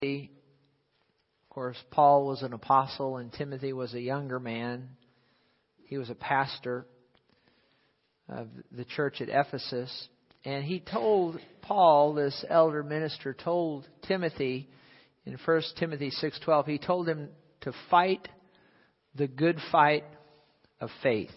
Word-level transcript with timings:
Timothy. 0.00 0.30
Of 1.48 1.54
course, 1.54 1.76
Paul 1.90 2.26
was 2.26 2.42
an 2.42 2.52
apostle 2.52 3.16
and 3.16 3.32
Timothy 3.32 3.72
was 3.72 3.94
a 3.94 4.00
younger 4.00 4.38
man. 4.38 4.90
He 5.86 5.96
was 5.96 6.10
a 6.10 6.14
pastor 6.14 6.86
of 8.28 8.48
the 8.70 8.84
church 8.84 9.22
at 9.22 9.30
Ephesus. 9.30 10.08
And 10.44 10.64
he 10.64 10.80
told 10.80 11.40
Paul, 11.62 12.12
this 12.12 12.44
elder 12.50 12.82
minister, 12.82 13.32
told 13.32 13.88
Timothy 14.06 14.68
in 15.24 15.38
1 15.44 15.62
Timothy 15.78 16.10
6:12, 16.10 16.66
he 16.66 16.78
told 16.78 17.08
him 17.08 17.30
to 17.62 17.72
fight 17.90 18.28
the 19.14 19.26
good 19.26 19.58
fight 19.72 20.04
of 20.78 20.90
faith. 21.02 21.32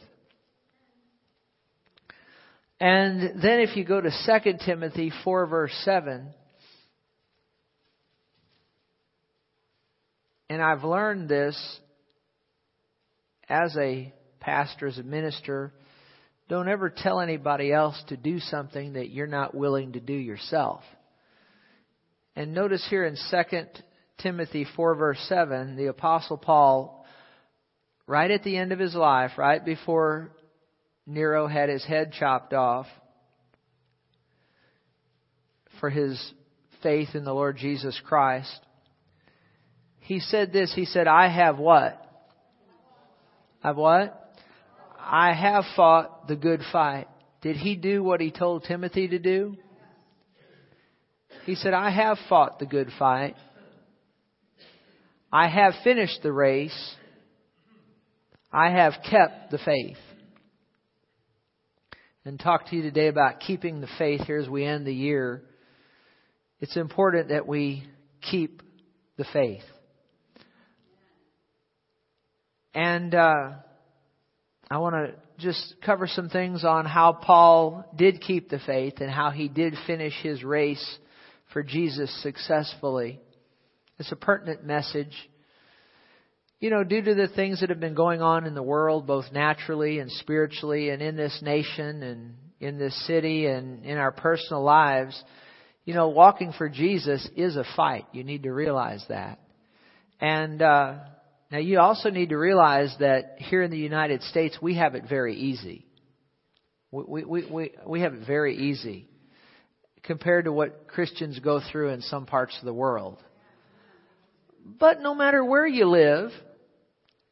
And 2.80 3.42
then 3.42 3.62
if 3.62 3.78
you 3.78 3.86
go 3.86 4.02
to 4.02 4.12
2 4.42 4.54
Timothy 4.66 5.12
4 5.24 5.46
verse 5.48 5.74
7, 5.86 6.34
and 10.50 10.62
I've 10.62 10.84
learned 10.84 11.30
this 11.30 11.80
as 13.48 13.76
a 13.78 14.14
pastor, 14.40 14.88
as 14.88 14.98
a 14.98 15.04
minister, 15.04 15.74
don't 16.48 16.68
ever 16.68 16.90
tell 16.90 17.20
anybody 17.20 17.72
else 17.72 18.02
to 18.08 18.18
do 18.18 18.40
something 18.40 18.94
that 18.94 19.12
you're 19.12 19.28
not 19.28 19.54
willing 19.54 19.94
to 19.94 20.00
do 20.00 20.14
yourself. 20.14 20.82
And 22.36 22.54
notice 22.54 22.86
here 22.90 23.06
in 23.06 23.16
2 23.30 23.62
Timothy 24.20 24.66
4 24.76 24.96
verse 24.96 25.20
7, 25.28 25.76
the 25.76 25.88
apostle 25.88 26.38
Paul, 26.38 27.06
right 28.08 28.32
at 28.32 28.44
the 28.44 28.58
end 28.58 28.72
of 28.72 28.80
his 28.80 28.96
life, 28.96 29.32
right 29.38 29.64
before 29.64 30.32
Nero 31.06 31.48
had 31.48 31.70
his 31.70 31.86
head 31.86 32.14
chopped 32.14 32.54
off 32.54 32.88
for 35.80 35.90
his 35.90 36.34
faith 36.82 37.10
in 37.14 37.24
the 37.24 37.34
Lord 37.34 37.58
Jesus 37.58 38.00
Christ, 38.06 38.60
he 40.10 40.20
said 40.20 40.52
this. 40.52 40.74
He 40.74 40.86
said, 40.86 41.06
I 41.06 41.28
have 41.28 41.60
what? 41.60 42.04
I've 43.64 43.76
what? 43.76 44.34
I 45.00 45.36
have 45.36 45.66
fought 45.76 46.28
the 46.28 46.36
good 46.36 46.62
fight. 46.72 47.08
Did 47.44 47.58
he 47.58 47.76
do 47.76 48.02
what 48.02 48.20
he 48.20 48.32
told 48.32 48.64
Timothy 48.64 49.08
to 49.10 49.20
do? 49.20 49.56
He 51.46 51.54
said, 51.54 51.76
I 51.76 51.92
have 51.92 52.18
fought 52.28 52.58
the 52.58 52.66
good 52.66 52.90
fight. 52.98 53.36
I 55.32 55.48
have 55.48 55.76
finished 55.84 56.24
the 56.24 56.34
race. 56.34 56.96
I 58.52 58.72
have 58.72 58.94
kept 59.08 59.52
the 59.52 59.60
faith 59.60 59.98
and 62.26 62.40
talk 62.40 62.68
to 62.70 62.76
you 62.76 62.82
today 62.82 63.10
about 63.10 63.42
keeping 63.42 63.80
the 63.80 63.90
faith 64.00 64.22
here 64.22 64.40
as 64.40 64.50
we 64.50 64.66
end 64.66 64.88
the 64.88 64.92
year. 64.92 65.44
It's 66.60 66.78
important 66.78 67.30
that 67.30 67.46
we 67.46 67.84
keep 68.22 68.64
the 69.16 69.26
faith. 69.32 69.62
And 72.74 73.16
uh, 73.16 73.52
I 74.70 74.78
want 74.78 74.96
to 74.96 75.14
just 75.38 75.76
cover 75.86 76.08
some 76.08 76.30
things 76.30 76.64
on 76.64 76.86
how 76.86 77.14
Paul 77.14 77.86
did 77.96 78.22
keep 78.22 78.50
the 78.50 78.60
faith 78.60 78.96
and 79.00 79.10
how 79.10 79.32
he 79.32 79.48
did 79.48 79.74
finish 79.88 80.14
his 80.22 80.44
race 80.44 80.98
for 81.54 81.64
Jesus 81.64 82.12
successfully. 82.22 83.20
It's 83.98 84.12
a 84.12 84.16
pertinent 84.16 84.66
message 84.66 85.14
you 86.60 86.70
know, 86.70 86.84
due 86.84 87.02
to 87.02 87.16
the 87.16 87.30
things 87.30 87.62
that 87.62 87.70
have 87.70 87.80
been 87.80 87.94
going 87.94 88.22
on 88.22 88.46
in 88.46 88.54
the 88.54 88.64
world, 88.64 89.08
both 89.08 89.32
naturally 89.32 90.00
and 90.00 90.12
spiritually, 90.12 90.90
and 90.90 91.02
in 91.02 91.16
this 91.16 91.40
nation 91.42 92.04
and 92.04 92.36
in 92.60 92.78
this 92.78 93.08
city 93.08 93.46
and 93.46 93.86
in 93.86 93.98
our 93.98 94.12
personal 94.12 94.62
lives, 94.62 95.22
you 95.86 95.94
know, 95.94 96.10
walking 96.10 96.52
for 96.58 96.68
Jesus 96.68 97.28
is 97.38 97.56
a 97.56 97.64
fight. 97.78 98.06
You 98.12 98.26
need 98.26 98.44
to 98.44 98.52
realize 98.52 99.04
that. 99.08 99.40
And 100.20 100.62
uh, 100.62 100.96
now 101.52 101.58
you 101.58 101.80
also 101.80 102.10
need 102.10 102.30
to 102.30 102.38
realize 102.38 102.96
that 103.00 103.36
here 103.38 103.64
in 103.64 103.72
the 103.72 103.78
United 103.78 104.22
States, 104.24 104.58
we 104.62 104.76
have 104.76 104.96
it 104.96 105.04
very 105.10 105.36
easy. 105.36 105.86
We, 106.92 107.24
we, 107.24 107.46
we, 107.46 107.72
we 107.86 108.02
have 108.02 108.14
it 108.14 108.26
very 108.26 108.56
easy 108.56 109.08
compared 110.04 110.46
to 110.46 110.52
what 110.52 110.88
Christians 110.88 111.40
go 111.40 111.62
through 111.72 111.90
in 111.90 112.02
some 112.02 112.26
parts 112.26 112.58
of 112.60 112.66
the 112.66 112.74
world. 112.74 113.18
But 114.66 115.02
no 115.02 115.16
matter 115.16 115.44
where 115.44 115.68
you 115.68 115.86
live, 115.86 116.32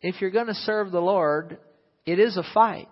if 0.02 0.22
you're 0.22 0.32
going 0.32 0.48
to 0.48 0.54
serve 0.54 0.92
the 0.92 1.02
Lord, 1.02 1.58
it 2.06 2.20
is 2.20 2.38
a 2.38 2.44
fight. 2.54 2.90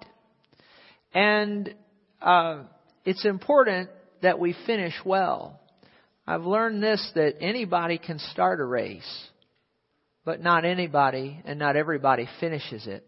And 1.14 1.74
uh, 2.22 2.64
it's 3.04 3.26
important 3.26 3.90
that 4.22 4.40
we 4.40 4.56
finish 4.66 4.94
well. 5.06 5.60
I've 6.28 6.44
learned 6.44 6.82
this 6.82 7.12
that 7.16 7.36
anybody 7.40 7.98
can 7.98 8.20
start 8.20 8.60
a 8.60 8.66
race, 8.66 9.30
but 10.26 10.42
not 10.42 10.66
anybody 10.66 11.40
and 11.46 11.58
not 11.58 11.76
everybody 11.76 12.28
finishes 12.40 12.88
it. 12.88 13.08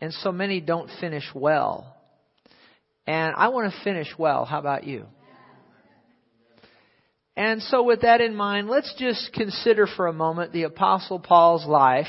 And 0.00 0.12
so 0.12 0.32
many 0.32 0.60
don't 0.60 0.90
finish 1.00 1.24
well. 1.34 1.94
And 3.06 3.34
I 3.36 3.48
want 3.48 3.72
to 3.72 3.84
finish 3.84 4.08
well. 4.18 4.44
How 4.44 4.58
about 4.58 4.84
you? 4.84 5.06
And 7.36 7.62
so 7.62 7.82
with 7.82 8.00
that 8.00 8.20
in 8.20 8.34
mind, 8.34 8.68
let's 8.68 8.92
just 8.98 9.32
consider 9.34 9.86
for 9.86 10.06
a 10.06 10.12
moment 10.12 10.52
the 10.52 10.62
apostle 10.62 11.20
Paul's 11.20 11.66
life 11.66 12.08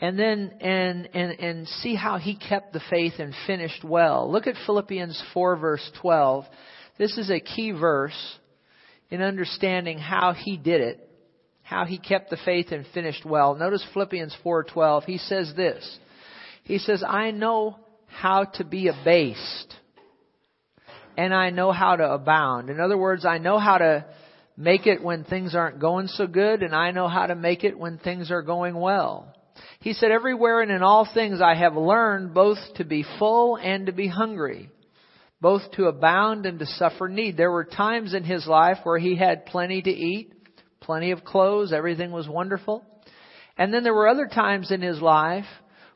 and 0.00 0.18
then 0.18 0.52
and 0.60 1.08
and 1.14 1.40
and 1.40 1.68
see 1.68 1.94
how 1.94 2.18
he 2.18 2.36
kept 2.36 2.74
the 2.74 2.82
faith 2.90 3.14
and 3.18 3.34
finished 3.46 3.82
well. 3.82 4.30
Look 4.30 4.46
at 4.46 4.56
Philippians 4.66 5.22
4 5.32 5.56
verse 5.56 5.90
12. 6.02 6.44
This 6.98 7.16
is 7.16 7.30
a 7.30 7.40
key 7.40 7.70
verse 7.70 8.36
in 9.10 9.22
understanding 9.22 9.98
how 9.98 10.34
he 10.34 10.58
did 10.58 10.82
it, 10.82 11.08
how 11.64 11.84
he 11.84 11.98
kept 11.98 12.30
the 12.30 12.36
faith 12.44 12.70
and 12.70 12.86
finished 12.94 13.24
well. 13.24 13.54
Notice 13.56 13.84
Philippians 13.92 14.36
4:12. 14.44 15.04
He 15.04 15.18
says 15.18 15.52
this. 15.54 15.98
He 16.62 16.78
says, 16.78 17.02
"I 17.02 17.32
know 17.32 17.76
how 18.06 18.44
to 18.44 18.64
be 18.64 18.88
abased, 18.88 19.74
and 21.16 21.34
I 21.34 21.50
know 21.50 21.72
how 21.72 21.96
to 21.96 22.12
abound." 22.12 22.70
In 22.70 22.80
other 22.80 22.96
words, 22.96 23.24
I 23.24 23.38
know 23.38 23.58
how 23.58 23.78
to 23.78 24.04
make 24.56 24.86
it 24.86 25.02
when 25.02 25.24
things 25.24 25.54
aren't 25.54 25.80
going 25.80 26.06
so 26.06 26.26
good, 26.26 26.62
and 26.62 26.74
I 26.74 26.92
know 26.92 27.08
how 27.08 27.26
to 27.26 27.34
make 27.34 27.64
it 27.64 27.78
when 27.78 27.98
things 27.98 28.30
are 28.30 28.42
going 28.42 28.74
well. 28.74 29.34
He 29.80 29.92
said, 29.92 30.10
Everywhere 30.10 30.60
and 30.60 30.70
in 30.70 30.82
all 30.82 31.08
things 31.12 31.40
I 31.40 31.54
have 31.54 31.76
learned 31.76 32.34
both 32.34 32.58
to 32.76 32.84
be 32.84 33.04
full 33.18 33.56
and 33.56 33.86
to 33.86 33.92
be 33.92 34.08
hungry, 34.08 34.70
both 35.40 35.62
to 35.72 35.86
abound 35.86 36.46
and 36.46 36.58
to 36.58 36.66
suffer 36.66 37.08
need. 37.08 37.36
There 37.36 37.50
were 37.50 37.64
times 37.64 38.14
in 38.14 38.24
his 38.24 38.46
life 38.46 38.78
where 38.84 38.98
he 38.98 39.16
had 39.16 39.46
plenty 39.46 39.82
to 39.82 39.90
eat, 39.90 40.33
plenty 40.84 41.10
of 41.10 41.24
clothes, 41.24 41.72
everything 41.72 42.12
was 42.12 42.28
wonderful. 42.28 42.84
And 43.56 43.72
then 43.72 43.84
there 43.84 43.94
were 43.94 44.08
other 44.08 44.26
times 44.26 44.70
in 44.70 44.82
his 44.82 45.00
life 45.00 45.46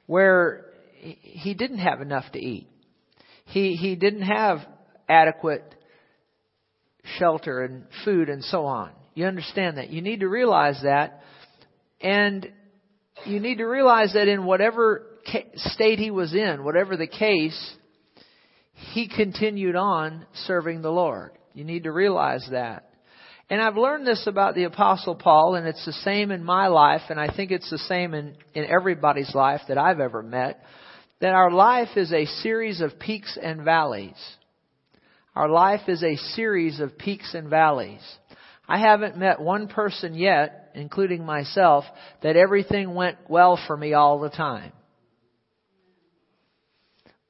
where 0.07 0.67
he 1.01 1.55
didn't 1.55 1.79
have 1.79 2.01
enough 2.01 2.25
to 2.33 2.39
eat. 2.39 2.69
He, 3.47 3.75
he 3.77 3.97
didn't 3.97 4.23
have 4.23 4.59
adequate 5.09 5.75
shelter 7.19 7.63
and 7.63 7.85
food 8.05 8.29
and 8.29 8.45
so 8.45 8.67
on. 8.67 8.91
You 9.15 9.27
understand 9.27 9.79
that. 9.79 9.91
You 9.91 10.03
need 10.03 10.21
to 10.21 10.29
realize 10.29 10.81
that. 10.83 11.23
And 12.01 12.53
you 13.25 13.41
need 13.41 13.59
to 13.59 13.65
realize 13.65 14.13
that 14.15 14.29
in 14.29 14.45
whatever 14.45 15.07
state 15.57 15.99
he 15.99 16.11
was 16.11 16.35
in, 16.35 16.65
whatever 16.65 16.97
the 16.97 17.09
case, 17.09 17.75
he 18.93 19.09
continued 19.09 19.77
on 19.77 20.27
serving 20.47 20.83
the 20.83 20.91
Lord. 20.91 21.33
You 21.55 21.65
need 21.65 21.85
to 21.85 21.93
realize 21.93 22.47
that. 22.53 22.88
And 23.51 23.63
I've 23.63 23.77
learned 23.77 24.07
this 24.07 24.27
about 24.27 24.55
the 24.55 24.65
Apostle 24.65 25.15
Paul, 25.15 25.55
and 25.55 25.67
it's 25.67 25.85
the 25.85 25.93
same 25.93 26.31
in 26.31 26.45
my 26.45 26.67
life, 26.67 27.03
and 27.09 27.19
I 27.19 27.35
think 27.35 27.51
it's 27.51 27.71
the 27.71 27.79
same 27.79 28.13
in, 28.13 28.37
in 28.55 28.65
everybody's 28.67 29.35
life 29.35 29.63
that 29.69 29.79
I've 29.79 30.01
ever 30.01 30.23
met, 30.23 30.63
that 31.21 31.33
our 31.33 31.51
life 31.51 31.97
is 31.97 32.13
a 32.13 32.27
series 32.27 32.81
of 32.81 32.99
peaks 32.99 33.39
and 33.41 33.63
valleys. 33.63 34.17
Our 35.35 35.49
life 35.49 35.89
is 35.89 36.03
a 36.03 36.17
series 36.35 36.81
of 36.81 36.99
peaks 36.99 37.35
and 37.35 37.49
valleys. 37.49 38.03
I 38.69 38.79
haven't 38.79 39.17
met 39.17 39.41
one 39.41 39.69
person 39.69 40.15
yet 40.15 40.69
including 40.79 41.25
myself, 41.25 41.85
that 42.23 42.37
everything 42.37 42.95
went 42.95 43.19
well 43.29 43.59
for 43.67 43.77
me 43.77 43.95
all 43.95 44.21
the 44.21 44.31
time. 44.31 44.73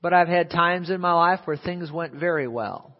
But 0.01 0.15
I've 0.15 0.29
had 0.29 0.51
times 0.51 0.91
in 0.91 1.01
my 1.01 1.13
life 1.13 1.41
where 1.45 1.57
things 1.57 1.91
went 1.91 2.15
very 2.15 2.47
well. 2.47 2.97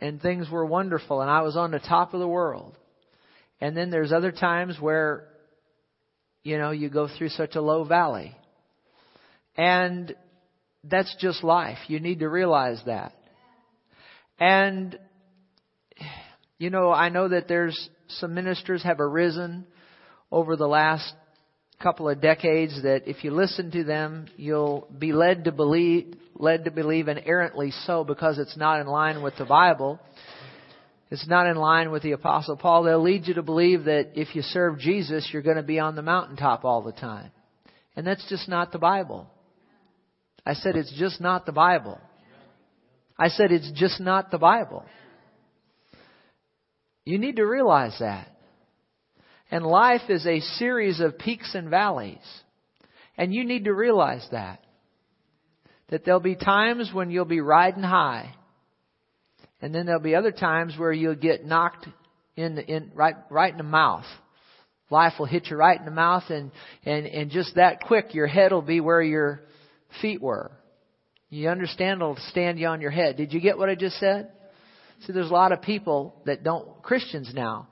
And 0.00 0.20
things 0.20 0.48
were 0.50 0.64
wonderful 0.64 1.20
and 1.20 1.30
I 1.30 1.42
was 1.42 1.56
on 1.56 1.70
the 1.70 1.78
top 1.78 2.14
of 2.14 2.20
the 2.20 2.28
world. 2.28 2.76
And 3.60 3.76
then 3.76 3.90
there's 3.90 4.12
other 4.12 4.32
times 4.32 4.80
where, 4.80 5.28
you 6.42 6.56
know, 6.56 6.70
you 6.70 6.88
go 6.88 7.08
through 7.08 7.28
such 7.28 7.54
a 7.54 7.60
low 7.60 7.84
valley. 7.84 8.34
And 9.56 10.14
that's 10.84 11.14
just 11.20 11.44
life. 11.44 11.78
You 11.88 12.00
need 12.00 12.20
to 12.20 12.28
realize 12.28 12.80
that. 12.86 13.12
And, 14.38 14.98
you 16.58 16.70
know, 16.70 16.90
I 16.90 17.10
know 17.10 17.28
that 17.28 17.46
there's 17.48 17.90
some 18.08 18.34
ministers 18.34 18.82
have 18.82 19.00
arisen 19.00 19.66
over 20.32 20.56
the 20.56 20.66
last 20.66 21.12
couple 21.82 22.08
of 22.08 22.20
decades 22.20 22.82
that 22.82 23.08
if 23.08 23.24
you 23.24 23.30
listen 23.30 23.70
to 23.72 23.84
them, 23.84 24.26
you'll 24.36 24.88
be 24.98 25.12
led 25.12 25.44
to 25.44 25.52
believe, 25.52 26.14
led 26.40 26.64
to 26.64 26.70
believe 26.70 27.08
and 27.08 27.20
errantly 27.24 27.70
so 27.70 28.02
because 28.02 28.38
it's 28.38 28.56
not 28.56 28.80
in 28.80 28.86
line 28.86 29.22
with 29.22 29.36
the 29.36 29.44
Bible. 29.44 30.00
It's 31.10 31.28
not 31.28 31.46
in 31.46 31.56
line 31.56 31.90
with 31.90 32.02
the 32.02 32.12
Apostle 32.12 32.56
Paul. 32.56 32.84
They'll 32.84 33.02
lead 33.02 33.26
you 33.26 33.34
to 33.34 33.42
believe 33.42 33.84
that 33.84 34.12
if 34.14 34.34
you 34.34 34.42
serve 34.42 34.78
Jesus, 34.78 35.28
you're 35.32 35.42
going 35.42 35.56
to 35.56 35.62
be 35.62 35.78
on 35.78 35.96
the 35.96 36.02
mountaintop 36.02 36.64
all 36.64 36.82
the 36.82 36.92
time. 36.92 37.30
And 37.94 38.06
that's 38.06 38.26
just 38.28 38.48
not 38.48 38.72
the 38.72 38.78
Bible. 38.78 39.28
I 40.46 40.54
said 40.54 40.76
it's 40.76 40.92
just 40.98 41.20
not 41.20 41.46
the 41.46 41.52
Bible. 41.52 42.00
I 43.18 43.28
said 43.28 43.52
it's 43.52 43.70
just 43.72 44.00
not 44.00 44.30
the 44.30 44.38
Bible. 44.38 44.84
You 47.04 47.18
need 47.18 47.36
to 47.36 47.44
realize 47.44 47.96
that. 48.00 48.28
And 49.50 49.66
life 49.66 50.08
is 50.08 50.26
a 50.26 50.40
series 50.40 51.00
of 51.00 51.18
peaks 51.18 51.54
and 51.54 51.68
valleys. 51.68 52.18
And 53.18 53.34
you 53.34 53.44
need 53.44 53.64
to 53.64 53.74
realize 53.74 54.26
that. 54.30 54.64
That 55.90 56.04
there'll 56.04 56.20
be 56.20 56.36
times 56.36 56.90
when 56.92 57.10
you'll 57.10 57.24
be 57.24 57.40
riding 57.40 57.82
high. 57.82 58.34
And 59.60 59.74
then 59.74 59.86
there'll 59.86 60.00
be 60.00 60.14
other 60.14 60.32
times 60.32 60.74
where 60.78 60.92
you'll 60.92 61.14
get 61.14 61.44
knocked 61.44 61.86
in, 62.36 62.54
the, 62.54 62.64
in 62.64 62.92
right, 62.94 63.16
right 63.28 63.52
in 63.52 63.58
the 63.58 63.64
mouth. 63.64 64.06
Life 64.88 65.14
will 65.18 65.26
hit 65.26 65.46
you 65.48 65.56
right 65.56 65.78
in 65.78 65.84
the 65.84 65.90
mouth 65.90 66.24
and, 66.30 66.50
and, 66.84 67.06
and 67.06 67.30
just 67.30 67.54
that 67.56 67.80
quick 67.82 68.14
your 68.14 68.26
head 68.26 68.52
will 68.52 68.62
be 68.62 68.80
where 68.80 69.02
your 69.02 69.42
feet 70.00 70.20
were. 70.20 70.50
You 71.28 71.48
understand 71.48 72.00
it'll 72.00 72.16
stand 72.30 72.58
you 72.58 72.66
on 72.66 72.80
your 72.80 72.90
head. 72.90 73.16
Did 73.16 73.32
you 73.32 73.40
get 73.40 73.56
what 73.56 73.68
I 73.68 73.76
just 73.76 73.98
said? 74.00 74.32
See, 75.06 75.12
there's 75.12 75.30
a 75.30 75.34
lot 75.34 75.52
of 75.52 75.62
people 75.62 76.20
that 76.26 76.42
don't, 76.42 76.82
Christians 76.82 77.30
now, 77.32 77.68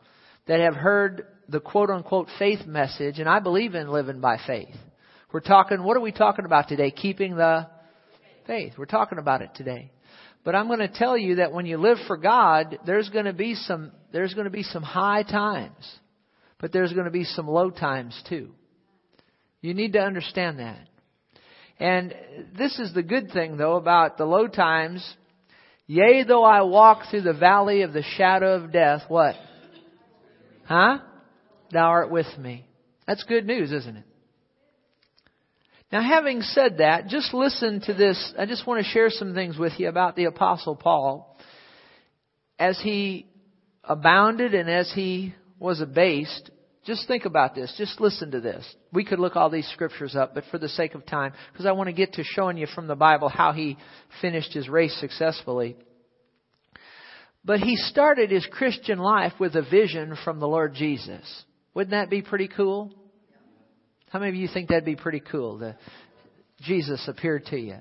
that 0.47 0.61
have 0.61 0.77
heard 0.77 1.27
the 1.49 1.61
quote 1.61 1.91
unquote 1.91 2.29
faith 2.39 2.67
message, 2.67 3.19
and 3.19 3.29
I 3.29 3.41
believe 3.41 3.75
in 3.75 3.91
living 3.91 4.21
by 4.21 4.39
faith. 4.47 4.75
We're 5.33 5.41
talking, 5.41 5.83
what 5.83 5.97
are 5.97 6.01
we 6.01 6.13
talking 6.13 6.45
about 6.45 6.69
today? 6.69 6.91
Keeping 6.91 7.37
the 7.37 7.67
faith. 8.49 8.73
We're 8.77 8.87
talking 8.87 9.19
about 9.19 9.43
it 9.43 9.51
today. 9.55 9.93
But 10.43 10.57
I'm 10.57 10.67
going 10.67 10.81
to 10.81 10.89
tell 10.89 11.17
you 11.17 11.37
that 11.37 11.53
when 11.53 11.67
you 11.67 11.77
live 11.79 11.99
for 12.09 12.17
God, 12.17 12.79
there's 12.85 13.09
going 13.11 13.27
to 13.27 13.33
be 13.33 13.55
some, 13.55 13.93
there's 14.13 14.35
going 14.35 14.47
to 14.47 14.51
be 14.51 14.65
some 14.65 14.83
high 14.83 15.23
times. 15.23 15.87
But 16.59 16.73
there's 16.73 16.93
going 16.93 17.05
to 17.05 17.13
be 17.13 17.25
some 17.25 17.47
low 17.47 17.71
times 17.71 18.21
too. 18.29 18.51
You 19.61 19.75
need 19.75 19.93
to 19.93 20.01
understand 20.01 20.59
that. 20.59 20.89
And 21.79 22.15
this 22.57 22.77
is 22.81 22.93
the 22.93 23.03
good 23.03 23.31
thing 23.31 23.57
though 23.57 23.77
about 23.77 24.17
the 24.17 24.25
low 24.25 24.49
times. 24.49 25.07
Yea, 25.87 26.25
though 26.25 26.45
I 26.45 26.63
walk 26.63 27.11
through 27.11 27.23
the 27.23 27.35
valley 27.35 27.83
of 27.83 27.93
the 27.93 28.03
shadow 28.17 28.55
of 28.55 28.73
death, 28.73 29.03
what? 29.09 29.37
Huh? 30.65 30.99
Thou 31.73 31.87
art 31.87 32.11
with 32.11 32.27
me. 32.39 32.67
That's 33.07 33.23
good 33.25 33.47
news, 33.47 33.71
isn't 33.73 33.97
it? 33.97 34.05
Now, 35.91 36.03
having 36.03 36.43
said 36.43 36.79
that, 36.79 37.09
just 37.09 37.33
listen 37.33 37.81
to 37.83 37.95
this. 37.95 38.35
I 38.39 38.45
just 38.45 38.67
want 38.67 38.85
to 38.85 38.91
share 38.91 39.09
some 39.09 39.33
things 39.33 39.57
with 39.57 39.73
you 39.79 39.89
about 39.89 40.17
the 40.17 40.25
Apostle 40.25 40.77
Paul. 40.77 41.39
As 42.59 42.79
he 42.83 43.27
abounded 43.85 44.53
and 44.53 44.69
as 44.69 44.93
he 44.95 45.35
was 45.59 45.81
abased, 45.81 46.51
just 46.85 47.09
think 47.09 47.25
about 47.25 47.55
this. 47.55 47.75
Just 47.79 48.01
listen 48.01 48.33
to 48.33 48.41
this. 48.41 48.67
We 48.93 49.05
could 49.05 49.19
look 49.19 49.35
all 49.35 49.49
these 49.49 49.69
scriptures 49.69 50.15
up, 50.15 50.35
but 50.35 50.45
for 50.51 50.59
the 50.59 50.69
sake 50.69 50.95
of 50.95 51.07
time, 51.07 51.33
because 51.53 51.65
I 51.65 51.73
want 51.73 51.89
to 51.89 51.95
get 51.95 52.15
to 52.15 52.25
showing 52.25 52.59
you 52.59 52.67
from 52.67 52.87
the 52.87 52.97
Bible 52.97 53.29
how 53.29 53.53
he 53.53 53.79
finished 54.21 54.53
his 54.53 54.69
race 54.69 54.95
successfully. 55.01 55.77
But 57.45 57.61
he 57.61 57.77
started 57.77 58.31
his 58.31 58.47
Christian 58.51 58.99
life 58.99 59.33
with 59.41 59.55
a 59.55 59.63
vision 59.63 60.17
from 60.23 60.39
the 60.39 60.49
Lord 60.49 60.75
Jesus. 60.75 61.45
Wouldn't 61.73 61.93
that 61.93 62.11
be 62.11 62.21
pretty 62.21 62.49
cool? 62.49 62.93
How 64.11 64.19
many 64.19 64.31
of 64.31 64.37
you 64.37 64.49
think 64.53 64.69
that'd 64.69 64.85
be 64.85 64.97
pretty 64.97 65.21
cool? 65.21 65.59
The, 65.59 65.77
Jesus 66.63 67.07
appeared 67.09 67.47
to 67.47 67.59
you. 67.59 67.77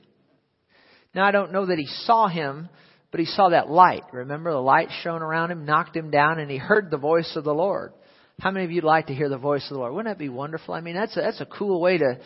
Now 1.16 1.26
I 1.26 1.32
don't 1.32 1.52
know 1.52 1.66
that 1.66 1.78
he 1.78 1.88
saw 1.88 2.28
him, 2.28 2.70
but 3.12 3.20
he 3.20 3.26
saw 3.26 3.50
that 3.50 3.70
light. 3.70 4.04
Remember 4.12 4.52
the 4.52 4.58
light 4.58 4.90
shone 5.04 5.22
around 5.22 5.52
him, 5.52 5.66
knocked 5.66 5.96
him 5.96 6.12
down, 6.12 6.40
and 6.40 6.52
he 6.52 6.58
heard 6.58 6.92
the 6.92 6.98
voice 6.98 7.32
of 7.36 7.44
the 7.44 7.54
Lord. 7.54 7.94
How 8.40 8.52
many 8.52 8.66
of 8.66 8.72
you'd 8.72 8.84
like 8.84 9.08
to 9.08 9.16
hear 9.16 9.30
the 9.30 9.38
voice 9.38 9.64
of 9.64 9.76
the 9.76 9.80
Lord? 9.80 9.94
Wouldn't 9.94 10.14
that 10.14 10.20
be 10.20 10.30
wonderful? 10.30 10.74
I 10.74 10.82
mean, 10.82 10.96
that's 10.96 11.16
a, 11.18 11.22
that's 11.22 11.42
a 11.42 11.46
cool 11.46 11.82
way 11.82 11.98
to, 11.98 12.20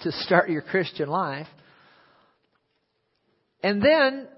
to 0.00 0.12
start 0.12 0.48
your 0.48 0.62
Christian 0.62 1.08
life. 1.08 1.48
And 3.62 3.82
then, 3.82 4.28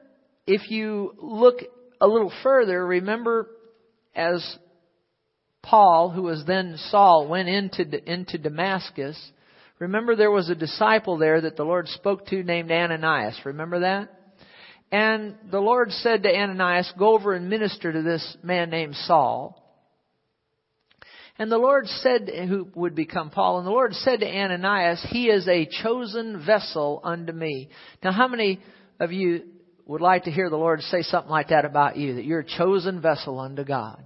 if 0.47 0.71
you 0.71 1.15
look 1.19 1.59
a 2.01 2.09
little 2.09 2.33
further, 2.43 2.85
remember 2.85 3.49
as 4.15 4.59
Paul, 5.63 6.11
who 6.11 6.23
was 6.23 6.45
then 6.47 6.77
Saul, 6.91 7.29
went 7.29 7.49
into, 7.49 8.11
into 8.11 8.39
Damascus, 8.39 9.19
remember 9.79 10.17
there 10.17 10.31
was 10.31 10.49
a 10.49 10.55
disciple 10.55 11.19
there 11.19 11.41
that 11.41 11.57
the 11.57 11.65
Lord 11.65 11.89
spoke 11.89 12.27
to 12.27 12.43
named 12.43 12.71
Ananias. 12.71 13.39
Remember 13.45 13.81
that? 13.81 14.09
And 14.93 15.37
the 15.51 15.61
Lord 15.61 15.93
said 15.93 16.25
to 16.25 16.35
Ananias, 16.35 16.93
go 16.99 17.15
over 17.15 17.35
and 17.35 17.49
minister 17.49 17.93
to 17.93 18.03
this 18.03 18.37
man 18.43 18.71
named 18.71 18.97
Saul. 18.97 19.57
And 21.39 21.51
the 21.51 21.59
Lord 21.59 21.87
said, 21.87 22.29
who 22.49 22.69
would 22.75 22.95
become 22.95 23.31
Paul, 23.31 23.59
and 23.59 23.67
the 23.67 23.71
Lord 23.71 23.95
said 23.95 24.21
to 24.21 24.27
Ananias, 24.27 25.07
He 25.09 25.29
is 25.29 25.49
a 25.49 25.69
chosen 25.83 26.45
vessel 26.45 27.01
unto 27.03 27.33
me. 27.33 27.71
Now, 28.03 28.13
how 28.13 28.29
many 28.29 28.61
of 28.99 29.11
you 29.13 29.45
would 29.87 30.03
like 30.03 30.25
to 30.25 30.31
hear 30.31 30.51
the 30.51 30.57
Lord 30.57 30.83
say 30.83 31.01
something 31.01 31.31
like 31.31 31.49
that 31.49 31.65
about 31.65 31.97
you, 31.97 32.17
that 32.17 32.27
you're 32.27 32.41
a 32.41 32.45
chosen 32.45 33.01
vessel 33.01 33.41
unto 33.41 33.65
God? 33.65 34.03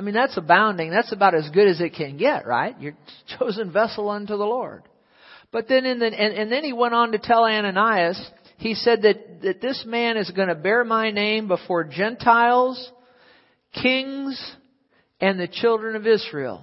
I 0.00 0.02
mean, 0.02 0.14
that's 0.14 0.38
abounding. 0.38 0.90
That's 0.90 1.12
about 1.12 1.34
as 1.34 1.50
good 1.50 1.68
as 1.68 1.78
it 1.82 1.92
can 1.92 2.16
get, 2.16 2.46
right? 2.46 2.74
You're 2.80 2.96
chosen 3.38 3.70
vessel 3.70 4.08
unto 4.08 4.34
the 4.34 4.46
Lord. 4.46 4.82
But 5.52 5.68
then 5.68 5.84
in 5.84 5.98
the, 5.98 6.06
and, 6.06 6.34
and 6.34 6.50
then 6.50 6.64
he 6.64 6.72
went 6.72 6.94
on 6.94 7.12
to 7.12 7.18
tell 7.18 7.44
Ananias, 7.44 8.18
he 8.56 8.72
said 8.72 9.02
that, 9.02 9.42
that 9.42 9.60
this 9.60 9.84
man 9.86 10.16
is 10.16 10.30
going 10.30 10.48
to 10.48 10.54
bear 10.54 10.84
my 10.84 11.10
name 11.10 11.48
before 11.48 11.84
Gentiles, 11.84 12.90
kings, 13.74 14.42
and 15.20 15.38
the 15.38 15.48
children 15.48 15.96
of 15.96 16.06
Israel. 16.06 16.62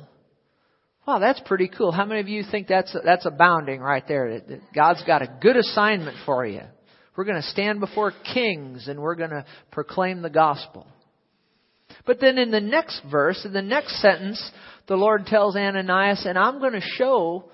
Wow, 1.08 1.20
that's 1.20 1.42
pretty 1.46 1.68
cool. 1.68 1.92
How 1.92 2.06
many 2.06 2.22
of 2.22 2.28
you 2.28 2.44
think 2.50 2.68
that's 2.68 2.96
that's 3.06 3.28
abounding 3.28 3.82
right 3.82 4.04
there? 4.08 4.40
That 4.40 4.62
God's 4.74 5.04
got 5.04 5.22
a 5.22 5.38
good 5.42 5.58
assignment 5.58 6.18
for 6.26 6.44
you. 6.44 6.62
We're 7.16 7.26
going 7.26 7.40
to 7.40 7.48
stand 7.50 7.82
before 7.82 8.14
kings 8.34 8.88
and 8.88 9.00
we're 9.00 9.16
going 9.16 9.30
to 9.30 9.46
proclaim 9.72 10.24
the 10.24 10.32
gospel. 10.32 10.88
But 12.08 12.22
then 12.22 12.38
in 12.38 12.50
the 12.50 12.62
next 12.62 13.02
verse, 13.12 13.44
in 13.46 13.54
the 13.54 13.62
next 13.62 14.02
sentence, 14.02 14.42
the 14.88 14.96
Lord 14.96 15.28
tells 15.28 15.56
Ananias, 15.56 16.26
and 16.26 16.38
I'm 16.38 16.60
going 16.60 16.74
to 16.74 16.82
show 16.82 17.52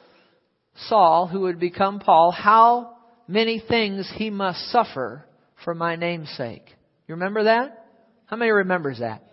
Saul, 0.87 1.27
who 1.27 1.41
would 1.41 1.59
become 1.59 1.99
Paul, 1.99 2.31
how 2.31 2.95
many 3.27 3.61
things 3.67 4.09
he 4.15 4.29
must 4.29 4.59
suffer 4.71 5.25
for 5.63 5.73
my 5.73 5.95
name's 5.95 6.29
sake. 6.37 6.65
You 7.07 7.15
remember 7.15 7.45
that? 7.45 7.85
How 8.25 8.37
many 8.37 8.51
remembers 8.51 8.99
that? 8.99 9.23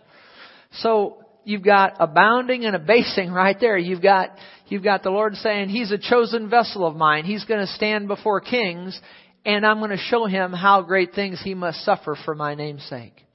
So 0.73 1.23
you've 1.43 1.63
got 1.63 1.97
abounding 1.99 2.65
and 2.65 2.75
abasing 2.75 3.31
right 3.31 3.57
there. 3.59 3.77
You've 3.77 4.01
got, 4.01 4.31
you've 4.67 4.83
got 4.83 5.03
the 5.03 5.09
Lord 5.09 5.35
saying, 5.35 5.69
He's 5.69 5.91
a 5.91 5.97
chosen 5.97 6.49
vessel 6.49 6.85
of 6.85 6.95
mine. 6.95 7.25
He's 7.25 7.45
going 7.45 7.65
to 7.65 7.73
stand 7.73 8.07
before 8.07 8.41
kings, 8.41 8.99
and 9.45 9.65
I'm 9.65 9.79
going 9.79 9.91
to 9.91 9.97
show 9.97 10.25
him 10.25 10.53
how 10.53 10.81
great 10.81 11.13
things 11.13 11.41
he 11.43 11.53
must 11.53 11.83
suffer 11.83 12.17
for 12.25 12.33
my 12.33 12.55
name's 12.55 12.83
sake. 12.85 13.25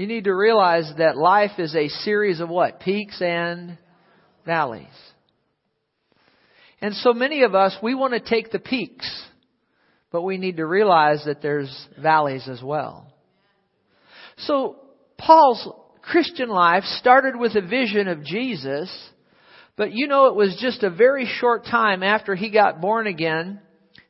You 0.00 0.06
need 0.06 0.24
to 0.24 0.34
realize 0.34 0.90
that 0.96 1.18
life 1.18 1.58
is 1.58 1.76
a 1.76 1.88
series 1.88 2.40
of 2.40 2.48
what? 2.48 2.80
Peaks 2.80 3.20
and 3.20 3.76
valleys. 4.46 4.86
And 6.80 6.94
so 6.94 7.12
many 7.12 7.42
of 7.42 7.54
us, 7.54 7.76
we 7.82 7.94
want 7.94 8.14
to 8.14 8.20
take 8.20 8.50
the 8.50 8.60
peaks, 8.60 9.06
but 10.10 10.22
we 10.22 10.38
need 10.38 10.56
to 10.56 10.64
realize 10.64 11.24
that 11.26 11.42
there's 11.42 11.70
valleys 12.00 12.48
as 12.48 12.62
well. 12.62 13.12
So 14.38 14.76
Paul's 15.18 15.68
Christian 16.00 16.48
life 16.48 16.84
started 16.84 17.36
with 17.36 17.54
a 17.54 17.60
vision 17.60 18.08
of 18.08 18.24
Jesus, 18.24 18.90
but 19.76 19.92
you 19.92 20.06
know 20.06 20.28
it 20.28 20.34
was 20.34 20.56
just 20.62 20.82
a 20.82 20.88
very 20.88 21.26
short 21.26 21.66
time 21.66 22.02
after 22.02 22.34
he 22.34 22.48
got 22.48 22.80
born 22.80 23.06
again 23.06 23.60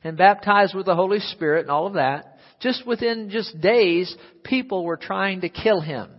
and 0.05 0.17
baptized 0.17 0.73
with 0.73 0.87
the 0.87 0.95
Holy 0.95 1.19
Spirit 1.19 1.63
and 1.63 1.71
all 1.73 1.89
of 1.89 1.95
that. 1.95 2.37
Just 2.61 2.87
within 2.87 3.31
just 3.31 3.59
days, 3.61 4.15
people 4.45 4.85
were 4.85 4.99
trying 4.99 5.41
to 5.43 5.49
kill 5.49 5.81
him. 5.81 6.11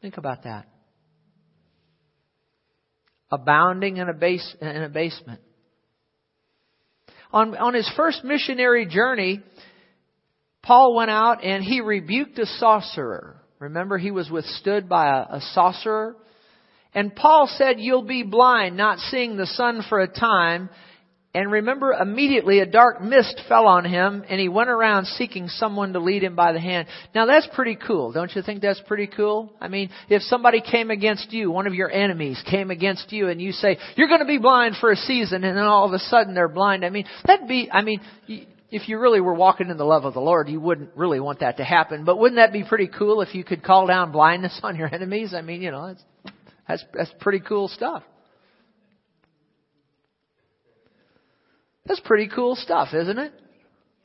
Think 0.00 0.16
about 0.16 0.44
that. 0.44 0.66
Abounding 3.30 3.96
in, 3.96 4.08
abase, 4.08 4.56
in 4.60 4.82
abasement. 4.82 5.40
On, 7.32 7.56
on 7.56 7.74
his 7.74 7.90
first 7.96 8.24
missionary 8.24 8.86
journey, 8.86 9.40
Paul 10.62 10.94
went 10.94 11.10
out 11.10 11.42
and 11.42 11.64
he 11.64 11.80
rebuked 11.80 12.38
a 12.38 12.46
sorcerer. 12.46 13.42
Remember, 13.58 13.96
he 13.96 14.10
was 14.10 14.30
withstood 14.30 14.88
by 14.88 15.08
a, 15.08 15.36
a 15.36 15.40
sorcerer. 15.52 16.16
And 16.94 17.14
Paul 17.16 17.48
said, 17.56 17.80
You'll 17.80 18.02
be 18.02 18.22
blind, 18.22 18.76
not 18.76 18.98
seeing 18.98 19.36
the 19.36 19.46
sun 19.46 19.82
for 19.88 20.00
a 20.00 20.08
time. 20.08 20.68
And 21.34 21.50
remember, 21.50 21.92
immediately 21.92 22.60
a 22.60 22.66
dark 22.66 23.00
mist 23.00 23.40
fell 23.48 23.66
on 23.66 23.86
him, 23.86 24.22
and 24.28 24.38
he 24.38 24.50
went 24.50 24.68
around 24.68 25.06
seeking 25.06 25.48
someone 25.48 25.94
to 25.94 25.98
lead 25.98 26.22
him 26.22 26.36
by 26.36 26.52
the 26.52 26.60
hand. 26.60 26.88
Now 27.14 27.24
that's 27.24 27.48
pretty 27.54 27.76
cool. 27.76 28.12
Don't 28.12 28.34
you 28.36 28.42
think 28.42 28.60
that's 28.60 28.82
pretty 28.86 29.06
cool? 29.06 29.50
I 29.58 29.68
mean, 29.68 29.88
if 30.10 30.20
somebody 30.22 30.60
came 30.60 30.90
against 30.90 31.32
you, 31.32 31.50
one 31.50 31.66
of 31.66 31.72
your 31.74 31.90
enemies 31.90 32.42
came 32.50 32.70
against 32.70 33.12
you, 33.12 33.28
and 33.28 33.40
you 33.40 33.52
say, 33.52 33.78
you're 33.96 34.08
to 34.08 34.26
be 34.26 34.36
blind 34.36 34.76
for 34.78 34.92
a 34.92 34.96
season, 34.96 35.42
and 35.42 35.56
then 35.56 35.64
all 35.64 35.86
of 35.86 35.94
a 35.94 35.98
sudden 35.98 36.34
they're 36.34 36.48
blind. 36.48 36.84
I 36.84 36.90
mean, 36.90 37.06
that'd 37.24 37.48
be, 37.48 37.70
I 37.72 37.82
mean, 37.82 38.00
if 38.70 38.88
you 38.88 38.98
really 38.98 39.20
were 39.20 39.34
walking 39.34 39.70
in 39.70 39.76
the 39.78 39.84
love 39.84 40.04
of 40.04 40.12
the 40.12 40.20
Lord, 40.20 40.50
you 40.50 40.60
wouldn't 40.60 40.90
really 40.96 41.20
want 41.20 41.40
that 41.40 41.56
to 41.56 41.64
happen. 41.64 42.04
But 42.04 42.18
wouldn't 42.18 42.36
that 42.36 42.52
be 42.52 42.62
pretty 42.62 42.88
cool 42.88 43.22
if 43.22 43.34
you 43.34 43.42
could 43.42 43.62
call 43.62 43.86
down 43.86 44.12
blindness 44.12 44.60
on 44.62 44.76
your 44.76 44.92
enemies? 44.92 45.34
I 45.34 45.40
mean, 45.40 45.62
you 45.62 45.70
know, 45.70 45.88
that's 45.88 46.04
that's, 46.68 46.84
that's 46.94 47.14
pretty 47.20 47.40
cool 47.40 47.68
stuff. 47.68 48.02
That's 51.86 52.00
pretty 52.00 52.28
cool 52.34 52.56
stuff, 52.56 52.88
isn't 52.94 53.18
it? 53.18 53.32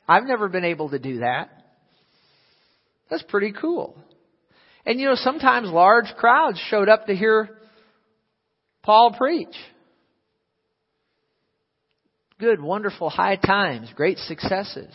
I've 0.08 0.24
never 0.24 0.48
been 0.48 0.64
able 0.64 0.90
to 0.90 0.98
do 0.98 1.18
that. 1.18 1.50
That's 3.10 3.22
pretty 3.22 3.52
cool. 3.52 3.96
And 4.84 4.98
you 4.98 5.06
know, 5.06 5.14
sometimes 5.14 5.70
large 5.70 6.12
crowds 6.16 6.58
showed 6.70 6.88
up 6.88 7.06
to 7.06 7.14
hear 7.14 7.50
Paul 8.82 9.14
preach. 9.16 9.54
Good, 12.38 12.60
wonderful, 12.60 13.10
high 13.10 13.36
times, 13.36 13.90
great 13.94 14.18
successes. 14.18 14.94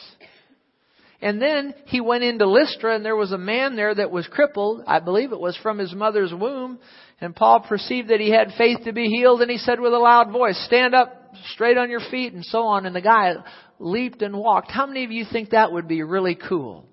And 1.23 1.41
then 1.41 1.73
he 1.85 2.01
went 2.01 2.25
into 2.25 2.45
Lystra 2.45 2.93
and 2.93 3.05
there 3.05 3.15
was 3.15 3.31
a 3.31 3.37
man 3.37 3.77
there 3.77 3.95
that 3.95 4.11
was 4.11 4.27
crippled. 4.27 4.83
I 4.85 4.99
believe 4.99 5.31
it 5.31 5.39
was 5.39 5.57
from 5.63 5.77
his 5.77 5.93
mother's 5.95 6.33
womb. 6.33 6.79
And 7.21 7.33
Paul 7.33 7.61
perceived 7.61 8.09
that 8.09 8.19
he 8.19 8.29
had 8.29 8.49
faith 8.57 8.79
to 8.83 8.91
be 8.91 9.05
healed 9.05 9.41
and 9.41 9.49
he 9.49 9.57
said 9.57 9.79
with 9.79 9.93
a 9.93 9.97
loud 9.97 10.33
voice, 10.33 10.61
stand 10.67 10.93
up 10.93 11.33
straight 11.53 11.77
on 11.77 11.89
your 11.89 12.01
feet 12.11 12.33
and 12.33 12.43
so 12.43 12.63
on. 12.63 12.85
And 12.85 12.93
the 12.93 12.99
guy 12.99 13.35
leaped 13.79 14.21
and 14.21 14.35
walked. 14.37 14.69
How 14.69 14.85
many 14.85 15.05
of 15.05 15.11
you 15.11 15.23
think 15.31 15.51
that 15.51 15.71
would 15.71 15.87
be 15.87 16.03
really 16.03 16.35
cool? 16.35 16.89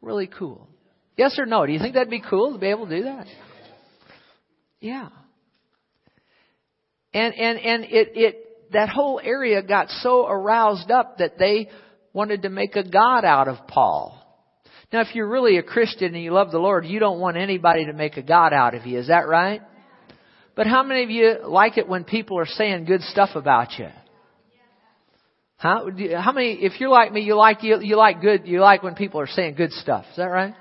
Really 0.00 0.28
cool. 0.28 0.68
Yes 1.16 1.36
or 1.36 1.44
no? 1.44 1.66
Do 1.66 1.72
you 1.72 1.80
think 1.80 1.94
that'd 1.94 2.08
be 2.08 2.22
cool 2.22 2.52
to 2.52 2.58
be 2.60 2.68
able 2.68 2.86
to 2.86 2.96
do 2.98 3.02
that? 3.02 3.26
Yeah. 4.78 5.08
And, 7.12 7.34
and, 7.34 7.58
and 7.58 7.84
it, 7.84 8.12
it, 8.14 8.72
that 8.72 8.90
whole 8.90 9.20
area 9.22 9.60
got 9.60 9.88
so 9.88 10.24
aroused 10.24 10.92
up 10.92 11.18
that 11.18 11.36
they 11.36 11.68
wanted 12.14 12.42
to 12.42 12.48
make 12.48 12.76
a 12.76 12.88
God 12.88 13.26
out 13.26 13.48
of 13.48 13.66
Paul. 13.68 14.18
Now, 14.92 15.00
if 15.00 15.14
you're 15.14 15.28
really 15.28 15.58
a 15.58 15.62
Christian 15.62 16.14
and 16.14 16.22
you 16.22 16.32
love 16.32 16.52
the 16.52 16.58
Lord, 16.58 16.86
you 16.86 17.00
don't 17.00 17.18
want 17.18 17.36
anybody 17.36 17.86
to 17.86 17.92
make 17.92 18.16
a 18.16 18.22
God 18.22 18.52
out 18.52 18.74
of 18.74 18.86
you. 18.86 19.00
Is 19.00 19.08
that 19.08 19.28
right? 19.28 19.60
But 20.54 20.68
how 20.68 20.84
many 20.84 21.02
of 21.02 21.10
you 21.10 21.38
like 21.44 21.76
it 21.76 21.88
when 21.88 22.04
people 22.04 22.38
are 22.38 22.46
saying 22.46 22.84
good 22.84 23.02
stuff 23.02 23.30
about 23.34 23.76
you? 23.78 23.88
Huh? 25.56 25.86
How 26.16 26.32
many, 26.32 26.52
if 26.62 26.78
you're 26.78 26.90
like 26.90 27.12
me, 27.12 27.22
you 27.22 27.34
like, 27.34 27.62
you, 27.62 27.80
you 27.80 27.96
like 27.96 28.20
good, 28.20 28.46
you 28.46 28.60
like 28.60 28.82
when 28.82 28.94
people 28.94 29.20
are 29.20 29.26
saying 29.26 29.54
good 29.56 29.72
stuff. 29.72 30.04
Is 30.10 30.16
that 30.16 30.26
right? 30.26 30.54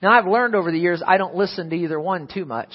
Now 0.00 0.12
I've 0.12 0.26
learned 0.26 0.54
over 0.54 0.70
the 0.70 0.78
years 0.78 1.02
I 1.04 1.16
don't 1.16 1.34
listen 1.34 1.70
to 1.70 1.76
either 1.76 1.98
one 1.98 2.28
too 2.32 2.44
much. 2.44 2.70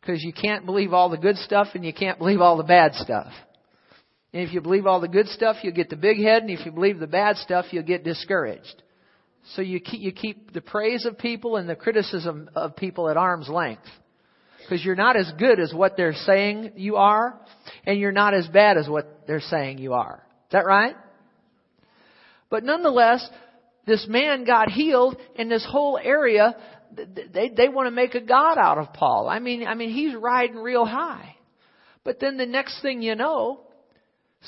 Because 0.00 0.22
you 0.24 0.32
can't 0.32 0.64
believe 0.64 0.92
all 0.92 1.08
the 1.08 1.16
good 1.16 1.36
stuff 1.36 1.68
and 1.74 1.84
you 1.84 1.92
can't 1.92 2.18
believe 2.18 2.40
all 2.40 2.56
the 2.56 2.62
bad 2.64 2.94
stuff. 2.94 3.32
And 4.32 4.42
if 4.42 4.52
you 4.52 4.60
believe 4.60 4.86
all 4.86 5.00
the 5.00 5.08
good 5.08 5.28
stuff, 5.28 5.56
you'll 5.62 5.74
get 5.74 5.88
the 5.88 5.96
big 5.96 6.18
head, 6.18 6.42
and 6.42 6.50
if 6.50 6.66
you 6.66 6.72
believe 6.72 6.98
the 6.98 7.06
bad 7.06 7.36
stuff, 7.36 7.66
you'll 7.70 7.84
get 7.84 8.04
discouraged. 8.04 8.82
So 9.54 9.62
you 9.62 9.80
keep, 9.80 10.00
you 10.00 10.12
keep 10.12 10.52
the 10.52 10.60
praise 10.60 11.06
of 11.06 11.18
people 11.18 11.56
and 11.56 11.68
the 11.68 11.76
criticism 11.76 12.50
of 12.54 12.76
people 12.76 13.08
at 13.08 13.16
arm's 13.16 13.48
length. 13.48 13.86
Because 14.58 14.84
you're 14.84 14.96
not 14.96 15.16
as 15.16 15.30
good 15.38 15.60
as 15.60 15.72
what 15.72 15.96
they're 15.96 16.12
saying 16.12 16.72
you 16.74 16.96
are, 16.96 17.40
and 17.86 18.00
you're 18.00 18.10
not 18.10 18.34
as 18.34 18.48
bad 18.48 18.76
as 18.76 18.88
what 18.88 19.22
they're 19.28 19.40
saying 19.40 19.78
you 19.78 19.92
are. 19.92 20.26
Is 20.46 20.52
that 20.52 20.66
right? 20.66 20.96
But 22.50 22.64
nonetheless, 22.64 23.28
this 23.86 24.06
man 24.08 24.44
got 24.44 24.70
healed, 24.70 25.16
and 25.36 25.48
this 25.48 25.66
whole 25.68 25.98
area, 26.02 26.56
they, 27.32 27.50
they 27.56 27.68
want 27.68 27.86
to 27.86 27.92
make 27.92 28.16
a 28.16 28.20
God 28.20 28.58
out 28.58 28.78
of 28.78 28.92
Paul. 28.92 29.28
I 29.28 29.38
mean, 29.38 29.64
I 29.66 29.74
mean, 29.74 29.90
he's 29.90 30.16
riding 30.16 30.56
real 30.56 30.84
high. 30.84 31.36
But 32.02 32.18
then 32.18 32.36
the 32.36 32.46
next 32.46 32.82
thing 32.82 33.02
you 33.02 33.14
know, 33.14 33.65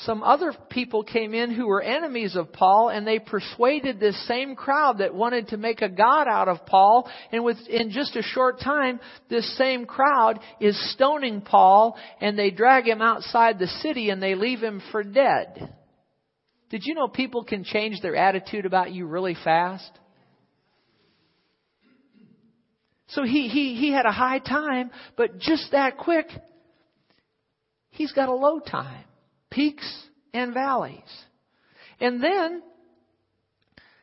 some 0.05 0.23
other 0.23 0.53
people 0.69 1.03
came 1.03 1.33
in 1.33 1.53
who 1.53 1.67
were 1.67 1.81
enemies 1.81 2.35
of 2.35 2.53
Paul 2.53 2.89
and 2.89 3.05
they 3.05 3.19
persuaded 3.19 3.99
this 3.99 4.27
same 4.27 4.55
crowd 4.55 4.99
that 4.99 5.13
wanted 5.13 5.49
to 5.49 5.57
make 5.57 5.81
a 5.81 5.89
God 5.89 6.27
out 6.27 6.47
of 6.47 6.65
Paul 6.65 7.09
and 7.31 7.43
within 7.43 7.91
just 7.91 8.15
a 8.15 8.21
short 8.21 8.61
time 8.61 8.99
this 9.29 9.57
same 9.57 9.85
crowd 9.85 10.39
is 10.61 10.93
stoning 10.93 11.41
Paul 11.41 11.97
and 12.21 12.39
they 12.39 12.49
drag 12.49 12.87
him 12.87 13.01
outside 13.01 13.59
the 13.59 13.67
city 13.67 14.09
and 14.09 14.23
they 14.23 14.35
leave 14.35 14.59
him 14.59 14.81
for 14.91 15.03
dead. 15.03 15.73
Did 16.69 16.83
you 16.85 16.93
know 16.93 17.07
people 17.09 17.43
can 17.43 17.65
change 17.65 17.99
their 18.01 18.15
attitude 18.15 18.65
about 18.65 18.93
you 18.93 19.05
really 19.05 19.35
fast? 19.43 19.91
So 23.07 23.23
he, 23.23 23.49
he, 23.49 23.75
he 23.75 23.91
had 23.91 24.05
a 24.05 24.11
high 24.11 24.39
time, 24.39 24.91
but 25.17 25.39
just 25.39 25.71
that 25.71 25.97
quick, 25.97 26.27
he's 27.89 28.13
got 28.13 28.29
a 28.29 28.35
low 28.35 28.59
time 28.59 29.05
peaks 29.59 30.03
and 30.33 30.53
valleys. 30.53 31.01
And 31.99 32.23
then, 32.23 32.63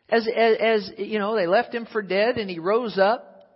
as, 0.06 0.28
as, 0.28 0.56
as, 0.60 0.92
you 0.98 1.18
know, 1.18 1.34
they 1.34 1.46
left 1.46 1.74
him 1.74 1.86
for 1.90 2.02
dead 2.02 2.36
and 2.36 2.50
he 2.50 2.58
rose 2.58 2.98
up. 2.98 3.48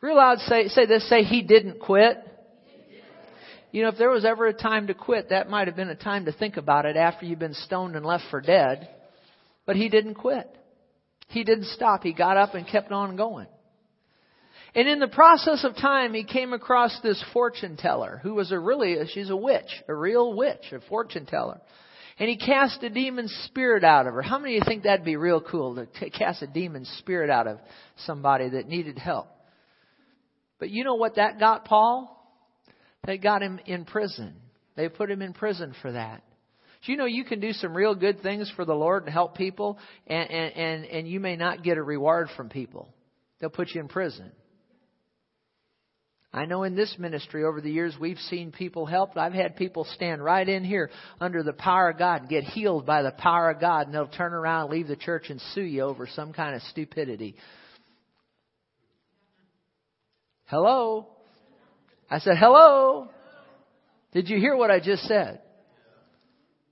Real 0.00 0.16
loud 0.16 0.38
say, 0.40 0.66
say 0.66 0.86
this, 0.86 1.08
say 1.08 1.22
he 1.22 1.42
didn't 1.42 1.78
quit. 1.78 2.18
You 3.70 3.82
know, 3.82 3.90
if 3.90 3.96
there 3.96 4.10
was 4.10 4.24
ever 4.24 4.48
a 4.48 4.52
time 4.52 4.88
to 4.88 4.94
quit, 4.94 5.28
that 5.28 5.48
might 5.48 5.68
have 5.68 5.76
been 5.76 5.88
a 5.88 5.94
time 5.94 6.24
to 6.24 6.32
think 6.32 6.56
about 6.56 6.84
it 6.84 6.96
after 6.96 7.26
you've 7.26 7.38
been 7.38 7.54
stoned 7.54 7.94
and 7.94 8.04
left 8.04 8.24
for 8.28 8.40
dead. 8.40 8.88
But 9.66 9.76
he 9.76 9.88
didn't 9.88 10.14
quit. 10.14 10.52
He 11.28 11.44
didn't 11.44 11.66
stop. 11.66 12.02
He 12.02 12.12
got 12.12 12.36
up 12.36 12.54
and 12.54 12.66
kept 12.66 12.90
on 12.90 13.14
going. 13.14 13.46
And 14.76 14.86
in 14.88 14.98
the 14.98 15.08
process 15.08 15.64
of 15.64 15.74
time, 15.74 16.12
he 16.12 16.22
came 16.22 16.52
across 16.52 17.00
this 17.02 17.24
fortune 17.32 17.78
teller 17.78 18.20
who 18.22 18.34
was 18.34 18.52
a 18.52 18.58
really, 18.58 18.98
she's 19.14 19.30
a 19.30 19.36
witch, 19.36 19.82
a 19.88 19.94
real 19.94 20.36
witch, 20.36 20.70
a 20.70 20.80
fortune 20.86 21.24
teller. 21.24 21.62
And 22.18 22.28
he 22.28 22.36
cast 22.36 22.82
a 22.82 22.90
demon 22.90 23.26
spirit 23.44 23.84
out 23.84 24.06
of 24.06 24.12
her. 24.12 24.20
How 24.20 24.38
many 24.38 24.58
of 24.58 24.60
you 24.60 24.68
think 24.68 24.82
that'd 24.82 25.02
be 25.02 25.16
real 25.16 25.40
cool 25.40 25.76
to 25.76 25.86
t- 25.86 26.10
cast 26.10 26.42
a 26.42 26.46
demon 26.46 26.84
spirit 26.98 27.30
out 27.30 27.46
of 27.46 27.58
somebody 28.04 28.50
that 28.50 28.68
needed 28.68 28.98
help? 28.98 29.28
But 30.58 30.68
you 30.68 30.84
know 30.84 30.96
what 30.96 31.16
that 31.16 31.38
got 31.38 31.64
Paul? 31.64 32.12
They 33.06 33.16
got 33.16 33.42
him 33.42 33.58
in 33.64 33.86
prison. 33.86 34.34
They 34.76 34.90
put 34.90 35.10
him 35.10 35.22
in 35.22 35.32
prison 35.32 35.74
for 35.80 35.92
that. 35.92 36.22
Do 36.84 36.92
you 36.92 36.98
know 36.98 37.06
you 37.06 37.24
can 37.24 37.40
do 37.40 37.52
some 37.52 37.74
real 37.74 37.94
good 37.94 38.20
things 38.22 38.52
for 38.54 38.66
the 38.66 38.74
Lord 38.74 39.04
and 39.04 39.12
help 39.12 39.38
people 39.38 39.78
and, 40.06 40.30
and, 40.30 40.54
and, 40.54 40.84
and 40.84 41.08
you 41.08 41.18
may 41.18 41.36
not 41.36 41.62
get 41.62 41.78
a 41.78 41.82
reward 41.82 42.28
from 42.36 42.50
people? 42.50 42.92
They'll 43.40 43.48
put 43.48 43.70
you 43.70 43.80
in 43.80 43.88
prison. 43.88 44.32
I 46.36 46.44
know 46.44 46.64
in 46.64 46.76
this 46.76 46.94
ministry 46.98 47.44
over 47.44 47.62
the 47.62 47.70
years 47.70 47.96
we've 47.98 48.18
seen 48.18 48.52
people 48.52 48.84
helped. 48.84 49.16
I've 49.16 49.32
had 49.32 49.56
people 49.56 49.86
stand 49.94 50.22
right 50.22 50.46
in 50.46 50.64
here 50.64 50.90
under 51.18 51.42
the 51.42 51.54
power 51.54 51.88
of 51.88 51.98
God 51.98 52.20
and 52.20 52.28
get 52.28 52.44
healed 52.44 52.84
by 52.84 53.00
the 53.00 53.10
power 53.10 53.50
of 53.50 53.58
God 53.58 53.86
and 53.86 53.94
they'll 53.94 54.06
turn 54.06 54.34
around, 54.34 54.64
and 54.64 54.72
leave 54.72 54.86
the 54.86 54.96
church 54.96 55.30
and 55.30 55.40
sue 55.54 55.62
you 55.62 55.82
over 55.82 56.06
some 56.06 56.34
kind 56.34 56.54
of 56.54 56.60
stupidity. 56.70 57.36
Hello? 60.44 61.06
I 62.10 62.18
said, 62.18 62.36
hello? 62.38 63.08
Did 64.12 64.28
you 64.28 64.38
hear 64.38 64.54
what 64.54 64.70
I 64.70 64.78
just 64.78 65.04
said? 65.04 65.40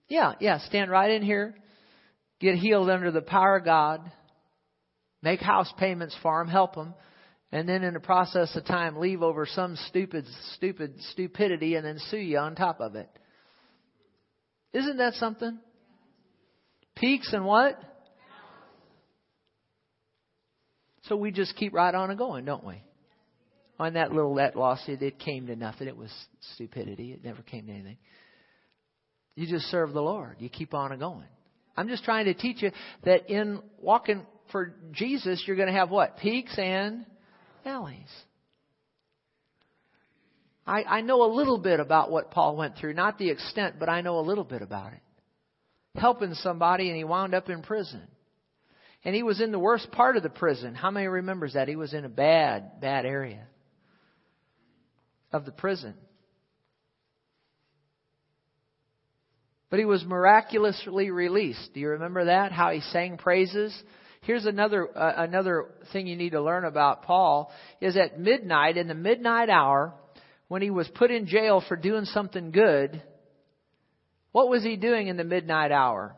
Yeah, 0.08 0.34
yeah, 0.40 0.58
stand 0.58 0.90
right 0.90 1.10
in 1.10 1.22
here, 1.22 1.54
get 2.38 2.56
healed 2.56 2.90
under 2.90 3.10
the 3.10 3.22
power 3.22 3.56
of 3.56 3.64
God, 3.64 4.12
make 5.22 5.40
house 5.40 5.72
payments 5.78 6.14
for 6.22 6.38
them, 6.38 6.48
help 6.48 6.74
them 6.74 6.92
and 7.54 7.68
then 7.68 7.84
in 7.84 7.94
the 7.94 8.00
process 8.00 8.54
of 8.56 8.64
time 8.64 8.96
leave 8.96 9.22
over 9.22 9.46
some 9.46 9.76
stupid, 9.86 10.26
stupid 10.54 10.92
stupidity 11.12 11.76
and 11.76 11.86
then 11.86 12.00
sue 12.10 12.16
you 12.16 12.36
on 12.36 12.56
top 12.56 12.80
of 12.80 12.96
it. 12.96 13.08
Isn't 14.72 14.96
that 14.96 15.14
something? 15.14 15.60
Peaks 16.96 17.32
and 17.32 17.44
what? 17.44 17.78
So 21.02 21.14
we 21.14 21.30
just 21.30 21.54
keep 21.54 21.72
right 21.72 21.94
on 21.94 22.10
and 22.10 22.18
going, 22.18 22.44
don't 22.44 22.64
we? 22.64 22.82
On 23.78 23.94
that 23.94 24.10
little 24.10 24.34
that 24.34 24.56
lawsuit, 24.56 25.00
it 25.00 25.20
came 25.20 25.46
to 25.46 25.54
nothing. 25.54 25.86
It 25.86 25.96
was 25.96 26.10
stupidity. 26.54 27.12
It 27.12 27.22
never 27.22 27.42
came 27.42 27.66
to 27.68 27.72
anything. 27.72 27.98
You 29.36 29.46
just 29.46 29.66
serve 29.66 29.92
the 29.92 30.02
Lord. 30.02 30.36
You 30.40 30.48
keep 30.48 30.74
on 30.74 30.90
and 30.90 31.00
going. 31.00 31.28
I'm 31.76 31.86
just 31.86 32.02
trying 32.02 32.24
to 32.24 32.34
teach 32.34 32.62
you 32.62 32.72
that 33.04 33.30
in 33.30 33.60
walking 33.80 34.26
for 34.50 34.74
Jesus, 34.90 35.44
you're 35.46 35.56
going 35.56 35.72
to 35.72 35.78
have 35.78 35.90
what? 35.90 36.18
Peaks 36.18 36.58
and 36.58 37.06
valleys. 37.64 38.10
I, 40.66 40.82
I 40.84 41.00
know 41.00 41.24
a 41.24 41.34
little 41.34 41.58
bit 41.58 41.80
about 41.80 42.10
what 42.10 42.30
Paul 42.30 42.56
went 42.56 42.76
through, 42.76 42.94
not 42.94 43.18
the 43.18 43.30
extent, 43.30 43.76
but 43.78 43.88
I 43.88 44.00
know 44.00 44.18
a 44.18 44.20
little 44.20 44.44
bit 44.44 44.62
about 44.62 44.92
it. 44.92 45.00
Helping 45.96 46.34
somebody 46.34 46.88
and 46.88 46.96
he 46.96 47.04
wound 47.04 47.34
up 47.34 47.48
in 47.48 47.62
prison. 47.62 48.02
And 49.04 49.14
he 49.14 49.22
was 49.22 49.40
in 49.40 49.52
the 49.52 49.58
worst 49.58 49.90
part 49.92 50.16
of 50.16 50.22
the 50.22 50.30
prison. 50.30 50.74
How 50.74 50.90
many 50.90 51.06
remembers 51.06 51.52
that? 51.52 51.68
He 51.68 51.76
was 51.76 51.92
in 51.92 52.04
a 52.04 52.08
bad, 52.08 52.80
bad 52.80 53.04
area 53.04 53.46
of 55.32 55.44
the 55.44 55.52
prison. 55.52 55.94
But 59.68 59.78
he 59.78 59.84
was 59.84 60.04
miraculously 60.04 61.10
released. 61.10 61.74
Do 61.74 61.80
you 61.80 61.90
remember 61.90 62.26
that? 62.26 62.52
How 62.52 62.70
he 62.70 62.80
sang 62.80 63.18
praises? 63.18 63.76
Here's 64.24 64.46
another 64.46 64.88
uh, 64.96 65.24
another 65.24 65.66
thing 65.92 66.06
you 66.06 66.16
need 66.16 66.30
to 66.30 66.42
learn 66.42 66.64
about 66.64 67.02
Paul 67.02 67.52
is 67.80 67.96
at 67.96 68.18
midnight 68.18 68.76
in 68.76 68.88
the 68.88 68.94
midnight 68.94 69.50
hour 69.50 69.92
when 70.48 70.62
he 70.62 70.70
was 70.70 70.88
put 70.94 71.10
in 71.10 71.26
jail 71.26 71.62
for 71.66 71.76
doing 71.76 72.06
something 72.06 72.50
good. 72.50 73.02
What 74.32 74.48
was 74.48 74.62
he 74.62 74.76
doing 74.76 75.08
in 75.08 75.16
the 75.16 75.24
midnight 75.24 75.72
hour? 75.72 76.16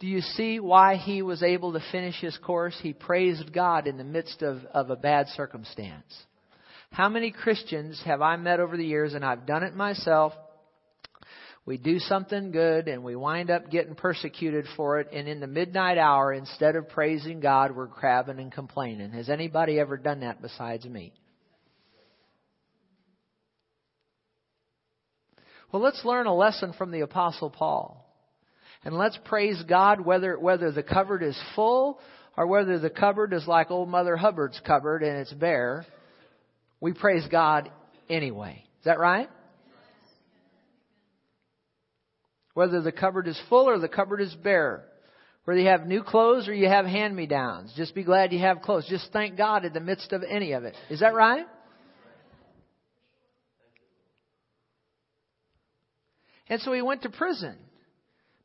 Do 0.00 0.08
you 0.08 0.20
see 0.20 0.58
why 0.58 0.96
he 0.96 1.22
was 1.22 1.42
able 1.42 1.74
to 1.74 1.82
finish 1.92 2.16
his 2.20 2.36
course? 2.38 2.76
He 2.82 2.92
praised 2.92 3.52
God 3.52 3.86
in 3.86 3.98
the 3.98 4.04
midst 4.04 4.42
of, 4.42 4.64
of 4.74 4.90
a 4.90 4.96
bad 4.96 5.28
circumstance. 5.28 6.12
How 6.90 7.08
many 7.08 7.30
Christians 7.30 8.02
have 8.04 8.20
I 8.20 8.36
met 8.36 8.58
over 8.58 8.76
the 8.76 8.84
years, 8.84 9.14
and 9.14 9.24
I've 9.24 9.46
done 9.46 9.62
it 9.62 9.76
myself? 9.76 10.32
We 11.64 11.78
do 11.78 12.00
something 12.00 12.50
good 12.50 12.88
and 12.88 13.04
we 13.04 13.14
wind 13.14 13.50
up 13.50 13.70
getting 13.70 13.94
persecuted 13.94 14.66
for 14.76 14.98
it, 14.98 15.08
and 15.12 15.28
in 15.28 15.38
the 15.38 15.46
midnight 15.46 15.96
hour, 15.96 16.32
instead 16.32 16.74
of 16.74 16.88
praising 16.88 17.38
God, 17.38 17.76
we're 17.76 17.86
crabbing 17.86 18.40
and 18.40 18.50
complaining. 18.50 19.12
Has 19.12 19.28
anybody 19.28 19.78
ever 19.78 19.96
done 19.96 20.20
that 20.20 20.42
besides 20.42 20.84
me? 20.84 21.12
Well, 25.72 25.82
let's 25.82 26.04
learn 26.04 26.26
a 26.26 26.34
lesson 26.34 26.74
from 26.76 26.90
the 26.90 27.00
Apostle 27.00 27.48
Paul. 27.48 27.98
And 28.84 28.98
let's 28.98 29.18
praise 29.24 29.62
God 29.68 30.00
whether, 30.00 30.38
whether 30.38 30.72
the 30.72 30.82
cupboard 30.82 31.22
is 31.22 31.40
full 31.54 32.00
or 32.36 32.46
whether 32.48 32.78
the 32.80 32.90
cupboard 32.90 33.32
is 33.32 33.46
like 33.46 33.70
old 33.70 33.88
Mother 33.88 34.16
Hubbard's 34.16 34.60
cupboard 34.66 35.02
and 35.04 35.18
it's 35.18 35.32
bare. 35.32 35.86
We 36.80 36.92
praise 36.92 37.26
God 37.30 37.70
anyway. 38.10 38.64
Is 38.80 38.84
that 38.84 38.98
right? 38.98 39.30
Whether 42.54 42.82
the 42.82 42.92
cupboard 42.92 43.28
is 43.28 43.40
full 43.48 43.68
or 43.68 43.78
the 43.78 43.88
cupboard 43.88 44.20
is 44.20 44.34
bare. 44.34 44.84
Whether 45.44 45.60
you 45.60 45.68
have 45.68 45.86
new 45.86 46.02
clothes 46.02 46.48
or 46.48 46.54
you 46.54 46.68
have 46.68 46.86
hand 46.86 47.16
me 47.16 47.26
downs. 47.26 47.72
Just 47.76 47.94
be 47.94 48.04
glad 48.04 48.32
you 48.32 48.38
have 48.40 48.60
clothes. 48.60 48.86
Just 48.88 49.12
thank 49.12 49.36
God 49.36 49.64
in 49.64 49.72
the 49.72 49.80
midst 49.80 50.12
of 50.12 50.22
any 50.22 50.52
of 50.52 50.64
it. 50.64 50.76
Is 50.88 51.00
that 51.00 51.14
right? 51.14 51.46
And 56.48 56.60
so 56.60 56.72
he 56.72 56.82
went 56.82 57.02
to 57.02 57.08
prison. 57.08 57.56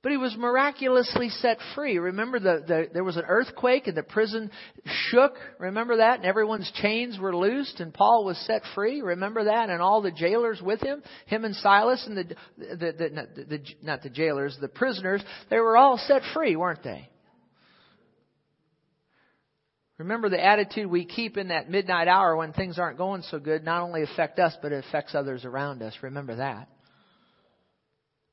But 0.03 0.11
he 0.11 0.17
was 0.17 0.35
miraculously 0.37 1.29
set 1.29 1.57
free. 1.73 1.97
Remember, 1.97 2.39
the, 2.39 2.63
the, 2.65 2.87
there 2.93 3.03
was 3.03 3.17
an 3.17 3.25
earthquake 3.27 3.87
and 3.87 3.97
the 3.97 4.03
prison 4.03 4.51
shook. 4.85 5.33
Remember 5.59 5.97
that? 5.97 6.17
And 6.17 6.25
everyone's 6.25 6.71
chains 6.75 7.17
were 7.19 7.35
loosed 7.35 7.79
and 7.79 7.91
Paul 7.91 8.23
was 8.23 8.37
set 8.45 8.61
free. 8.75 9.01
Remember 9.01 9.45
that? 9.45 9.69
And 9.71 9.81
all 9.81 10.01
the 10.03 10.11
jailers 10.11 10.61
with 10.61 10.81
him, 10.81 11.01
him 11.25 11.45
and 11.45 11.55
Silas 11.55 12.05
and 12.05 12.15
the, 12.15 12.35
the, 12.57 12.93
the, 12.93 13.09
not, 13.11 13.35
the, 13.35 13.59
not 13.81 14.03
the 14.03 14.09
jailers, 14.09 14.55
the 14.61 14.67
prisoners, 14.67 15.23
they 15.49 15.57
were 15.57 15.75
all 15.75 15.97
set 15.97 16.21
free, 16.33 16.55
weren't 16.55 16.83
they? 16.83 17.09
Remember 19.97 20.29
the 20.29 20.43
attitude 20.43 20.91
we 20.91 21.05
keep 21.05 21.37
in 21.37 21.47
that 21.47 21.71
midnight 21.71 22.07
hour 22.07 22.35
when 22.35 22.53
things 22.53 22.77
aren't 22.77 22.99
going 22.99 23.23
so 23.23 23.39
good 23.39 23.63
not 23.63 23.81
only 23.81 24.03
affect 24.03 24.37
us, 24.37 24.55
but 24.61 24.71
it 24.71 24.85
affects 24.87 25.15
others 25.15 25.43
around 25.43 25.81
us. 25.81 25.95
Remember 26.03 26.35
that. 26.35 26.69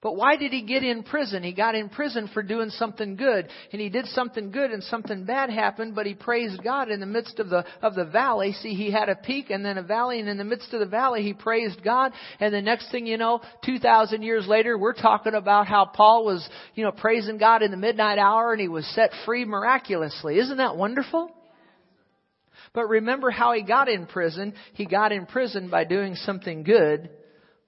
But 0.04 0.16
why 0.16 0.36
did 0.36 0.52
he 0.52 0.60
get 0.60 0.84
in 0.84 1.02
prison? 1.02 1.42
He 1.42 1.54
got 1.54 1.74
in 1.74 1.88
prison 1.88 2.28
for 2.34 2.42
doing 2.42 2.68
something 2.68 3.16
good. 3.16 3.48
And 3.72 3.80
he 3.80 3.88
did 3.88 4.04
something 4.08 4.50
good 4.50 4.70
and 4.70 4.82
something 4.84 5.24
bad 5.24 5.48
happened, 5.48 5.94
but 5.94 6.04
he 6.04 6.12
praised 6.12 6.62
God 6.62 6.90
in 6.90 7.00
the 7.00 7.06
midst 7.06 7.40
of 7.40 7.48
the, 7.48 7.64
of 7.80 7.94
the 7.94 8.04
valley. 8.04 8.52
See, 8.52 8.74
he 8.74 8.90
had 8.90 9.08
a 9.08 9.16
peak 9.16 9.48
and 9.48 9.64
then 9.64 9.78
a 9.78 9.82
valley, 9.82 10.20
and 10.20 10.28
in 10.28 10.36
the 10.36 10.44
midst 10.44 10.74
of 10.74 10.80
the 10.80 10.86
valley, 10.86 11.22
he 11.22 11.32
praised 11.32 11.82
God. 11.82 12.12
And 12.38 12.52
the 12.52 12.60
next 12.60 12.90
thing 12.90 13.06
you 13.06 13.16
know, 13.16 13.40
2,000 13.64 14.20
years 14.20 14.46
later, 14.46 14.76
we're 14.76 14.92
talking 14.92 15.32
about 15.32 15.66
how 15.66 15.86
Paul 15.86 16.26
was, 16.26 16.46
you 16.74 16.84
know, 16.84 16.92
praising 16.92 17.38
God 17.38 17.62
in 17.62 17.70
the 17.70 17.78
midnight 17.78 18.18
hour 18.18 18.52
and 18.52 18.60
he 18.60 18.68
was 18.68 18.86
set 18.94 19.10
free 19.24 19.46
miraculously. 19.46 20.38
Isn't 20.38 20.58
that 20.58 20.76
wonderful? 20.76 21.30
But 22.74 22.90
remember 22.90 23.30
how 23.30 23.54
he 23.54 23.62
got 23.62 23.88
in 23.88 24.04
prison. 24.04 24.52
He 24.74 24.84
got 24.84 25.12
in 25.12 25.24
prison 25.24 25.70
by 25.70 25.84
doing 25.84 26.14
something 26.14 26.62
good 26.62 27.08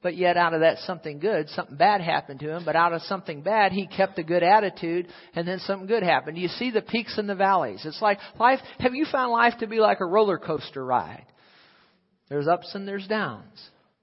but 0.07 0.17
yet 0.17 0.37
out 0.37 0.55
of 0.55 0.61
that 0.61 0.79
something 0.87 1.19
good, 1.19 1.49
something 1.49 1.77
bad 1.77 2.01
happened 2.01 2.39
to 2.39 2.49
him. 2.49 2.63
But 2.65 2.77
out 2.77 2.93
of 2.93 3.03
something 3.03 3.43
bad, 3.43 3.73
he 3.73 3.89
kept 3.89 4.17
a 4.21 4.23
good 4.23 4.45
attitude, 4.45 5.09
and 5.35 5.49
then 5.49 5.59
something 5.59 5.89
good 5.89 6.05
happened. 6.05 6.39
You 6.39 6.47
see 6.47 6.71
the 6.71 6.81
peaks 6.81 7.19
and 7.19 7.29
the 7.29 7.35
valleys. 7.35 7.85
It's 7.85 8.01
like 8.01 8.21
life. 8.39 8.61
Have 8.79 8.95
you 8.95 9.05
found 9.11 9.33
life 9.33 9.55
to 9.59 9.67
be 9.67 9.81
like 9.81 9.99
a 9.99 10.07
roller 10.07 10.39
coaster 10.39 10.87
ride? 10.87 11.27
There's 12.29 12.47
ups 12.47 12.71
and 12.77 12.87
there's 12.87 13.09
downs. 13.09 13.61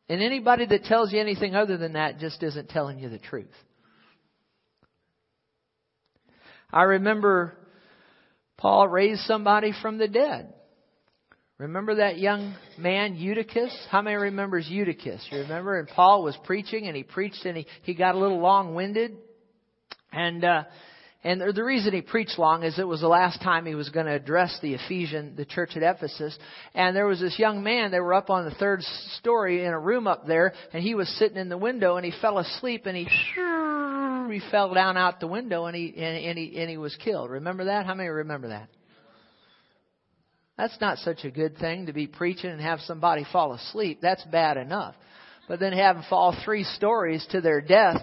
And 0.10 0.22
anybody 0.22 0.66
that 0.66 0.84
tells 0.84 1.14
you 1.14 1.22
anything 1.22 1.56
other 1.56 1.78
than 1.78 1.94
that 1.94 2.20
just 2.20 2.44
isn't 2.44 2.68
telling 2.68 3.00
you 3.00 3.08
the 3.08 3.18
truth. 3.18 3.56
I 6.70 6.82
remember 6.82 7.56
Paul 8.58 8.90
raised 8.90 9.22
somebody 9.22 9.72
from 9.82 10.00
the 10.00 10.10
dead. 10.10 10.54
Remember 11.60 11.96
that 11.96 12.18
young 12.18 12.56
man, 12.80 13.16
Eutychus? 13.16 13.88
How 13.92 14.02
many 14.02 14.16
remembers 14.16 14.68
Eutychus? 14.68 15.26
You 15.32 15.40
remember? 15.42 15.78
And 15.78 15.88
Paul 15.88 16.24
was 16.24 16.36
preaching 16.46 16.88
and 16.88 16.96
he 16.96 17.04
preached 17.04 17.46
and 17.46 17.56
he, 17.56 17.68
he 17.84 17.94
got 17.94 18.16
a 18.16 18.18
little 18.18 18.40
long 18.40 18.74
winded. 18.74 19.16
And, 20.12 20.44
uh, 20.44 20.64
and 21.24 21.42
the 21.56 21.64
reason 21.64 21.94
he 21.94 22.02
preached 22.02 22.40
long 22.40 22.64
is 22.64 22.80
it 22.80 22.88
was 22.88 23.02
the 23.02 23.08
last 23.08 23.40
time 23.42 23.68
he 23.68 23.76
was 23.76 23.90
going 23.90 24.08
to 24.08 24.14
address 24.14 24.58
the 24.64 24.74
Ephesian, 24.74 25.36
the 25.36 25.46
church 25.46 25.72
at 25.76 25.84
Ephesus. 25.84 26.38
And 26.74 26.96
there 26.96 27.06
was 27.06 27.20
this 27.20 27.38
young 27.38 27.64
man, 27.64 27.92
they 27.92 28.00
were 28.00 28.16
up 28.16 28.32
on 28.32 28.46
the 28.46 28.56
third 28.56 28.82
story 29.20 29.64
in 29.64 29.72
a 29.72 29.80
room 29.80 30.08
up 30.08 30.26
there, 30.26 30.54
and 30.74 30.82
he 30.82 30.96
was 30.96 31.08
sitting 31.20 31.38
in 31.38 31.50
the 31.50 31.58
window 31.58 31.98
and 31.98 32.06
he 32.06 32.14
fell 32.20 32.40
asleep 32.40 32.88
and 32.88 32.98
he, 32.98 33.04
he 33.04 34.42
fell 34.50 34.74
down 34.74 34.98
out 34.98 35.20
the 35.20 35.28
window 35.28 35.68
and 35.68 35.76
he, 35.76 35.94
and, 35.96 36.26
and 36.26 36.38
he, 36.38 36.60
and 36.60 36.70
he 36.70 36.78
was 36.78 36.96
killed. 36.96 37.30
Remember 37.30 37.66
that? 37.66 37.86
How 37.86 37.94
many 37.94 38.10
remember 38.10 38.48
that? 38.50 38.70
That's 40.58 40.80
not 40.80 41.00
such 41.00 41.24
a 41.24 41.32
good 41.32 41.58
thing 41.58 41.88
to 41.88 41.94
be 41.94 42.08
preaching 42.08 42.52
and 42.52 42.62
have 42.62 42.80
somebody 42.82 43.26
fall 43.32 43.54
asleep. 43.54 44.00
That's 44.02 44.24
bad 44.26 44.58
enough. 44.58 44.96
But 45.48 45.60
then 45.60 45.74
have 45.74 45.96
them 45.96 46.06
fall 46.10 46.36
three 46.46 46.64
stories 46.64 47.26
to 47.32 47.42
their 47.42 47.60
death. 47.60 48.02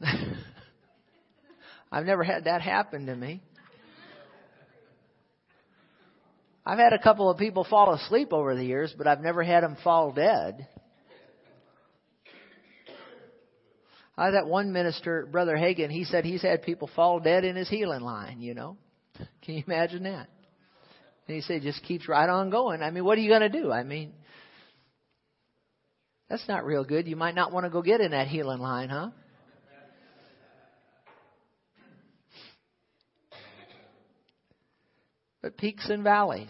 I've 1.92 2.06
never 2.06 2.24
had 2.24 2.44
that 2.44 2.62
happen 2.62 3.06
to 3.06 3.14
me. 3.14 3.42
I've 6.66 6.78
had 6.78 6.94
a 6.94 6.98
couple 6.98 7.28
of 7.30 7.36
people 7.36 7.64
fall 7.68 7.92
asleep 7.92 8.32
over 8.32 8.56
the 8.56 8.64
years, 8.64 8.94
but 8.96 9.06
I've 9.06 9.20
never 9.20 9.42
had 9.42 9.62
them 9.62 9.76
fall 9.84 10.12
dead. 10.12 10.66
I 14.16 14.26
had 14.26 14.34
that 14.34 14.46
one 14.46 14.72
minister, 14.72 15.28
Brother 15.30 15.56
Hagin, 15.56 15.90
he 15.90 16.04
said 16.04 16.24
he's 16.24 16.40
had 16.40 16.62
people 16.62 16.88
fall 16.96 17.20
dead 17.20 17.44
in 17.44 17.56
his 17.56 17.68
healing 17.68 18.00
line, 18.00 18.40
you 18.40 18.54
know. 18.54 18.78
Can 19.42 19.56
you 19.56 19.64
imagine 19.66 20.04
that? 20.04 20.28
And 21.26 21.34
he 21.34 21.40
said, 21.40 21.62
just 21.62 21.82
keeps 21.82 22.08
right 22.08 22.28
on 22.28 22.50
going. 22.50 22.82
I 22.82 22.90
mean, 22.90 23.04
what 23.04 23.16
are 23.16 23.20
you 23.20 23.30
going 23.30 23.40
to 23.40 23.48
do? 23.48 23.72
I 23.72 23.82
mean, 23.82 24.12
that's 26.28 26.46
not 26.48 26.64
real 26.64 26.84
good. 26.84 27.06
You 27.06 27.16
might 27.16 27.34
not 27.34 27.52
want 27.52 27.64
to 27.64 27.70
go 27.70 27.82
get 27.82 28.00
in 28.00 28.10
that 28.10 28.28
healing 28.28 28.60
line, 28.60 28.88
huh? 28.88 29.10
But 35.40 35.58
peaks 35.58 35.90
and 35.90 36.02
valleys. 36.02 36.48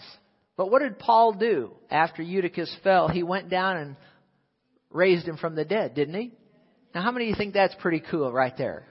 But 0.57 0.71
what 0.71 0.81
did 0.81 1.01
Paul 1.01 1.33
do 1.33 1.73
after 1.91 2.23
Eutychus 2.23 2.75
fell? 2.85 3.09
He 3.09 3.25
went 3.25 3.49
down 3.51 3.77
and 3.77 3.97
raised 4.91 5.27
him 5.27 5.37
from 5.37 5.57
the 5.57 5.65
dead, 5.65 5.95
didn't 5.95 6.15
he? 6.15 6.33
Now, 6.95 7.03
how 7.03 7.11
many 7.11 7.25
of 7.25 7.31
you 7.31 7.35
think 7.35 7.55
that's 7.55 7.75
pretty 7.81 8.01
cool 8.09 8.33
right 8.33 8.57
there? 8.57 8.87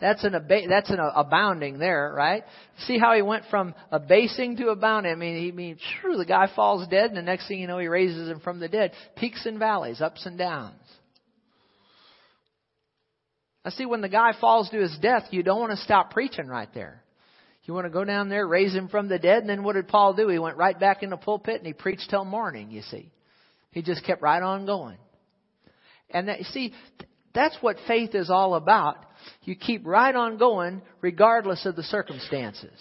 That's 0.00 0.24
an 0.24 0.34
ab- 0.34 0.68
that's 0.68 0.90
an 0.90 0.98
abounding 0.98 1.78
there, 1.78 2.12
right? 2.16 2.42
See 2.86 2.98
how 2.98 3.14
he 3.14 3.22
went 3.22 3.44
from 3.50 3.74
abasing 3.90 4.56
to 4.56 4.70
abounding. 4.70 5.12
I 5.12 5.14
mean, 5.14 5.36
he 5.36 5.52
means 5.52 5.78
sure 6.00 6.16
the 6.16 6.24
guy 6.24 6.48
falls 6.54 6.88
dead, 6.88 7.06
and 7.10 7.16
the 7.16 7.22
next 7.22 7.48
thing 7.48 7.60
you 7.60 7.66
know, 7.66 7.78
he 7.78 7.86
raises 7.86 8.28
him 8.28 8.40
from 8.40 8.60
the 8.60 8.68
dead. 8.68 8.92
Peaks 9.16 9.44
and 9.44 9.58
valleys, 9.58 10.00
ups 10.00 10.24
and 10.24 10.38
downs. 10.38 10.74
I 13.64 13.70
see 13.70 13.84
when 13.84 14.00
the 14.00 14.08
guy 14.08 14.32
falls 14.40 14.70
to 14.70 14.80
his 14.80 14.96
death, 15.02 15.24
you 15.30 15.42
don't 15.42 15.60
want 15.60 15.72
to 15.72 15.76
stop 15.84 16.12
preaching 16.12 16.46
right 16.46 16.72
there. 16.72 17.02
You 17.64 17.74
want 17.74 17.84
to 17.84 17.90
go 17.90 18.04
down 18.04 18.30
there, 18.30 18.46
raise 18.48 18.74
him 18.74 18.88
from 18.88 19.08
the 19.08 19.18
dead, 19.18 19.40
and 19.40 19.48
then 19.48 19.62
what 19.62 19.74
did 19.74 19.86
Paul 19.86 20.14
do? 20.14 20.28
He 20.28 20.38
went 20.38 20.56
right 20.56 20.78
back 20.78 21.02
in 21.02 21.10
the 21.10 21.18
pulpit 21.18 21.56
and 21.56 21.66
he 21.66 21.74
preached 21.74 22.08
till 22.08 22.24
morning, 22.24 22.70
you 22.70 22.80
see. 22.82 23.12
He 23.70 23.82
just 23.82 24.04
kept 24.04 24.22
right 24.22 24.42
on 24.42 24.64
going. 24.64 24.96
And 26.08 26.28
that, 26.28 26.38
you 26.38 26.46
see, 26.46 26.72
that's 27.34 27.56
what 27.60 27.76
faith 27.86 28.14
is 28.14 28.30
all 28.30 28.54
about. 28.54 28.96
You 29.42 29.54
keep 29.54 29.86
right 29.86 30.14
on 30.14 30.38
going 30.38 30.82
regardless 31.00 31.64
of 31.66 31.76
the 31.76 31.82
circumstances. 31.82 32.72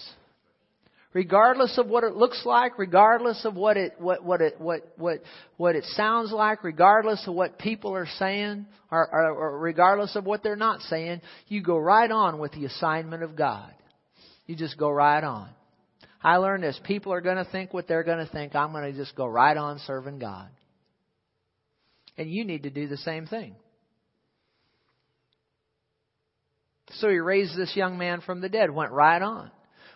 Regardless 1.11 1.75
of 1.79 1.87
what 1.87 2.03
it 2.03 2.15
looks 2.15 2.45
like, 2.45 2.77
regardless 2.77 3.43
of 3.43 3.55
what 3.55 3.77
it, 3.77 3.93
what, 3.97 4.23
what 4.23 4.41
it, 4.41 4.61
what, 4.61 4.93
what, 4.95 5.23
what 5.57 5.75
it 5.75 5.83
sounds 5.95 6.31
like, 6.31 6.63
regardless 6.63 7.27
of 7.27 7.33
what 7.33 7.57
people 7.57 7.95
are 7.95 8.07
saying, 8.19 8.67
or, 8.91 9.09
or, 9.11 9.31
or 9.31 9.59
regardless 9.59 10.15
of 10.15 10.25
what 10.25 10.43
they're 10.43 10.55
not 10.55 10.81
saying, 10.81 11.21
you 11.47 11.63
go 11.63 11.77
right 11.77 12.11
on 12.11 12.37
with 12.37 12.51
the 12.51 12.65
assignment 12.65 13.23
of 13.23 13.35
God. 13.35 13.73
You 14.45 14.55
just 14.55 14.77
go 14.77 14.89
right 14.91 15.23
on. 15.23 15.49
I 16.21 16.37
learned 16.37 16.63
this. 16.63 16.79
People 16.85 17.13
are 17.13 17.21
going 17.21 17.43
to 17.43 17.51
think 17.51 17.73
what 17.73 17.87
they're 17.87 18.03
going 18.03 18.23
to 18.23 18.31
think. 18.31 18.53
I'm 18.53 18.71
going 18.71 18.91
to 18.91 18.97
just 18.97 19.15
go 19.15 19.25
right 19.25 19.55
on 19.55 19.79
serving 19.87 20.19
God. 20.19 20.49
And 22.17 22.29
you 22.29 22.45
need 22.45 22.63
to 22.63 22.69
do 22.69 22.87
the 22.87 22.97
same 22.97 23.25
thing. 23.25 23.55
So 26.93 27.09
he 27.09 27.19
raised 27.19 27.55
this 27.55 27.75
young 27.75 27.97
man 27.97 28.21
from 28.21 28.41
the 28.41 28.49
dead, 28.49 28.71
went 28.71 28.91
right 28.91 29.21
on. 29.21 29.51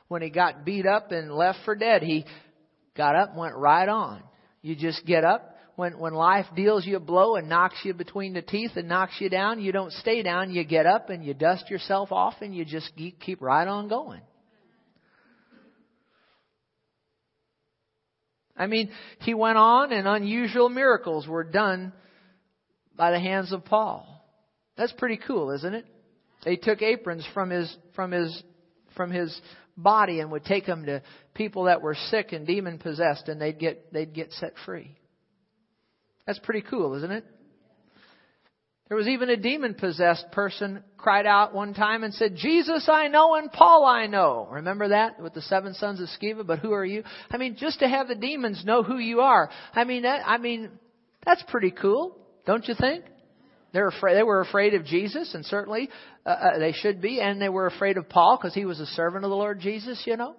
When 0.08 0.22
he 0.22 0.30
got 0.30 0.64
beat 0.64 0.86
up 0.86 1.12
and 1.12 1.34
left 1.34 1.60
for 1.66 1.76
dead, 1.76 2.04
he 2.04 2.26
got 2.96 3.16
up 3.16 3.30
and 3.30 3.38
went 3.38 3.56
right 3.56 3.90
on. 3.90 4.22
You 4.62 4.76
just 4.76 5.06
get 5.06 5.24
up. 5.24 5.58
when, 5.76 5.98
when 5.98 6.14
life 6.14 6.46
deals 6.56 6.86
you 6.86 6.98
a 6.98 7.00
blow 7.00 7.36
and 7.36 7.50
knocks 7.50 7.78
you 7.84 7.94
between 7.94 8.34
the 8.34 8.42
teeth 8.42 8.72
and 8.76 8.88
knocks 8.88 9.14
you 9.20 9.30
down, 9.30 9.60
you 9.60 9.72
don't 9.72 9.92
stay 9.92 10.22
down. 10.22 10.52
You 10.52 10.64
get 10.64 10.86
up 10.86 11.10
and 11.10 11.26
you 11.26 11.34
dust 11.34 11.70
yourself 11.70 12.12
off 12.12 12.36
and 12.42 12.56
you 12.56 12.64
just 12.64 12.92
keep 13.20 13.42
right 13.42 13.68
on 13.68 13.88
going. 13.88 14.22
I 18.56 18.68
mean, 18.68 18.92
he 19.22 19.34
went 19.34 19.58
on 19.58 19.92
and 19.92 20.08
unusual 20.08 20.70
miracles 20.70 21.28
were 21.28 21.44
done 21.44 21.92
by 22.96 23.10
the 23.10 23.20
hands 23.20 23.52
of 23.52 23.66
Paul. 23.66 24.08
That's 24.78 24.94
pretty 24.94 25.20
cool, 25.26 25.50
isn't 25.52 25.74
it? 25.74 25.86
They 26.46 26.56
took 26.56 26.82
aprons 26.82 27.26
from 27.34 27.50
his 27.50 27.76
from 27.96 28.12
his 28.12 28.44
from 28.96 29.12
his 29.12 29.40
body 29.76 30.20
and 30.20 30.32
would 30.32 30.46
take 30.46 30.66
them 30.66 30.86
to 30.86 31.02
people 31.34 31.64
that 31.64 31.82
were 31.82 31.96
sick 32.10 32.32
and 32.32 32.46
demon 32.46 32.78
possessed 32.78 33.28
and 33.28 33.42
they'd 33.42 33.60
get 33.60 33.92
they'd 33.92 34.14
get 34.14 34.32
set 34.34 34.54
free. 34.66 34.96
That's 36.26 36.40
pretty 36.40 36.62
cool, 36.62 36.96
isn't 36.96 37.12
it? 37.12 37.26
There 38.90 38.98
was 38.98 39.08
even 39.08 39.30
a 39.30 39.38
demon 39.38 39.74
possessed 39.74 40.32
person 40.32 40.84
cried 40.98 41.26
out 41.26 41.56
one 41.56 41.74
time 41.74 42.04
and 42.04 42.14
said, 42.14 42.36
Jesus 42.36 42.88
I 42.88 43.08
know 43.08 43.34
and 43.36 43.52
Paul 43.52 43.86
I 43.86 44.08
know. 44.08 44.48
Remember 44.52 44.90
that 44.90 45.20
with 45.22 45.34
the 45.34 45.42
seven 45.42 45.74
sons 45.74 46.00
of 46.00 46.10
Sceva, 46.10 46.46
but 46.46 46.60
who 46.60 46.74
are 46.74 46.86
you? 46.86 47.04
I 47.32 47.38
mean, 47.38 47.56
just 47.58 47.80
to 47.80 47.88
have 47.88 48.08
the 48.08 48.16
demons 48.16 48.64
know 48.66 48.84
who 48.84 48.98
you 48.98 49.22
are. 49.22 49.50
I 49.74 49.84
mean, 49.86 50.04
that, 50.04 50.22
I 50.28 50.38
mean, 50.38 50.70
that's 51.26 51.44
pretty 51.48 51.72
cool, 51.72 52.18
don't 52.46 52.68
you 52.68 52.76
think? 52.80 53.06
They're 53.74 53.88
afraid, 53.88 54.16
they 54.16 54.24
were 54.24 54.42
afraid 54.42 54.76
of 54.76 54.86
Jesus, 54.86 55.34
and 55.34 55.44
certainly 55.46 55.90
uh, 56.26 56.30
uh, 56.30 56.60
they 56.60 56.74
should 56.74 57.02
be, 57.02 57.20
and 57.20 57.42
they 57.42 57.50
were 57.50 57.66
afraid 57.66 57.98
of 57.98 58.08
Paul 58.08 58.38
because 58.40 58.54
he 58.54 58.66
was 58.66 58.80
a 58.80 58.86
servant 58.86 59.26
of 59.26 59.32
the 59.32 59.36
Lord 59.36 59.60
Jesus, 59.60 60.02
you 60.06 60.16
know. 60.16 60.36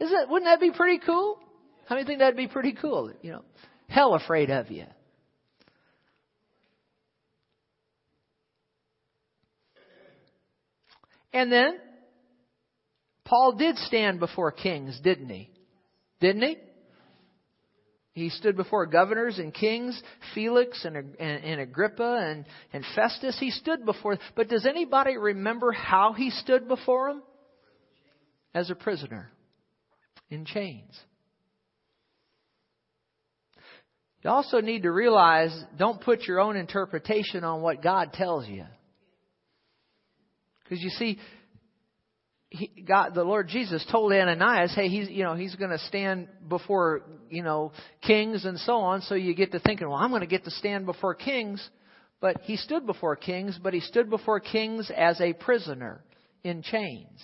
Isn't 0.00 0.16
it, 0.16 0.28
wouldn't 0.28 0.50
that 0.50 0.60
be 0.60 0.72
pretty 0.72 0.98
cool? 1.04 1.38
How 1.86 1.94
many 1.94 2.06
think 2.06 2.18
that'd 2.18 2.36
be 2.36 2.48
pretty 2.48 2.72
cool? 2.72 3.12
You 3.20 3.32
know, 3.32 3.44
hell 3.88 4.14
afraid 4.14 4.50
of 4.50 4.70
you. 4.70 4.86
And 11.32 11.52
then, 11.52 11.78
Paul 13.26 13.56
did 13.58 13.76
stand 13.76 14.18
before 14.18 14.50
kings, 14.50 14.98
didn't 15.04 15.28
he? 15.28 15.50
Didn't 16.20 16.40
he? 16.40 16.56
He 18.16 18.30
stood 18.30 18.56
before 18.56 18.86
governors 18.86 19.38
and 19.38 19.52
kings, 19.52 20.02
Felix 20.34 20.86
and, 20.86 20.96
and, 20.96 21.14
and, 21.20 21.60
Agrippa 21.60 22.16
and, 22.18 22.46
and 22.72 22.82
Festus. 22.94 23.36
He 23.38 23.50
stood 23.50 23.84
before. 23.84 24.16
But 24.34 24.48
does 24.48 24.64
anybody 24.64 25.18
remember 25.18 25.70
how 25.70 26.14
he 26.14 26.30
stood 26.30 26.66
before 26.66 27.08
them? 27.08 27.22
As 28.54 28.70
a 28.70 28.74
prisoner, 28.74 29.30
in 30.30 30.46
chains. 30.46 30.98
You 34.22 34.30
also 34.30 34.62
need 34.62 34.84
to 34.84 34.90
realize 34.90 35.54
don't 35.76 36.00
put 36.00 36.22
your 36.22 36.40
own 36.40 36.56
interpretation 36.56 37.44
on 37.44 37.60
what 37.60 37.82
God 37.82 38.14
tells 38.14 38.48
you. 38.48 38.64
Because 40.64 40.82
you 40.82 40.88
see, 40.88 41.18
he, 42.48 42.70
the 42.86 43.24
Lord 43.24 43.48
Jesus 43.48 43.84
told 43.90 44.12
Ananias, 44.12 44.72
hey, 44.74 44.88
he's, 44.88 45.08
you 45.08 45.24
know, 45.24 45.34
he's 45.34 45.54
going 45.56 45.70
to 45.70 45.78
stand 45.78 46.28
before, 46.48 47.02
you 47.28 47.42
know, 47.42 47.72
kings 48.02 48.44
and 48.44 48.58
so 48.60 48.74
on. 48.74 49.02
So 49.02 49.14
you 49.14 49.34
get 49.34 49.52
to 49.52 49.58
thinking, 49.58 49.88
well, 49.88 49.98
I'm 49.98 50.10
going 50.10 50.20
to 50.20 50.26
get 50.26 50.44
to 50.44 50.50
stand 50.50 50.86
before 50.86 51.14
kings. 51.14 51.66
But 52.20 52.42
he 52.42 52.56
stood 52.56 52.86
before 52.86 53.16
kings, 53.16 53.58
but 53.62 53.74
he 53.74 53.80
stood 53.80 54.08
before 54.08 54.40
kings 54.40 54.90
as 54.96 55.20
a 55.20 55.32
prisoner 55.32 56.02
in 56.44 56.62
chains. 56.62 57.22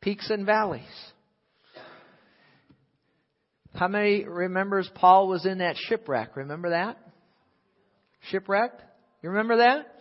Peaks 0.00 0.28
and 0.30 0.44
valleys. 0.44 0.82
How 3.74 3.88
many 3.88 4.24
remembers 4.24 4.90
Paul 4.94 5.28
was 5.28 5.46
in 5.46 5.58
that 5.58 5.76
shipwreck? 5.76 6.36
Remember 6.36 6.70
that? 6.70 6.98
Shipwrecked? 8.30 8.82
You 9.22 9.30
remember 9.30 9.58
that? 9.58 9.97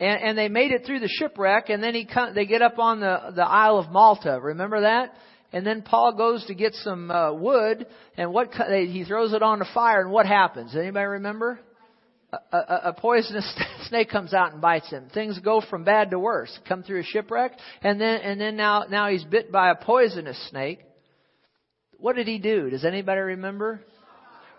And, 0.00 0.22
and 0.22 0.38
they 0.38 0.48
made 0.48 0.72
it 0.72 0.86
through 0.86 1.00
the 1.00 1.08
shipwreck, 1.08 1.68
and 1.68 1.82
then 1.82 1.94
he 1.94 2.06
come, 2.06 2.34
they 2.34 2.46
get 2.46 2.62
up 2.62 2.78
on 2.78 3.00
the 3.00 3.32
the 3.36 3.44
Isle 3.44 3.78
of 3.78 3.90
Malta. 3.90 4.40
Remember 4.42 4.80
that? 4.80 5.12
And 5.52 5.66
then 5.66 5.82
Paul 5.82 6.14
goes 6.16 6.44
to 6.46 6.54
get 6.54 6.74
some 6.74 7.10
uh, 7.10 7.32
wood, 7.32 7.86
and 8.16 8.32
what 8.32 8.52
he 8.54 9.04
throws 9.04 9.32
it 9.32 9.42
on 9.42 9.58
the 9.58 9.66
fire, 9.74 10.00
and 10.00 10.10
what 10.10 10.26
happens? 10.26 10.74
Anybody 10.76 11.06
remember? 11.06 11.60
A, 12.32 12.56
a, 12.56 12.80
a 12.84 12.92
poisonous 12.92 13.52
snake 13.88 14.08
comes 14.08 14.32
out 14.32 14.52
and 14.52 14.62
bites 14.62 14.88
him. 14.88 15.08
Things 15.12 15.38
go 15.40 15.60
from 15.68 15.82
bad 15.82 16.12
to 16.12 16.18
worse. 16.18 16.56
Come 16.68 16.84
through 16.84 17.00
a 17.00 17.04
shipwreck, 17.04 17.52
and 17.82 18.00
then 18.00 18.20
and 18.20 18.40
then 18.40 18.56
now 18.56 18.84
now 18.88 19.08
he's 19.08 19.24
bit 19.24 19.52
by 19.52 19.70
a 19.70 19.74
poisonous 19.74 20.38
snake. 20.50 20.78
What 21.98 22.16
did 22.16 22.28
he 22.28 22.38
do? 22.38 22.70
Does 22.70 22.84
anybody 22.84 23.20
remember? 23.20 23.80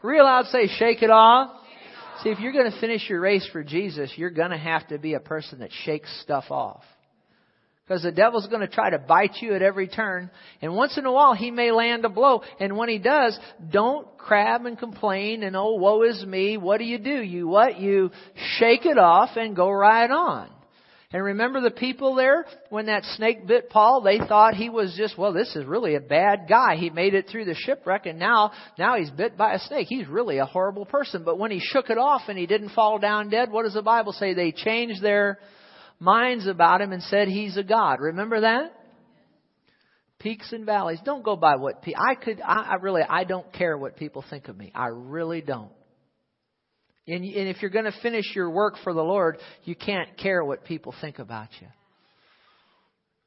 Real 0.03 0.25
loud, 0.25 0.47
say, 0.47 0.67
"Shake 0.67 1.01
it 1.01 1.09
off." 1.09 1.57
See, 2.23 2.29
if 2.29 2.39
you're 2.39 2.53
going 2.53 2.71
to 2.71 2.79
finish 2.79 3.09
your 3.09 3.19
race 3.19 3.47
for 3.51 3.63
Jesus, 3.63 4.13
you're 4.15 4.29
going 4.29 4.51
to 4.51 4.57
have 4.57 4.87
to 4.89 4.99
be 4.99 5.15
a 5.15 5.19
person 5.19 5.59
that 5.59 5.71
shakes 5.85 6.09
stuff 6.21 6.45
off. 6.49 6.83
Because 7.87 8.03
the 8.03 8.11
devil's 8.11 8.47
going 8.47 8.61
to 8.61 8.73
try 8.73 8.89
to 8.89 8.99
bite 8.99 9.37
you 9.41 9.53
at 9.53 9.61
every 9.61 9.87
turn. 9.87 10.29
And 10.61 10.75
once 10.75 10.97
in 10.97 11.05
a 11.05 11.11
while, 11.11 11.33
he 11.33 11.51
may 11.51 11.71
land 11.71 12.05
a 12.05 12.09
blow. 12.09 12.41
And 12.59 12.77
when 12.77 12.87
he 12.89 12.99
does, 12.99 13.37
don't 13.69 14.17
crab 14.17 14.65
and 14.65 14.77
complain 14.77 15.43
and, 15.43 15.55
oh, 15.55 15.73
woe 15.75 16.03
is 16.03 16.23
me. 16.25 16.57
What 16.57 16.77
do 16.77 16.85
you 16.85 16.99
do? 16.99 17.21
You 17.21 17.47
what? 17.47 17.79
You 17.79 18.11
shake 18.59 18.85
it 18.85 18.97
off 18.97 19.31
and 19.35 19.55
go 19.55 19.69
right 19.69 20.09
on. 20.09 20.49
And 21.13 21.23
remember 21.23 21.59
the 21.59 21.71
people 21.71 22.15
there 22.15 22.45
when 22.69 22.85
that 22.85 23.03
snake 23.03 23.45
bit 23.45 23.69
Paul? 23.69 24.01
They 24.01 24.17
thought 24.17 24.53
he 24.53 24.69
was 24.69 24.95
just, 24.95 25.17
well, 25.17 25.33
this 25.33 25.53
is 25.57 25.65
really 25.65 25.95
a 25.95 25.99
bad 25.99 26.45
guy. 26.47 26.77
He 26.77 26.89
made 26.89 27.13
it 27.13 27.27
through 27.29 27.45
the 27.45 27.55
shipwreck 27.55 28.05
and 28.05 28.17
now, 28.17 28.51
now 28.79 28.95
he's 28.95 29.09
bit 29.09 29.37
by 29.37 29.53
a 29.53 29.59
snake. 29.59 29.87
He's 29.89 30.07
really 30.07 30.37
a 30.37 30.45
horrible 30.45 30.85
person. 30.85 31.23
But 31.25 31.37
when 31.37 31.51
he 31.51 31.59
shook 31.59 31.89
it 31.89 31.97
off 31.97 32.21
and 32.29 32.37
he 32.37 32.45
didn't 32.45 32.69
fall 32.69 32.97
down 32.97 33.29
dead, 33.29 33.51
what 33.51 33.63
does 33.63 33.73
the 33.73 33.81
Bible 33.81 34.13
say? 34.13 34.33
They 34.33 34.53
changed 34.53 35.01
their 35.01 35.39
minds 35.99 36.47
about 36.47 36.79
him 36.79 36.93
and 36.93 37.03
said 37.03 37.27
he's 37.27 37.57
a 37.57 37.63
God. 37.63 37.99
Remember 37.99 38.41
that? 38.41 38.73
Peaks 40.19 40.53
and 40.53 40.65
valleys. 40.65 40.99
Don't 41.03 41.23
go 41.23 41.35
by 41.35 41.55
what 41.57 41.81
pe- 41.81 41.95
I 41.95 42.15
could. 42.15 42.39
I, 42.39 42.61
I 42.71 42.75
really. 42.75 43.01
I 43.01 43.23
don't 43.23 43.51
care 43.51 43.75
what 43.75 43.97
people 43.97 44.23
think 44.29 44.47
of 44.49 44.57
me. 44.57 44.71
I 44.73 44.87
really 44.87 45.41
don't. 45.41 45.71
And, 47.07 47.23
and 47.23 47.49
if 47.49 47.61
you're 47.61 47.71
going 47.71 47.85
to 47.85 47.95
finish 48.01 48.25
your 48.35 48.49
work 48.49 48.75
for 48.83 48.93
the 48.93 49.03
Lord, 49.03 49.37
you 49.63 49.75
can't 49.75 50.17
care 50.17 50.43
what 50.43 50.65
people 50.65 50.93
think 51.01 51.19
about 51.19 51.49
you. 51.59 51.67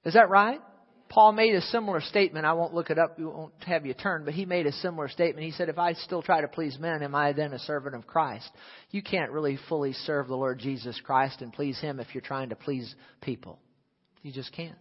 Is 0.04 0.14
that 0.14 0.28
right? 0.28 0.60
Paul 1.08 1.32
made 1.32 1.54
a 1.54 1.60
similar 1.60 2.00
statement. 2.00 2.44
I 2.44 2.54
won't 2.54 2.74
look 2.74 2.90
it 2.90 2.98
up. 2.98 3.18
We 3.18 3.24
won't 3.24 3.52
have 3.66 3.86
you 3.86 3.94
turn, 3.94 4.24
but 4.24 4.34
he 4.34 4.46
made 4.46 4.66
a 4.66 4.72
similar 4.72 5.08
statement. 5.08 5.46
He 5.46 5.52
said, 5.52 5.68
if 5.68 5.78
I 5.78 5.92
still 5.92 6.22
try 6.22 6.40
to 6.40 6.48
please 6.48 6.78
men, 6.78 7.02
am 7.02 7.14
I 7.14 7.32
then 7.32 7.52
a 7.52 7.58
servant 7.60 7.94
of 7.94 8.06
Christ? 8.06 8.48
You 8.90 9.02
can't 9.02 9.30
really 9.30 9.58
fully 9.68 9.92
serve 9.92 10.28
the 10.28 10.36
Lord 10.36 10.58
Jesus 10.58 11.00
Christ 11.04 11.40
and 11.40 11.52
please 11.52 11.78
Him 11.78 12.00
if 12.00 12.08
you're 12.14 12.20
trying 12.20 12.48
to 12.48 12.56
please 12.56 12.92
people. 13.20 13.58
You 14.22 14.32
just 14.32 14.52
can't. 14.52 14.78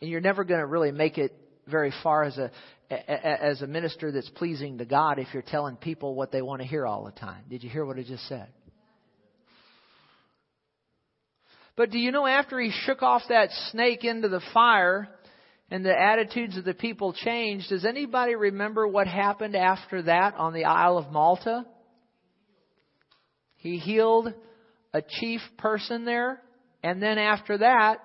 And 0.00 0.08
you're 0.08 0.20
never 0.20 0.44
going 0.44 0.60
to 0.60 0.66
really 0.66 0.92
make 0.92 1.18
it 1.18 1.36
very 1.66 1.92
far 2.02 2.24
as 2.24 2.38
a 2.38 2.50
as 2.90 3.62
a 3.62 3.66
minister 3.66 4.10
that's 4.10 4.28
pleasing 4.30 4.78
to 4.78 4.84
God 4.84 5.18
if 5.18 5.28
you're 5.32 5.42
telling 5.42 5.76
people 5.76 6.14
what 6.14 6.32
they 6.32 6.42
want 6.42 6.60
to 6.60 6.66
hear 6.66 6.86
all 6.86 7.04
the 7.04 7.12
time. 7.12 7.44
Did 7.48 7.62
you 7.62 7.70
hear 7.70 7.84
what 7.84 7.98
I 7.98 8.02
just 8.02 8.26
said? 8.28 8.48
But 11.76 11.90
do 11.90 11.98
you 11.98 12.10
know 12.10 12.26
after 12.26 12.58
he 12.58 12.72
shook 12.84 13.02
off 13.02 13.22
that 13.28 13.50
snake 13.70 14.04
into 14.04 14.28
the 14.28 14.42
fire 14.52 15.08
and 15.70 15.84
the 15.84 15.98
attitudes 15.98 16.56
of 16.56 16.64
the 16.64 16.74
people 16.74 17.12
changed, 17.12 17.68
does 17.68 17.84
anybody 17.84 18.34
remember 18.34 18.86
what 18.86 19.06
happened 19.06 19.54
after 19.54 20.02
that 20.02 20.34
on 20.34 20.52
the 20.52 20.64
Isle 20.64 20.98
of 20.98 21.12
Malta? 21.12 21.64
He 23.56 23.78
healed 23.78 24.34
a 24.92 25.02
chief 25.02 25.40
person 25.58 26.04
there, 26.04 26.42
and 26.82 27.00
then 27.00 27.18
after 27.18 27.58
that, 27.58 27.98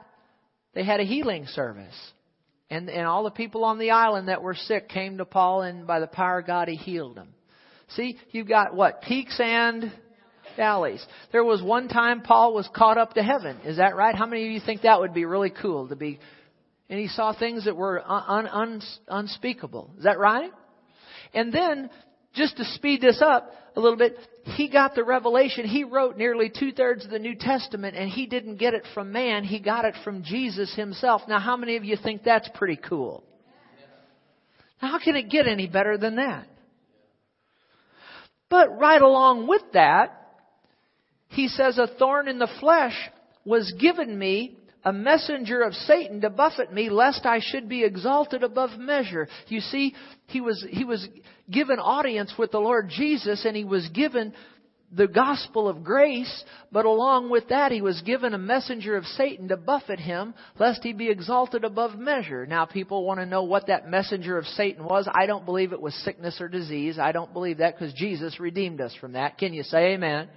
they 0.73 0.83
had 0.83 0.99
a 0.99 1.05
healing 1.05 1.47
service. 1.47 1.95
And, 2.69 2.89
and 2.89 3.05
all 3.05 3.23
the 3.23 3.31
people 3.31 3.63
on 3.63 3.77
the 3.77 3.91
island 3.91 4.27
that 4.27 4.41
were 4.41 4.55
sick 4.55 4.89
came 4.89 5.17
to 5.19 5.25
Paul, 5.25 5.61
and 5.61 5.85
by 5.85 5.99
the 5.99 6.07
power 6.07 6.39
of 6.39 6.47
God, 6.47 6.67
he 6.67 6.75
healed 6.75 7.15
them. 7.15 7.29
See, 7.89 8.17
you've 8.31 8.47
got 8.47 8.75
what? 8.75 9.03
Peaks 9.03 9.39
and 9.39 9.91
valleys. 10.57 11.05
There 11.31 11.43
was 11.43 11.61
one 11.61 11.87
time 11.87 12.21
Paul 12.21 12.53
was 12.53 12.67
caught 12.75 12.97
up 12.97 13.13
to 13.13 13.23
heaven. 13.23 13.57
Is 13.65 13.77
that 13.77 13.95
right? 13.95 14.15
How 14.15 14.25
many 14.25 14.45
of 14.45 14.51
you 14.51 14.59
think 14.65 14.81
that 14.81 14.99
would 14.99 15.13
be 15.13 15.25
really 15.25 15.51
cool 15.51 15.87
to 15.89 15.95
be? 15.95 16.19
And 16.89 16.99
he 16.99 17.07
saw 17.07 17.37
things 17.37 17.65
that 17.65 17.75
were 17.75 18.01
un, 18.05 18.47
un, 18.47 18.81
unspeakable. 19.07 19.91
Is 19.97 20.03
that 20.03 20.17
right? 20.17 20.51
And 21.33 21.53
then, 21.53 21.89
just 22.35 22.57
to 22.57 22.65
speed 22.65 23.01
this 23.01 23.21
up 23.21 23.51
a 23.75 23.79
little 23.79 23.97
bit, 23.97 24.17
he 24.43 24.69
got 24.69 24.95
the 24.95 25.03
revelation. 25.03 25.65
He 25.65 25.83
wrote 25.83 26.17
nearly 26.17 26.49
two 26.49 26.71
thirds 26.71 27.03
of 27.05 27.11
the 27.11 27.19
New 27.19 27.35
Testament 27.35 27.95
and 27.95 28.09
he 28.09 28.25
didn't 28.25 28.57
get 28.57 28.73
it 28.73 28.83
from 28.93 29.11
man. 29.11 29.43
He 29.43 29.59
got 29.59 29.85
it 29.85 29.95
from 30.03 30.23
Jesus 30.23 30.73
himself. 30.75 31.23
Now, 31.27 31.39
how 31.39 31.57
many 31.57 31.75
of 31.75 31.83
you 31.83 31.97
think 32.01 32.23
that's 32.23 32.49
pretty 32.55 32.77
cool? 32.77 33.23
Now, 34.81 34.91
how 34.91 34.99
can 34.99 35.15
it 35.15 35.29
get 35.29 35.47
any 35.47 35.67
better 35.67 35.97
than 35.97 36.17
that? 36.17 36.47
But 38.49 38.77
right 38.77 39.01
along 39.01 39.47
with 39.47 39.63
that, 39.73 40.21
he 41.29 41.47
says, 41.47 41.77
a 41.77 41.87
thorn 41.87 42.27
in 42.27 42.39
the 42.39 42.49
flesh 42.59 42.95
was 43.43 43.73
given 43.79 44.17
me, 44.17 44.57
a 44.85 44.93
messenger 44.93 45.61
of 45.61 45.73
Satan 45.73 46.21
to 46.21 46.29
buffet 46.29 46.71
me 46.71 46.89
lest 46.89 47.25
I 47.25 47.39
should 47.41 47.67
be 47.67 47.83
exalted 47.83 48.43
above 48.43 48.77
measure. 48.77 49.27
You 49.47 49.59
see, 49.59 49.95
he 50.27 50.41
was, 50.41 50.63
he 50.69 50.85
was 50.85 51.05
given 51.49 51.79
audience 51.79 52.33
with 52.37 52.51
the 52.51 52.59
Lord 52.59 52.89
Jesus 52.89 53.45
and 53.45 53.57
he 53.57 53.63
was 53.63 53.89
given 53.89 54.33
the 54.91 55.07
gospel 55.07 55.67
of 55.67 55.83
grace, 55.83 56.43
but 56.71 56.85
along 56.85 57.31
with 57.31 57.49
that 57.49 57.71
he 57.71 57.81
was 57.81 58.01
given 58.03 58.35
a 58.35 58.37
messenger 58.37 58.95
of 58.95 59.03
Satan 59.05 59.47
to 59.47 59.57
buffet 59.57 59.99
him 59.99 60.35
lest 60.59 60.83
he 60.83 60.93
be 60.93 61.09
exalted 61.09 61.63
above 61.65 61.97
measure. 61.97 62.45
Now 62.45 62.65
people 62.65 63.03
want 63.03 63.19
to 63.19 63.25
know 63.25 63.43
what 63.43 63.67
that 63.67 63.89
messenger 63.89 64.37
of 64.37 64.45
Satan 64.45 64.85
was. 64.85 65.09
I 65.11 65.25
don't 65.25 65.45
believe 65.45 65.73
it 65.73 65.81
was 65.81 65.95
sickness 66.05 66.39
or 66.39 66.47
disease. 66.47 66.99
I 66.99 67.11
don't 67.11 67.33
believe 67.33 67.57
that 67.57 67.77
because 67.77 67.93
Jesus 67.93 68.39
redeemed 68.39 68.79
us 68.79 68.95
from 69.01 69.13
that. 69.13 69.39
Can 69.39 69.53
you 69.53 69.63
say 69.63 69.93
amen? 69.93 70.29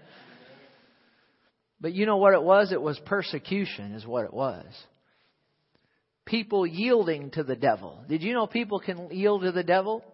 But 1.80 1.94
you 1.94 2.06
know 2.06 2.16
what 2.16 2.34
it 2.34 2.42
was? 2.42 2.72
It 2.72 2.80
was 2.80 2.98
persecution, 3.06 3.94
is 3.94 4.06
what 4.06 4.24
it 4.24 4.34
was. 4.34 4.66
People 6.26 6.66
yielding 6.66 7.30
to 7.32 7.42
the 7.42 7.56
devil. 7.56 8.02
Did 8.08 8.22
you 8.22 8.34
know 8.34 8.46
people 8.46 8.80
can 8.80 9.10
yield 9.10 9.42
to 9.42 9.52
the 9.52 9.62
devil? 9.62 10.04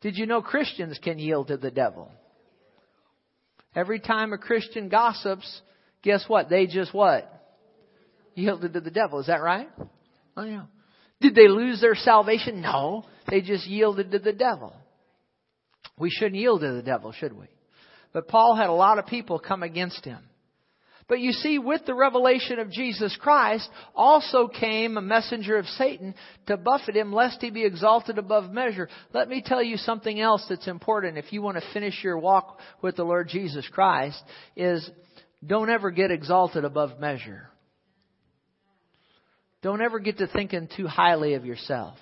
Did 0.00 0.16
you 0.16 0.26
know 0.26 0.40
Christians 0.40 0.98
can 1.02 1.18
yield 1.18 1.48
to 1.48 1.56
the 1.56 1.70
devil? 1.70 2.10
Every 3.74 3.98
time 3.98 4.32
a 4.32 4.38
Christian 4.38 4.88
gossips, 4.88 5.60
guess 6.02 6.24
what? 6.28 6.48
They 6.48 6.66
just 6.66 6.94
what? 6.94 7.30
Yielded 8.34 8.72
to 8.74 8.80
the 8.80 8.90
devil. 8.90 9.20
Is 9.20 9.26
that 9.26 9.42
right? 9.42 9.68
Oh, 10.36 10.44
yeah. 10.44 10.64
Did 11.20 11.34
they 11.34 11.48
lose 11.48 11.80
their 11.80 11.94
salvation? 11.94 12.60
No. 12.60 13.04
They 13.28 13.40
just 13.40 13.66
yielded 13.66 14.12
to 14.12 14.18
the 14.18 14.32
devil. 14.32 14.74
We 15.98 16.10
shouldn't 16.10 16.36
yield 16.36 16.60
to 16.60 16.72
the 16.72 16.82
devil, 16.82 17.12
should 17.12 17.32
we? 17.32 17.46
But 18.12 18.28
Paul 18.28 18.56
had 18.56 18.68
a 18.68 18.72
lot 18.72 18.98
of 18.98 19.06
people 19.06 19.38
come 19.38 19.62
against 19.62 20.04
him. 20.04 20.20
But 21.06 21.20
you 21.20 21.32
see, 21.32 21.58
with 21.58 21.84
the 21.84 21.94
revelation 21.94 22.58
of 22.58 22.70
Jesus 22.70 23.16
Christ, 23.20 23.68
also 23.94 24.48
came 24.48 24.96
a 24.96 25.02
messenger 25.02 25.58
of 25.58 25.66
Satan 25.66 26.14
to 26.46 26.56
buffet 26.56 26.96
him 26.96 27.12
lest 27.12 27.42
he 27.42 27.50
be 27.50 27.64
exalted 27.64 28.16
above 28.16 28.50
measure. 28.50 28.88
Let 29.12 29.28
me 29.28 29.42
tell 29.44 29.62
you 29.62 29.76
something 29.76 30.18
else 30.18 30.46
that's 30.48 30.66
important 30.66 31.18
if 31.18 31.32
you 31.32 31.42
want 31.42 31.58
to 31.58 31.72
finish 31.72 32.02
your 32.02 32.18
walk 32.18 32.58
with 32.80 32.96
the 32.96 33.04
Lord 33.04 33.28
Jesus 33.28 33.68
Christ 33.70 34.22
is 34.56 34.88
don't 35.46 35.68
ever 35.68 35.90
get 35.90 36.10
exalted 36.10 36.64
above 36.64 36.98
measure. 36.98 37.50
Don't 39.62 39.82
ever 39.82 39.98
get 39.98 40.18
to 40.18 40.26
thinking 40.26 40.68
too 40.74 40.86
highly 40.86 41.34
of 41.34 41.44
yourself. 41.44 41.98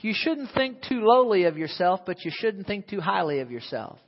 You 0.00 0.12
shouldn't 0.14 0.50
think 0.52 0.82
too 0.88 1.00
lowly 1.00 1.44
of 1.44 1.56
yourself, 1.56 2.00
but 2.06 2.24
you 2.24 2.30
shouldn't 2.34 2.66
think 2.66 2.88
too 2.88 3.00
highly 3.00 3.40
of 3.40 3.50
yourself. 3.50 3.98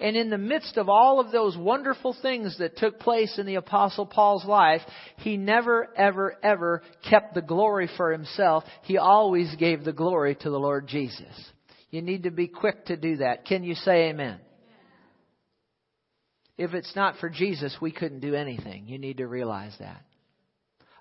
And 0.00 0.16
in 0.16 0.30
the 0.30 0.38
midst 0.38 0.78
of 0.78 0.88
all 0.88 1.20
of 1.20 1.30
those 1.30 1.56
wonderful 1.58 2.16
things 2.22 2.56
that 2.58 2.78
took 2.78 2.98
place 2.98 3.38
in 3.38 3.44
the 3.44 3.56
Apostle 3.56 4.06
Paul's 4.06 4.46
life, 4.46 4.80
he 5.18 5.36
never, 5.36 5.88
ever, 5.94 6.36
ever 6.42 6.82
kept 7.08 7.34
the 7.34 7.42
glory 7.42 7.88
for 7.98 8.10
himself. 8.10 8.64
He 8.82 8.96
always 8.96 9.54
gave 9.56 9.84
the 9.84 9.92
glory 9.92 10.36
to 10.36 10.50
the 10.50 10.58
Lord 10.58 10.86
Jesus. 10.86 11.52
You 11.90 12.00
need 12.00 12.22
to 12.22 12.30
be 12.30 12.48
quick 12.48 12.86
to 12.86 12.96
do 12.96 13.18
that. 13.18 13.44
Can 13.44 13.62
you 13.62 13.74
say 13.74 14.08
amen? 14.08 14.40
If 16.56 16.72
it's 16.72 16.94
not 16.96 17.16
for 17.18 17.28
Jesus, 17.28 17.76
we 17.80 17.90
couldn't 17.92 18.20
do 18.20 18.34
anything. 18.34 18.86
You 18.86 18.98
need 18.98 19.18
to 19.18 19.26
realize 19.26 19.74
that. 19.80 20.02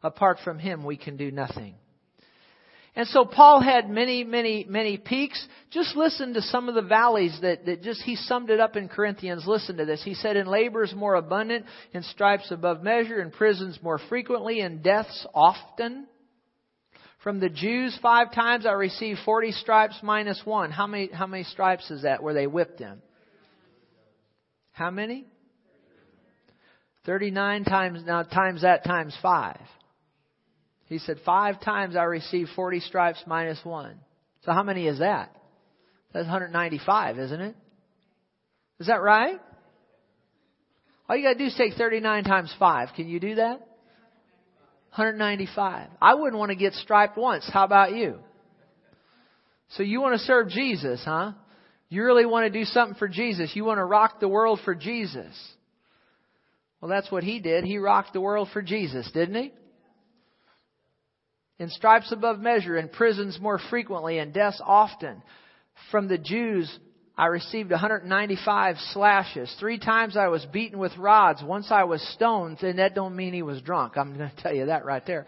Apart 0.04 0.40
from 0.44 0.60
Him, 0.60 0.84
we 0.84 0.98
can 0.98 1.16
do 1.16 1.32
nothing. 1.32 1.76
And 2.96 3.08
so 3.08 3.24
Paul 3.24 3.62
had 3.62 3.90
many, 3.90 4.24
many, 4.24 4.66
many 4.68 4.98
peaks. 4.98 5.46
Just 5.70 5.96
listen 5.96 6.34
to 6.34 6.42
some 6.42 6.68
of 6.68 6.76
the 6.76 6.82
valleys 6.82 7.38
that, 7.42 7.66
that 7.66 7.84
just, 7.84 8.02
he 8.02 8.16
summed 8.16 8.50
it 8.50 8.60
up 8.60 8.76
in 8.76 8.90
Corinthians. 8.90 9.46
Listen 9.46 9.78
to 9.78 9.86
this. 9.86 10.04
He 10.04 10.16
said, 10.16 10.36
in 10.36 10.48
labors 10.48 10.94
more 10.96 11.16
abundant, 11.16 11.66
in 11.94 12.04
stripes 12.04 12.52
above 12.52 12.82
measure, 12.82 13.22
in 13.22 13.32
prisons 13.32 13.80
more 13.82 14.00
frequently, 14.10 14.60
in 14.60 14.82
deaths 14.82 15.26
often. 15.34 16.08
From 17.24 17.40
the 17.40 17.50
Jews, 17.50 17.98
five 18.02 18.34
times 18.34 18.66
I 18.66 18.72
received 18.72 19.20
40 19.26 19.52
stripes 19.52 19.96
minus 20.02 20.42
one. 20.46 20.72
How 20.72 20.88
many, 20.88 21.10
how 21.12 21.28
many 21.28 21.44
stripes 21.44 21.92
is 21.92 22.04
that 22.04 22.24
where 22.24 22.34
they 22.34 22.48
whipped 22.48 22.80
him? 22.80 23.02
How 24.72 24.90
many? 24.90 25.26
39 27.06 27.66
times, 27.66 28.04
now 28.06 28.24
times 28.24 28.62
that 28.62 28.84
times 28.84 29.18
five. 29.22 29.60
He 30.90 30.98
said, 30.98 31.18
Five 31.24 31.62
times 31.62 31.96
I 31.96 32.04
received 32.04 32.50
40 32.56 32.80
stripes 32.82 33.24
minus 33.26 33.60
one. 33.64 33.96
So 34.44 34.52
how 34.52 34.64
many 34.64 34.88
is 34.88 35.00
that? 35.00 35.34
That's 36.12 36.26
195, 36.26 37.20
isn't 37.20 37.42
it? 37.42 37.56
Is 38.80 38.88
that 38.88 39.02
right? 39.02 39.40
All 41.08 41.16
you 41.16 41.24
gotta 41.24 41.38
do 41.38 41.46
is 41.46 41.56
take 41.56 41.76
39 41.76 42.24
times 42.24 42.54
5. 42.58 42.90
Can 42.96 43.08
you 43.08 43.20
do 43.20 43.36
that? 43.36 43.60
195. 44.96 45.90
I 46.02 46.16
wouldn't 46.16 46.38
want 46.38 46.50
to 46.50 46.56
get 46.56 46.74
striped 46.74 47.18
once. 47.18 47.48
How 47.52 47.64
about 47.64 47.94
you? 47.94 48.18
So 49.70 49.84
you 49.84 50.02
want 50.02 50.20
to 50.20 50.26
serve 50.26 50.50
Jesus, 50.50 51.02
huh? 51.06 51.34
You 51.90 52.04
really 52.04 52.26
want 52.26 52.52
to 52.52 52.60
do 52.60 52.66
something 52.66 52.98
for 52.98 53.08
Jesus. 53.08 53.52
You 53.54 53.66
want 53.66 53.78
to 53.78 53.86
rock 53.86 54.20
the 54.20 54.28
world 54.28 54.60
for 54.66 54.74
Jesus. 54.74 55.36
Well, 56.82 56.90
that's 56.90 57.12
what 57.12 57.24
he 57.24 57.40
did. 57.40 57.66
He 57.66 57.78
rocked 57.78 58.14
the 58.14 58.22
world 58.22 58.48
for 58.52 58.64
Jesus, 58.64 59.10
didn't 59.12 59.36
he? 59.36 59.52
In 61.60 61.70
stripes 61.70 62.12
above 62.12 62.40
measure, 62.40 62.78
in 62.78 62.90
prisons 62.90 63.38
more 63.40 63.60
frequently, 63.70 64.18
and 64.18 64.34
deaths 64.34 64.62
often. 64.66 65.22
From 65.92 66.08
the 66.08 66.18
Jews, 66.18 66.80
I 67.18 67.26
received 67.26 67.70
195 67.70 68.78
slashes. 68.94 69.54
Three 69.60 69.78
times 69.78 70.16
I 70.16 70.28
was 70.28 70.46
beaten 70.54 70.80
with 70.80 70.96
rods. 70.98 71.44
Once 71.44 71.68
I 71.70 71.84
was 71.84 72.02
stoned, 72.16 72.64
and 72.64 72.80
that 72.80 72.96
don't 72.96 73.16
mean 73.16 73.34
he 73.34 73.42
was 73.42 73.62
drunk. 73.62 73.98
I'm 73.98 74.16
going 74.16 74.30
to 74.30 74.42
tell 74.42 74.54
you 74.54 74.68
that 74.68 74.86
right 74.86 75.06
there. 75.06 75.28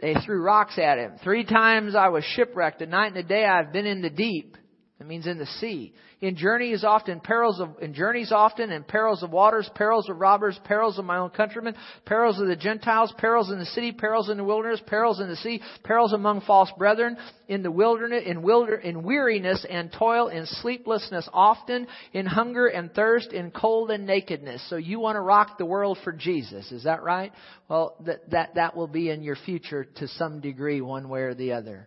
They 0.00 0.14
threw 0.14 0.42
rocks 0.42 0.78
at 0.78 0.98
him. 0.98 1.12
Three 1.22 1.44
times 1.44 1.94
I 1.94 2.08
was 2.08 2.24
shipwrecked. 2.24 2.80
A 2.82 2.86
night 2.86 3.08
and 3.08 3.18
a 3.18 3.22
day 3.22 3.44
I've 3.44 3.72
been 3.72 3.86
in 3.86 4.02
the 4.02 4.10
deep. 4.10 4.56
It 4.98 5.06
means 5.06 5.26
in 5.26 5.36
the 5.36 5.46
sea. 5.46 5.92
In 6.22 6.36
journeys 6.36 6.82
often, 6.82 7.20
perils 7.20 7.60
of, 7.60 7.76
in 7.82 7.92
journeys 7.92 8.32
often, 8.32 8.72
and 8.72 8.88
perils 8.88 9.22
of 9.22 9.30
waters, 9.30 9.68
perils 9.74 10.08
of 10.08 10.18
robbers, 10.18 10.58
perils 10.64 10.98
of 10.98 11.04
my 11.04 11.18
own 11.18 11.28
countrymen, 11.28 11.74
perils 12.06 12.40
of 12.40 12.46
the 12.46 12.56
Gentiles, 12.56 13.12
perils 13.18 13.50
in 13.50 13.58
the 13.58 13.66
city, 13.66 13.92
perils 13.92 14.30
in 14.30 14.38
the 14.38 14.44
wilderness, 14.44 14.80
perils 14.86 15.20
in 15.20 15.28
the 15.28 15.36
sea, 15.36 15.60
perils 15.84 16.14
among 16.14 16.40
false 16.40 16.72
brethren, 16.78 17.18
in 17.46 17.62
the 17.62 17.70
wilderness, 17.70 18.22
in 18.24 18.40
wilder, 18.40 18.76
in 18.76 19.02
weariness 19.02 19.66
and 19.68 19.92
toil, 19.92 20.28
in 20.28 20.46
sleeplessness 20.46 21.28
often, 21.30 21.86
in 22.14 22.24
hunger 22.24 22.66
and 22.66 22.94
thirst, 22.94 23.34
in 23.34 23.50
cold 23.50 23.90
and 23.90 24.06
nakedness. 24.06 24.66
So 24.70 24.76
you 24.76 24.98
want 24.98 25.16
to 25.16 25.20
rock 25.20 25.58
the 25.58 25.66
world 25.66 25.98
for 26.04 26.12
Jesus, 26.12 26.72
is 26.72 26.84
that 26.84 27.02
right? 27.02 27.32
Well, 27.68 27.96
that, 28.06 28.30
that, 28.30 28.54
that 28.54 28.74
will 28.74 28.88
be 28.88 29.10
in 29.10 29.22
your 29.22 29.36
future 29.36 29.84
to 29.96 30.08
some 30.08 30.40
degree, 30.40 30.80
one 30.80 31.10
way 31.10 31.20
or 31.20 31.34
the 31.34 31.52
other. 31.52 31.86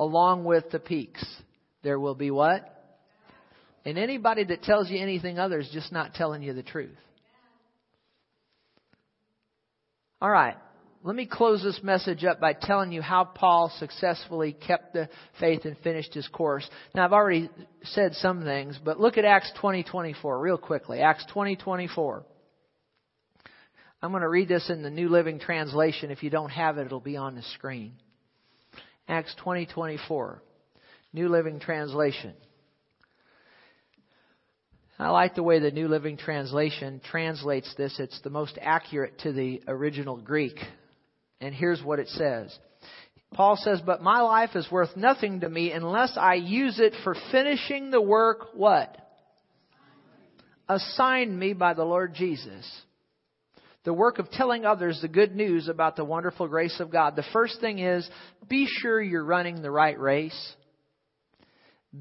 Along 0.00 0.42
with 0.42 0.68
the 0.70 0.80
peaks 0.80 1.24
there 1.82 1.98
will 1.98 2.14
be 2.14 2.30
what? 2.30 2.76
And 3.84 3.96
anybody 3.98 4.44
that 4.44 4.62
tells 4.62 4.90
you 4.90 5.00
anything 5.00 5.38
other 5.38 5.58
is 5.58 5.70
just 5.72 5.92
not 5.92 6.14
telling 6.14 6.42
you 6.42 6.52
the 6.52 6.62
truth. 6.62 6.98
All 10.20 10.30
right. 10.30 10.56
Let 11.02 11.16
me 11.16 11.24
close 11.24 11.62
this 11.62 11.80
message 11.82 12.24
up 12.24 12.40
by 12.40 12.52
telling 12.52 12.92
you 12.92 13.00
how 13.00 13.24
Paul 13.24 13.72
successfully 13.78 14.52
kept 14.52 14.92
the 14.92 15.08
faith 15.38 15.64
and 15.64 15.78
finished 15.78 16.12
his 16.12 16.28
course. 16.28 16.68
Now 16.94 17.06
I've 17.06 17.14
already 17.14 17.48
said 17.84 18.12
some 18.16 18.44
things, 18.44 18.78
but 18.84 19.00
look 19.00 19.16
at 19.16 19.24
Acts 19.24 19.50
20:24 19.62 20.38
real 20.38 20.58
quickly. 20.58 21.00
Acts 21.00 21.24
20:24. 21.34 22.24
I'm 24.02 24.10
going 24.10 24.22
to 24.22 24.28
read 24.28 24.48
this 24.48 24.68
in 24.68 24.82
the 24.82 24.90
New 24.90 25.08
Living 25.08 25.38
Translation. 25.38 26.10
If 26.10 26.22
you 26.22 26.28
don't 26.28 26.50
have 26.50 26.76
it, 26.76 26.84
it'll 26.84 27.00
be 27.00 27.16
on 27.16 27.34
the 27.34 27.42
screen. 27.42 27.94
Acts 29.08 29.34
20:24. 29.42 30.40
New 31.12 31.28
Living 31.28 31.58
Translation. 31.58 32.34
I 34.98 35.08
like 35.08 35.34
the 35.34 35.42
way 35.42 35.58
the 35.58 35.70
New 35.70 35.88
Living 35.88 36.16
Translation 36.16 37.00
translates 37.10 37.74
this. 37.76 37.98
It's 37.98 38.20
the 38.20 38.30
most 38.30 38.58
accurate 38.60 39.18
to 39.20 39.32
the 39.32 39.62
original 39.66 40.18
Greek. 40.18 40.56
And 41.40 41.54
here's 41.54 41.82
what 41.82 41.98
it 41.98 42.08
says. 42.08 42.56
Paul 43.32 43.56
says, 43.56 43.80
But 43.84 44.02
my 44.02 44.20
life 44.20 44.50
is 44.54 44.70
worth 44.70 44.96
nothing 44.96 45.40
to 45.40 45.48
me 45.48 45.72
unless 45.72 46.16
I 46.16 46.34
use 46.34 46.78
it 46.78 46.94
for 47.02 47.16
finishing 47.32 47.90
the 47.90 48.00
work, 48.00 48.48
what? 48.54 48.94
Assigned 50.68 51.36
me 51.36 51.54
by 51.54 51.74
the 51.74 51.84
Lord 51.84 52.14
Jesus. 52.14 52.70
The 53.84 53.94
work 53.94 54.18
of 54.18 54.30
telling 54.30 54.66
others 54.66 55.00
the 55.00 55.08
good 55.08 55.34
news 55.34 55.66
about 55.68 55.96
the 55.96 56.04
wonderful 56.04 56.46
grace 56.46 56.78
of 56.78 56.92
God. 56.92 57.16
The 57.16 57.24
first 57.32 57.60
thing 57.60 57.78
is, 57.78 58.08
be 58.48 58.68
sure 58.68 59.00
you're 59.00 59.24
running 59.24 59.62
the 59.62 59.70
right 59.70 59.98
race 59.98 60.54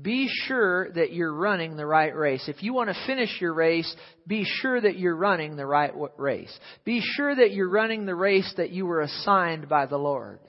be 0.01 0.29
sure 0.45 0.91
that 0.91 1.13
you're 1.13 1.33
running 1.33 1.75
the 1.75 1.85
right 1.85 2.15
race. 2.15 2.47
If 2.47 2.61
you 2.61 2.73
want 2.73 2.89
to 2.89 3.05
finish 3.07 3.41
your 3.41 3.53
race, 3.53 3.91
be 4.27 4.45
sure 4.45 4.79
that 4.79 4.99
you're 4.99 5.15
running 5.15 5.55
the 5.55 5.65
right 5.65 5.91
race. 6.17 6.59
Be 6.85 7.01
sure 7.01 7.35
that 7.35 7.51
you're 7.51 7.69
running 7.69 8.05
the 8.05 8.13
race 8.13 8.53
that 8.57 8.69
you 8.69 8.85
were 8.85 9.01
assigned 9.01 9.67
by 9.67 9.87
the 9.87 9.97
Lord. 9.97 10.39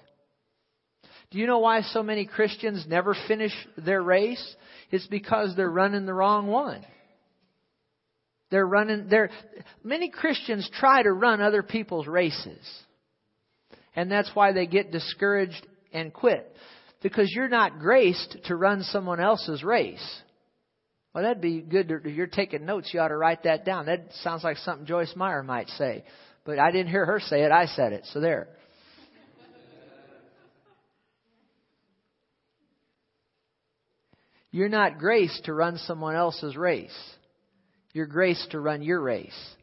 Do 1.31 1.39
you 1.39 1.47
know 1.47 1.61
why 1.61 1.81
so 1.83 2.03
many 2.03 2.27
Christians 2.27 2.85
never 2.87 3.17
finish 3.29 3.53
their 3.79 4.03
race? 4.03 4.57
It's 4.91 5.07
because 5.07 5.55
they're 5.57 5.71
running 5.71 6.05
the 6.05 6.15
wrong 6.15 6.49
one. 6.49 6.85
They're 8.51 8.67
running, 8.67 9.07
they're, 9.09 9.31
many 9.83 10.11
Christians 10.11 10.69
try 10.75 11.03
to 11.03 11.13
run 11.13 11.41
other 11.41 11.63
people's 11.63 12.09
races. 12.09 12.59
And 13.95 14.11
that's 14.11 14.31
why 14.35 14.53
they 14.53 14.67
get 14.67 14.91
discouraged 14.91 15.67
and 15.93 16.13
quit. 16.13 16.55
Because 17.03 17.33
you're 17.35 17.49
not 17.49 17.79
graced 17.79 18.37
to 18.45 18.57
run 18.57 18.83
someone 18.83 19.21
else's 19.21 19.65
race. 19.65 20.23
Well, 21.15 21.25
that'd 21.25 21.43
be 21.43 21.61
good. 21.61 21.89
To, 21.89 21.97
if 21.97 22.15
you're 22.15 22.27
taking 22.27 22.67
notes, 22.67 22.91
you 22.93 23.01
ought 23.01 23.09
to 23.09 23.17
write 23.17 23.45
that 23.45 23.65
down. 23.65 23.87
That 23.87 24.07
sounds 24.23 24.45
like 24.45 24.59
something 24.59 24.87
Joyce 24.87 25.15
Meyer 25.17 25.43
might 25.43 25.69
say. 25.71 26.05
But 26.45 26.59
I 26.59 26.71
didn't 26.71 26.91
hear 26.91 27.05
her 27.07 27.21
say 27.21 27.43
it, 27.43 27.53
I 27.53 27.67
said 27.67 27.93
it. 27.93 28.07
So 28.13 28.21
there. 28.21 28.49
You're 34.53 34.69
not 34.69 34.99
graced 34.99 35.45
to 35.45 35.55
run 35.55 35.79
someone 35.79 36.17
else's 36.17 36.57
race. 36.57 36.97
You're 37.93 38.07
graced 38.07 38.51
to 38.51 38.61
run 38.61 38.83
your 38.83 39.01
race. 39.01 39.57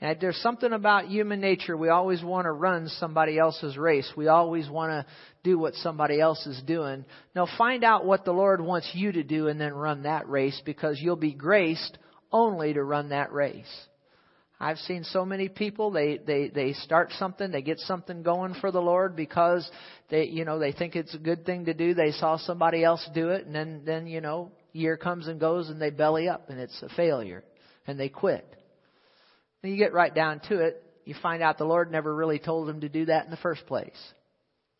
And 0.00 0.16
there's 0.20 0.40
something 0.42 0.72
about 0.72 1.08
human 1.08 1.40
nature. 1.40 1.76
We 1.76 1.88
always 1.88 2.22
want 2.22 2.44
to 2.44 2.52
run 2.52 2.88
somebody 2.88 3.36
else's 3.36 3.76
race. 3.76 4.08
We 4.16 4.28
always 4.28 4.70
want 4.70 4.90
to 4.92 5.06
do 5.42 5.58
what 5.58 5.74
somebody 5.74 6.20
else 6.20 6.46
is 6.46 6.62
doing. 6.62 7.04
Now 7.34 7.48
find 7.58 7.82
out 7.82 8.04
what 8.04 8.24
the 8.24 8.32
Lord 8.32 8.60
wants 8.60 8.90
you 8.94 9.10
to 9.10 9.24
do 9.24 9.48
and 9.48 9.60
then 9.60 9.74
run 9.74 10.04
that 10.04 10.28
race 10.28 10.60
because 10.64 11.00
you'll 11.00 11.16
be 11.16 11.34
graced 11.34 11.98
only 12.30 12.74
to 12.74 12.82
run 12.82 13.08
that 13.08 13.32
race. 13.32 13.66
I've 14.60 14.78
seen 14.78 15.04
so 15.04 15.24
many 15.24 15.48
people, 15.48 15.92
they, 15.92 16.18
they, 16.18 16.48
they 16.48 16.72
start 16.72 17.12
something, 17.12 17.50
they 17.50 17.62
get 17.62 17.78
something 17.78 18.24
going 18.24 18.54
for 18.60 18.72
the 18.72 18.80
Lord 18.80 19.14
because 19.14 19.68
they, 20.10 20.24
you 20.24 20.44
know, 20.44 20.58
they 20.58 20.72
think 20.72 20.96
it's 20.96 21.14
a 21.14 21.18
good 21.18 21.46
thing 21.46 21.66
to 21.66 21.74
do. 21.74 21.94
They 21.94 22.10
saw 22.10 22.38
somebody 22.38 22.82
else 22.82 23.08
do 23.14 23.30
it 23.30 23.46
and 23.46 23.54
then, 23.54 23.82
then, 23.84 24.08
you 24.08 24.20
know, 24.20 24.50
year 24.72 24.96
comes 24.96 25.28
and 25.28 25.38
goes 25.38 25.70
and 25.70 25.80
they 25.80 25.90
belly 25.90 26.28
up 26.28 26.50
and 26.50 26.58
it's 26.58 26.82
a 26.82 26.88
failure 26.96 27.44
and 27.86 27.98
they 27.98 28.08
quit. 28.08 28.57
And 29.62 29.72
you 29.72 29.78
get 29.78 29.92
right 29.92 30.14
down 30.14 30.40
to 30.48 30.60
it, 30.60 30.82
you 31.04 31.14
find 31.22 31.42
out 31.42 31.58
the 31.58 31.64
Lord 31.64 31.90
never 31.90 32.14
really 32.14 32.38
told 32.38 32.68
them 32.68 32.80
to 32.82 32.88
do 32.88 33.06
that 33.06 33.24
in 33.24 33.30
the 33.30 33.36
first 33.38 33.66
place. 33.66 33.96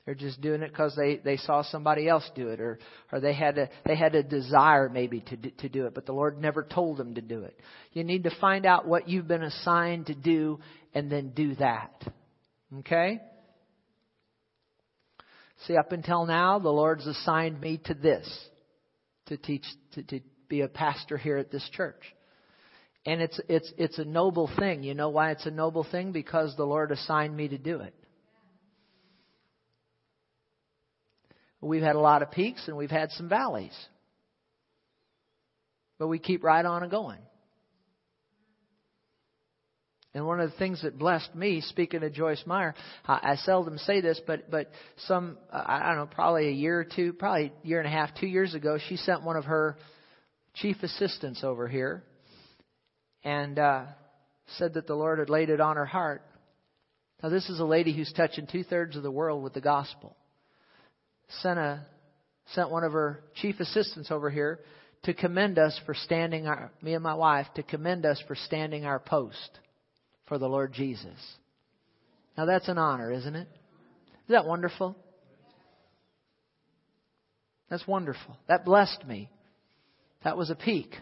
They're 0.04 0.14
just 0.14 0.40
doing 0.40 0.62
it 0.62 0.70
because 0.70 0.96
they, 0.96 1.16
they 1.16 1.36
saw 1.36 1.62
somebody 1.62 2.08
else 2.08 2.28
do 2.34 2.48
it, 2.48 2.60
or 2.60 2.78
or 3.12 3.20
they 3.20 3.34
had 3.34 3.58
a 3.58 3.68
they 3.84 3.94
had 3.94 4.14
a 4.14 4.22
desire 4.22 4.88
maybe 4.88 5.20
to 5.20 5.36
to 5.36 5.68
do 5.68 5.84
it, 5.84 5.94
but 5.94 6.06
the 6.06 6.12
Lord 6.12 6.40
never 6.40 6.62
told 6.62 6.96
them 6.96 7.16
to 7.16 7.20
do 7.20 7.42
it. 7.42 7.60
You 7.92 8.04
need 8.04 8.24
to 8.24 8.30
find 8.40 8.64
out 8.64 8.86
what 8.86 9.06
you've 9.06 9.28
been 9.28 9.42
assigned 9.42 10.06
to 10.06 10.14
do, 10.14 10.60
and 10.94 11.12
then 11.12 11.32
do 11.36 11.56
that. 11.56 11.92
Okay. 12.78 13.20
See, 15.66 15.76
up 15.76 15.92
until 15.92 16.24
now, 16.24 16.58
the 16.58 16.70
Lord's 16.70 17.06
assigned 17.06 17.60
me 17.60 17.78
to 17.84 17.94
this, 17.94 18.26
to 19.26 19.36
teach, 19.36 19.64
to, 19.92 20.02
to 20.04 20.20
be 20.48 20.60
a 20.60 20.68
pastor 20.68 21.18
here 21.18 21.36
at 21.36 21.50
this 21.50 21.68
church. 21.72 22.00
And 23.08 23.22
it's, 23.22 23.40
it's, 23.48 23.72
it's 23.78 23.98
a 23.98 24.04
noble 24.04 24.50
thing. 24.58 24.82
You 24.82 24.92
know 24.92 25.08
why 25.08 25.30
it's 25.30 25.46
a 25.46 25.50
noble 25.50 25.82
thing? 25.82 26.12
Because 26.12 26.54
the 26.56 26.66
Lord 26.66 26.92
assigned 26.92 27.34
me 27.34 27.48
to 27.48 27.56
do 27.56 27.80
it. 27.80 27.94
We've 31.62 31.82
had 31.82 31.96
a 31.96 32.00
lot 32.00 32.20
of 32.20 32.30
peaks 32.30 32.68
and 32.68 32.76
we've 32.76 32.90
had 32.90 33.10
some 33.12 33.26
valleys. 33.26 33.72
But 35.98 36.08
we 36.08 36.18
keep 36.18 36.44
right 36.44 36.62
on 36.62 36.82
and 36.82 36.90
going. 36.90 37.20
And 40.12 40.26
one 40.26 40.40
of 40.40 40.50
the 40.50 40.56
things 40.58 40.82
that 40.82 40.98
blessed 40.98 41.34
me, 41.34 41.62
speaking 41.62 42.02
of 42.02 42.12
Joyce 42.12 42.42
Meyer, 42.44 42.74
I, 43.06 43.20
I 43.22 43.36
seldom 43.36 43.78
say 43.78 44.02
this, 44.02 44.20
but 44.26 44.50
but 44.50 44.70
some 45.06 45.38
I 45.50 45.88
don't 45.88 45.96
know, 45.96 46.14
probably 46.14 46.48
a 46.48 46.52
year 46.52 46.80
or 46.80 46.84
two, 46.84 47.14
probably 47.14 47.52
a 47.64 47.66
year 47.66 47.78
and 47.78 47.86
a 47.86 47.90
half, 47.90 48.10
two 48.20 48.26
years 48.26 48.52
ago, 48.54 48.78
she 48.86 48.96
sent 48.96 49.22
one 49.22 49.36
of 49.36 49.46
her 49.46 49.78
chief 50.54 50.76
assistants 50.82 51.42
over 51.42 51.68
here, 51.68 52.04
and 53.24 53.58
uh, 53.58 53.84
said 54.56 54.74
that 54.74 54.86
the 54.86 54.94
Lord 54.94 55.18
had 55.18 55.30
laid 55.30 55.50
it 55.50 55.60
on 55.60 55.76
her 55.76 55.86
heart. 55.86 56.22
Now 57.22 57.28
this 57.28 57.48
is 57.48 57.60
a 57.60 57.64
lady 57.64 57.92
who's 57.94 58.12
touching 58.12 58.46
two 58.46 58.64
thirds 58.64 58.96
of 58.96 59.02
the 59.02 59.10
world 59.10 59.42
with 59.42 59.54
the 59.54 59.60
gospel 59.60 60.16
sent 61.42 61.58
a 61.58 61.86
sent 62.54 62.70
one 62.70 62.84
of 62.84 62.92
her 62.92 63.22
chief 63.34 63.60
assistants 63.60 64.10
over 64.10 64.30
here 64.30 64.60
to 65.04 65.14
commend 65.14 65.58
us 65.58 65.78
for 65.84 65.94
standing 65.94 66.46
our 66.46 66.70
me 66.82 66.94
and 66.94 67.02
my 67.02 67.14
wife 67.14 67.46
to 67.54 67.62
commend 67.62 68.06
us 68.06 68.22
for 68.26 68.34
standing 68.34 68.84
our 68.84 68.98
post 68.98 69.58
for 70.26 70.38
the 70.38 70.48
Lord 70.48 70.72
Jesus. 70.72 71.18
Now 72.36 72.46
that's 72.46 72.68
an 72.68 72.78
honor, 72.78 73.12
isn't 73.12 73.34
it? 73.34 73.48
Is 74.26 74.30
that 74.30 74.46
wonderful? 74.46 74.96
That's 77.68 77.86
wonderful. 77.86 78.36
That 78.48 78.64
blessed 78.64 79.06
me. 79.06 79.30
That 80.24 80.36
was 80.36 80.50
a 80.50 80.54
peak. 80.54 80.94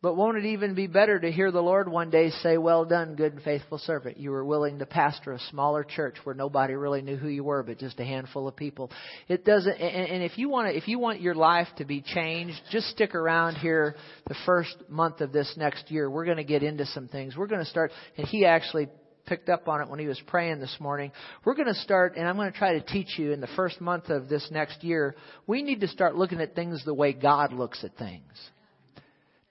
But 0.00 0.14
won't 0.14 0.38
it 0.38 0.44
even 0.44 0.74
be 0.74 0.86
better 0.86 1.18
to 1.18 1.32
hear 1.32 1.50
the 1.50 1.60
Lord 1.60 1.88
one 1.88 2.08
day 2.08 2.30
say, 2.30 2.56
Well 2.56 2.84
done, 2.84 3.16
good 3.16 3.32
and 3.32 3.42
faithful 3.42 3.78
servant. 3.78 4.16
You 4.16 4.30
were 4.30 4.44
willing 4.44 4.78
to 4.78 4.86
pastor 4.86 5.32
a 5.32 5.40
smaller 5.50 5.82
church 5.82 6.14
where 6.22 6.36
nobody 6.36 6.74
really 6.74 7.02
knew 7.02 7.16
who 7.16 7.26
you 7.26 7.42
were, 7.42 7.64
but 7.64 7.78
just 7.78 7.98
a 7.98 8.04
handful 8.04 8.46
of 8.46 8.54
people. 8.54 8.92
It 9.26 9.44
doesn't, 9.44 9.72
and 9.72 10.22
if 10.22 10.38
you 10.38 10.48
want 10.48 10.68
to, 10.68 10.76
if 10.76 10.86
you 10.86 11.00
want 11.00 11.20
your 11.20 11.34
life 11.34 11.66
to 11.78 11.84
be 11.84 12.00
changed, 12.00 12.60
just 12.70 12.86
stick 12.90 13.16
around 13.16 13.56
here 13.56 13.96
the 14.28 14.36
first 14.46 14.76
month 14.88 15.20
of 15.20 15.32
this 15.32 15.52
next 15.56 15.90
year. 15.90 16.08
We're 16.08 16.26
going 16.26 16.36
to 16.36 16.44
get 16.44 16.62
into 16.62 16.86
some 16.86 17.08
things. 17.08 17.36
We're 17.36 17.48
going 17.48 17.64
to 17.64 17.70
start, 17.70 17.90
and 18.16 18.24
he 18.28 18.46
actually 18.46 18.88
picked 19.26 19.48
up 19.48 19.66
on 19.66 19.80
it 19.80 19.88
when 19.88 19.98
he 19.98 20.06
was 20.06 20.20
praying 20.28 20.60
this 20.60 20.76
morning. 20.78 21.10
We're 21.44 21.56
going 21.56 21.66
to 21.66 21.74
start, 21.74 22.16
and 22.16 22.28
I'm 22.28 22.36
going 22.36 22.52
to 22.52 22.56
try 22.56 22.74
to 22.74 22.86
teach 22.86 23.18
you 23.18 23.32
in 23.32 23.40
the 23.40 23.48
first 23.56 23.80
month 23.80 24.10
of 24.10 24.28
this 24.28 24.46
next 24.52 24.84
year. 24.84 25.16
We 25.48 25.62
need 25.62 25.80
to 25.80 25.88
start 25.88 26.14
looking 26.14 26.40
at 26.40 26.54
things 26.54 26.84
the 26.84 26.94
way 26.94 27.12
God 27.12 27.52
looks 27.52 27.82
at 27.82 27.96
things. 27.96 28.30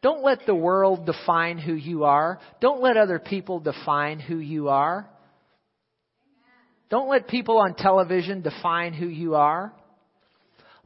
Don't 0.01 0.23
let 0.23 0.45
the 0.45 0.55
world 0.55 1.05
define 1.05 1.57
who 1.57 1.73
you 1.73 2.03
are. 2.03 2.39
Don't 2.61 2.81
let 2.81 2.97
other 2.97 3.19
people 3.19 3.59
define 3.59 4.19
who 4.19 4.37
you 4.37 4.69
are. 4.69 5.09
Don't 6.89 7.09
let 7.09 7.27
people 7.27 7.57
on 7.57 7.75
television 7.75 8.41
define 8.41 8.93
who 8.93 9.07
you 9.07 9.35
are. 9.35 9.73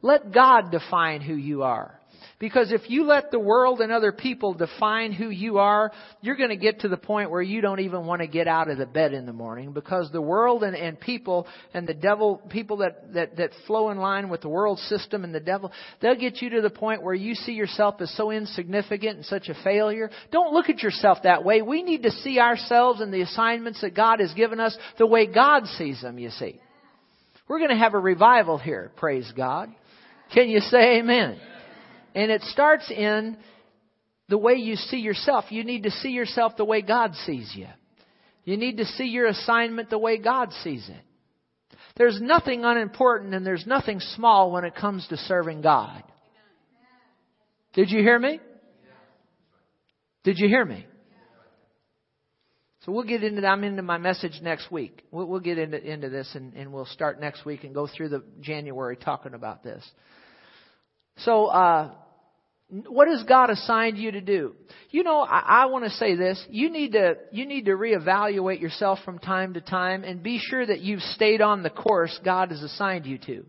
Let 0.02 0.34
God 0.34 0.72
define 0.72 1.22
who 1.22 1.36
you 1.36 1.64
are. 1.64 2.01
Because 2.42 2.72
if 2.72 2.90
you 2.90 3.04
let 3.04 3.30
the 3.30 3.38
world 3.38 3.82
and 3.82 3.92
other 3.92 4.12
people 4.12 4.56
define 4.56 5.12
who 5.12 5.30
you 5.30 5.60
are, 5.60 5.92
you're 6.22 6.36
going 6.36 6.50
to 6.50 6.56
get 6.56 6.80
to 6.80 6.88
the 6.88 6.98
point 6.98 7.30
where 7.30 7.44
you 7.44 7.62
don't 7.62 7.82
even 7.82 8.08
want 8.08 8.24
to 8.24 8.28
get 8.28 8.48
out 8.48 8.68
of 8.68 8.80
the 8.80 8.88
bed 8.88 9.14
in 9.14 9.28
the 9.28 9.32
morning 9.32 9.74
because 9.74 10.10
the 10.12 10.24
world 10.24 10.64
and, 10.64 10.76
and 10.76 11.00
people 11.00 11.46
and 11.76 11.88
the 11.88 11.94
devil, 11.94 12.42
people 12.50 12.78
that, 12.78 13.14
that, 13.14 13.38
that 13.38 13.52
flow 13.68 13.92
in 13.92 14.00
line 14.00 14.28
with 14.28 14.42
the 14.42 14.50
world 14.50 14.80
system 14.80 15.24
and 15.24 15.36
the 15.36 15.40
devil, 15.40 15.72
they'll 16.02 16.16
get 16.16 16.42
you 16.42 16.50
to 16.50 16.62
the 16.62 16.72
point 16.72 17.04
where 17.04 17.14
you 17.14 17.36
see 17.36 17.52
yourself 17.52 18.02
as 18.02 18.12
so 18.18 18.32
insignificant 18.32 19.18
and 19.18 19.26
such 19.28 19.48
a 19.48 19.64
failure. 19.64 20.10
Don't 20.32 20.52
look 20.52 20.68
at 20.68 20.82
yourself 20.82 21.20
that 21.22 21.44
way. 21.44 21.62
We 21.62 21.84
need 21.84 22.02
to 22.02 22.12
see 22.12 22.40
ourselves 22.40 23.02
and 23.02 23.14
the 23.14 23.22
assignments 23.22 23.82
that 23.82 23.96
God 23.96 24.20
has 24.20 24.34
given 24.34 24.60
us 24.60 24.76
the 24.98 25.06
way 25.06 25.32
God 25.32 25.68
sees 25.78 26.02
them, 26.02 26.18
you 26.18 26.32
see. 26.32 26.60
We're 27.48 27.60
going 27.60 27.70
to 27.70 27.76
have 27.76 27.94
a 27.94 28.00
revival 28.00 28.58
here, 28.58 28.92
praise 28.96 29.32
God. 29.38 29.70
Can 30.34 30.50
you 30.50 30.62
say 30.62 30.98
amen? 30.98 31.40
And 32.14 32.32
it 32.32 32.42
starts 32.44 32.90
in 32.92 33.38
the 34.30 34.38
way 34.38 34.54
you 34.54 34.76
see 34.76 34.98
yourself. 34.98 35.46
You 35.50 35.64
need 35.64 35.84
to 35.84 35.92
see 35.92 36.10
yourself 36.10 36.54
the 36.58 36.66
way 36.66 36.82
God 36.82 37.14
sees 37.26 37.52
you. 37.56 37.68
You 38.44 38.58
need 38.58 38.78
to 38.78 38.86
see 38.86 39.06
your 39.06 39.28
assignment 39.28 39.90
the 39.90 40.00
way 40.00 40.18
God 40.18 40.52
sees 40.64 40.88
it. 40.90 41.78
There's 41.98 42.20
nothing 42.22 42.64
unimportant 42.64 43.34
and 43.34 43.46
there's 43.46 43.66
nothing 43.68 44.00
small 44.00 44.52
when 44.52 44.64
it 44.64 44.76
comes 44.76 45.08
to 45.10 45.18
serving 45.18 45.62
God. 45.62 46.04
Did 47.74 47.90
you 47.92 48.00
hear 48.00 48.18
me? 48.18 48.40
Did 50.24 50.38
you 50.40 50.48
hear 50.48 50.66
me? 50.66 50.86
So 52.86 52.92
we'll 52.92 53.04
get 53.04 53.24
into 53.24 53.42
that. 53.42 53.48
I'm 53.48 53.64
into 53.64 53.84
my 53.84 54.00
message 54.00 54.40
next 54.42 54.72
week. 54.72 55.04
We'll, 55.12 55.28
we'll 55.28 55.40
get 55.40 55.60
into, 55.60 55.80
into 55.80 56.10
this 56.10 56.30
and, 56.34 56.54
and 56.56 56.74
we'll 56.74 56.88
start 56.88 57.20
next 57.20 57.46
week 57.46 57.64
and 57.64 57.76
go 57.76 57.88
through 57.88 58.10
the 58.10 58.24
January 58.40 58.98
talking 58.98 59.36
about 59.36 59.64
this. 59.64 59.88
So, 61.18 61.46
uh, 61.48 61.92
what 62.88 63.10
has 63.10 63.24
God 63.24 63.50
assigned 63.50 63.98
you 63.98 64.12
to 64.12 64.22
do? 64.22 64.56
You 64.92 65.04
know, 65.04 65.20
I, 65.20 65.64
I 65.64 65.66
want 65.66 65.84
to 65.84 65.92
say 65.92 66.16
this. 66.16 66.44
You 66.50 66.70
need 66.70 66.94
to, 66.94 67.16
you 67.32 67.46
need 67.46 67.66
to 67.66 67.72
reevaluate 67.72 68.62
yourself 68.62 69.00
from 69.04 69.20
time 69.20 69.56
to 69.56 69.62
time 69.62 70.06
and 70.06 70.24
be 70.24 70.40
sure 70.40 70.66
that 70.66 70.80
you've 70.80 71.02
stayed 71.02 71.42
on 71.42 71.64
the 71.64 71.70
course 71.70 72.18
God 72.24 72.52
has 72.52 72.62
assigned 72.64 73.06
you 73.06 73.18
to. 73.26 73.46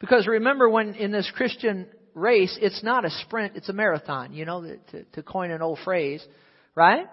Because 0.00 0.26
remember 0.26 0.68
when 0.68 0.94
in 0.94 1.12
this 1.12 1.30
Christian 1.36 1.86
race, 2.14 2.58
it's 2.60 2.82
not 2.82 3.04
a 3.04 3.10
sprint, 3.10 3.54
it's 3.54 3.68
a 3.68 3.72
marathon, 3.72 4.32
you 4.32 4.44
know, 4.44 4.62
to, 4.90 5.04
to 5.04 5.22
coin 5.22 5.52
an 5.52 5.62
old 5.62 5.78
phrase, 5.84 6.26
right? 6.74 7.06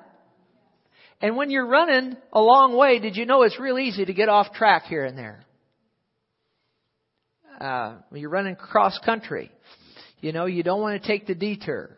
And 1.21 1.35
when 1.35 1.51
you're 1.51 1.67
running 1.67 2.15
a 2.33 2.41
long 2.41 2.75
way, 2.75 2.99
did 2.99 3.15
you 3.15 3.25
know 3.25 3.43
it's 3.43 3.59
real 3.59 3.77
easy 3.77 4.05
to 4.05 4.13
get 4.13 4.29
off 4.29 4.53
track 4.53 4.85
here 4.85 5.03
and 5.03 5.17
there? 5.17 5.41
Uh, 7.59 7.95
you're 8.13 8.29
running 8.29 8.55
cross 8.55 8.97
country. 9.03 9.51
You 10.19 10.31
know, 10.31 10.45
you 10.45 10.63
don't 10.63 10.81
want 10.81 11.01
to 11.01 11.07
take 11.07 11.27
the 11.27 11.35
detour. 11.35 11.91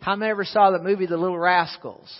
How 0.00 0.16
many 0.16 0.30
ever 0.30 0.44
saw 0.44 0.70
the 0.70 0.78
movie 0.78 1.06
The 1.06 1.16
Little 1.16 1.38
Rascals? 1.38 2.10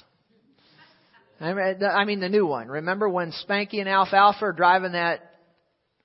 I 1.40 2.04
mean 2.04 2.20
the 2.20 2.28
new 2.28 2.46
one. 2.46 2.68
Remember 2.68 3.08
when 3.08 3.32
Spanky 3.32 3.80
and 3.80 3.88
Alfalfa 3.88 4.44
are 4.44 4.52
driving 4.52 4.92
that 4.92 5.36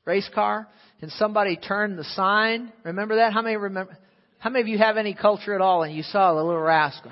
race 0.05 0.30
car, 0.34 0.68
and 1.01 1.11
somebody 1.11 1.57
turned 1.57 1.99
the 1.99 2.05
sign. 2.05 2.72
Remember 2.84 3.18
that? 3.18 3.34
How 3.34 3.41
many 3.41 3.57
remember? 3.57 3.97
How 4.39 4.49
many 4.49 4.61
of 4.61 4.68
you 4.68 4.78
have 4.78 4.95
any 4.95 5.13
culture 5.13 5.53
at 5.53 5.61
all 5.61 5.84
and 5.84 5.93
you 5.93 6.03
saw 6.03 6.34
the 6.34 6.43
little 6.43 6.61
rascal? 6.61 7.11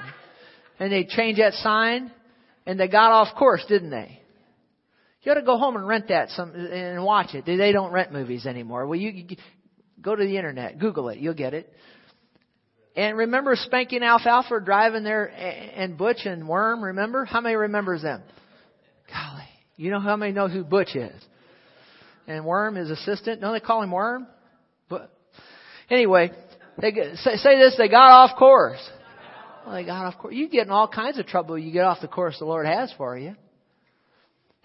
And 0.79 0.91
they 0.91 1.03
changed 1.03 1.41
that 1.41 1.53
sign 1.53 2.11
and 2.65 2.79
they 2.79 2.87
got 2.87 3.11
off 3.11 3.35
course, 3.35 3.63
didn't 3.67 3.89
they? 3.89 4.21
You 5.23 5.31
ought 5.31 5.35
to 5.35 5.41
go 5.41 5.57
home 5.57 5.77
and 5.77 5.87
rent 5.87 6.09
that 6.09 6.29
some 6.31 6.53
and 6.53 7.03
watch 7.03 7.33
it. 7.33 7.45
They 7.45 7.71
don't 7.71 7.91
rent 7.91 8.11
movies 8.11 8.45
anymore. 8.45 8.85
Well, 8.85 8.99
you, 8.99 9.09
you 9.11 9.37
go 10.01 10.15
to 10.15 10.23
the 10.23 10.37
internet, 10.37 10.79
Google 10.79 11.09
it, 11.09 11.19
you'll 11.19 11.33
get 11.33 11.53
it. 11.53 11.71
And 12.95 13.17
remember 13.17 13.55
Spanking 13.55 14.03
Alfalfa 14.03 14.59
driving 14.63 15.03
there 15.03 15.25
and 15.25 15.97
Butch 15.97 16.25
and 16.25 16.47
Worm, 16.47 16.83
remember? 16.83 17.25
How 17.25 17.41
many 17.41 17.55
remembers 17.55 18.03
them? 18.03 18.21
Golly. 19.09 19.47
You 19.77 19.89
know 19.89 19.99
how 19.99 20.15
many 20.15 20.31
know 20.31 20.47
who 20.47 20.63
Butch 20.63 20.95
is? 20.95 21.25
And 22.27 22.45
Worm, 22.45 22.75
his 22.75 22.91
assistant. 22.91 23.41
Don't 23.41 23.53
they 23.53 23.59
call 23.59 23.81
him 23.81 23.91
Worm? 23.91 24.27
But 24.89 25.11
anyway, 25.89 26.31
they 26.79 26.91
say, 27.15 27.37
say 27.37 27.57
this, 27.57 27.75
they 27.77 27.87
got 27.87 28.11
off 28.11 28.37
course. 28.37 28.79
Well, 29.65 29.75
they 29.75 29.85
got 29.85 30.05
off 30.05 30.19
course. 30.19 30.35
You 30.35 30.49
get 30.49 30.67
in 30.67 30.71
all 30.71 30.87
kinds 30.87 31.17
of 31.17 31.25
trouble 31.25 31.57
you 31.57 31.71
get 31.71 31.85
off 31.85 32.01
the 32.01 32.07
course 32.07 32.37
the 32.37 32.45
Lord 32.45 32.65
has 32.65 32.93
for 32.97 33.17
you. 33.17 33.35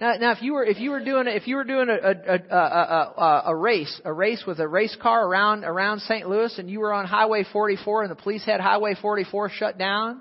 Now, 0.01 0.15
now, 0.15 0.31
if 0.31 0.43
you 0.43 0.53
were 0.53 0.65
if 0.65 0.79
you 0.79 0.91
were 0.91 1.05
doing 1.05 1.27
if 1.27 1.49
you 1.49 1.57
were 1.57 1.65
doing 1.65 1.89
a 1.89 1.95
a, 1.95 2.57
a, 2.57 2.57
a, 2.57 3.43
a 3.47 3.57
race 3.57 4.01
a 4.05 4.13
race 4.13 4.45
with 4.47 4.61
a 4.61 4.69
race 4.69 4.97
car 5.03 5.27
around 5.27 5.65
around 5.65 6.01
St. 6.03 6.29
Louis 6.29 6.57
and 6.57 6.71
you 6.71 6.79
were 6.79 6.93
on 6.93 7.05
Highway 7.05 7.45
44 7.53 8.03
and 8.03 8.11
the 8.13 8.15
police 8.15 8.45
had 8.45 8.61
Highway 8.61 8.95
44 9.01 9.51
shut 9.51 9.77
down 9.77 10.21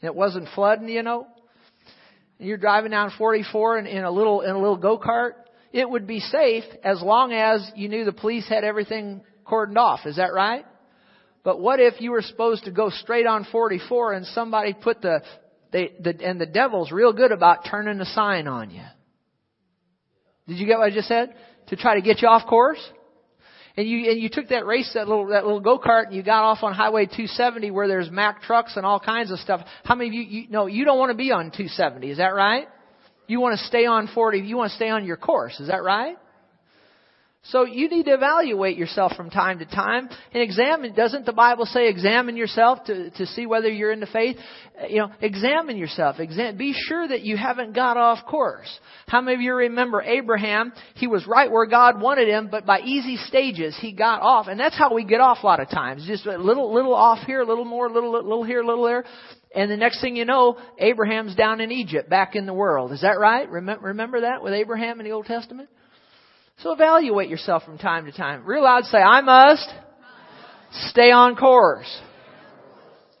and 0.00 0.08
it 0.08 0.14
wasn't 0.16 0.48
flooding, 0.56 0.88
you 0.88 1.04
know, 1.04 1.28
and 2.40 2.48
you're 2.48 2.58
driving 2.58 2.90
down 2.90 3.12
44 3.16 3.78
in, 3.78 3.86
in 3.86 4.02
a 4.02 4.10
little 4.10 4.40
in 4.40 4.50
a 4.50 4.58
little 4.58 4.76
go 4.76 4.98
kart, 4.98 5.34
it 5.72 5.88
would 5.88 6.08
be 6.08 6.18
safe 6.18 6.64
as 6.82 7.00
long 7.00 7.32
as 7.32 7.70
you 7.76 7.88
knew 7.88 8.04
the 8.04 8.12
police 8.12 8.48
had 8.48 8.64
everything 8.64 9.22
cordoned 9.46 9.76
off. 9.76 10.00
Is 10.06 10.16
that 10.16 10.34
right? 10.34 10.66
But 11.44 11.60
what 11.60 11.78
if 11.78 12.00
you 12.00 12.10
were 12.10 12.22
supposed 12.22 12.64
to 12.64 12.72
go 12.72 12.90
straight 12.90 13.26
on 13.26 13.46
44 13.52 14.14
and 14.14 14.26
somebody 14.26 14.72
put 14.72 15.02
the, 15.02 15.22
they, 15.70 15.92
the 16.00 16.16
and 16.24 16.40
the 16.40 16.46
devil's 16.46 16.90
real 16.90 17.12
good 17.12 17.30
about 17.30 17.66
turning 17.70 17.98
the 17.98 18.06
sign 18.06 18.48
on 18.48 18.70
you. 18.70 18.82
Did 20.46 20.58
you 20.58 20.66
get 20.66 20.78
what 20.78 20.92
I 20.92 20.94
just 20.94 21.08
said? 21.08 21.34
To 21.68 21.76
try 21.76 21.94
to 21.94 22.02
get 22.02 22.22
you 22.22 22.28
off 22.28 22.46
course? 22.46 22.80
And 23.76 23.88
you 23.88 24.10
and 24.10 24.20
you 24.20 24.28
took 24.28 24.48
that 24.48 24.66
race, 24.66 24.90
that 24.94 25.08
little 25.08 25.28
that 25.28 25.44
little 25.44 25.60
go 25.60 25.78
kart, 25.80 26.06
and 26.06 26.14
you 26.14 26.22
got 26.22 26.44
off 26.44 26.58
on 26.62 26.72
Highway 26.74 27.06
270 27.06 27.72
where 27.72 27.88
there's 27.88 28.08
Mack 28.08 28.42
trucks 28.42 28.76
and 28.76 28.86
all 28.86 29.00
kinds 29.00 29.32
of 29.32 29.40
stuff. 29.40 29.66
How 29.82 29.96
many 29.96 30.08
of 30.08 30.14
you, 30.14 30.22
you 30.22 30.46
no, 30.48 30.66
you 30.66 30.84
don't 30.84 30.98
want 30.98 31.10
to 31.10 31.16
be 31.16 31.32
on 31.32 31.46
270? 31.46 32.08
Is 32.08 32.18
that 32.18 32.34
right? 32.34 32.68
You 33.26 33.40
want 33.40 33.58
to 33.58 33.64
stay 33.64 33.86
on 33.86 34.08
40. 34.14 34.38
You 34.38 34.56
want 34.56 34.70
to 34.70 34.76
stay 34.76 34.90
on 34.90 35.04
your 35.04 35.16
course. 35.16 35.58
Is 35.58 35.68
that 35.68 35.82
right? 35.82 36.16
So 37.48 37.64
you 37.64 37.90
need 37.90 38.04
to 38.04 38.14
evaluate 38.14 38.78
yourself 38.78 39.12
from 39.16 39.28
time 39.28 39.58
to 39.58 39.66
time 39.66 40.08
and 40.32 40.42
examine. 40.42 40.94
Doesn't 40.94 41.26
the 41.26 41.32
Bible 41.32 41.66
say 41.66 41.88
examine 41.88 42.38
yourself 42.38 42.84
to, 42.86 43.10
to 43.10 43.26
see 43.26 43.44
whether 43.44 43.68
you're 43.68 43.92
in 43.92 44.00
the 44.00 44.06
faith? 44.06 44.36
Uh, 44.80 44.86
you 44.86 44.98
know, 44.98 45.10
examine 45.20 45.76
yourself. 45.76 46.20
Exam, 46.20 46.56
be 46.56 46.72
sure 46.72 47.06
that 47.06 47.20
you 47.20 47.36
haven't 47.36 47.74
got 47.74 47.98
off 47.98 48.24
course. 48.24 48.68
How 49.08 49.20
many 49.20 49.34
of 49.34 49.40
you 49.42 49.54
remember 49.54 50.00
Abraham? 50.00 50.72
He 50.94 51.06
was 51.06 51.26
right 51.26 51.50
where 51.50 51.66
God 51.66 52.00
wanted 52.00 52.28
him, 52.28 52.48
but 52.50 52.64
by 52.64 52.80
easy 52.80 53.16
stages 53.16 53.76
he 53.78 53.92
got 53.92 54.22
off. 54.22 54.46
And 54.48 54.58
that's 54.58 54.78
how 54.78 54.94
we 54.94 55.04
get 55.04 55.20
off 55.20 55.42
a 55.42 55.46
lot 55.46 55.60
of 55.60 55.68
times. 55.68 56.06
Just 56.06 56.24
a 56.24 56.38
little, 56.38 56.72
little 56.72 56.94
off 56.94 57.26
here, 57.26 57.42
a 57.42 57.46
little 57.46 57.66
more, 57.66 57.88
a 57.88 57.92
little, 57.92 58.12
little 58.12 58.44
here, 58.44 58.62
a 58.62 58.66
little 58.66 58.84
there. 58.84 59.04
And 59.54 59.70
the 59.70 59.76
next 59.76 60.00
thing 60.00 60.16
you 60.16 60.24
know, 60.24 60.56
Abraham's 60.78 61.34
down 61.34 61.60
in 61.60 61.70
Egypt, 61.70 62.08
back 62.08 62.36
in 62.36 62.46
the 62.46 62.54
world. 62.54 62.90
Is 62.92 63.02
that 63.02 63.18
right? 63.18 63.48
Remember 63.50 64.22
that 64.22 64.42
with 64.42 64.54
Abraham 64.54 64.98
in 64.98 65.04
the 65.04 65.12
Old 65.12 65.26
Testament? 65.26 65.68
So 66.58 66.72
evaluate 66.72 67.28
yourself 67.28 67.64
from 67.64 67.78
time 67.78 68.06
to 68.06 68.12
time. 68.12 68.44
Real 68.44 68.64
loud 68.64 68.84
say, 68.84 68.98
I 68.98 69.20
must 69.20 69.68
stay 70.88 71.10
on 71.10 71.36
course. 71.36 72.00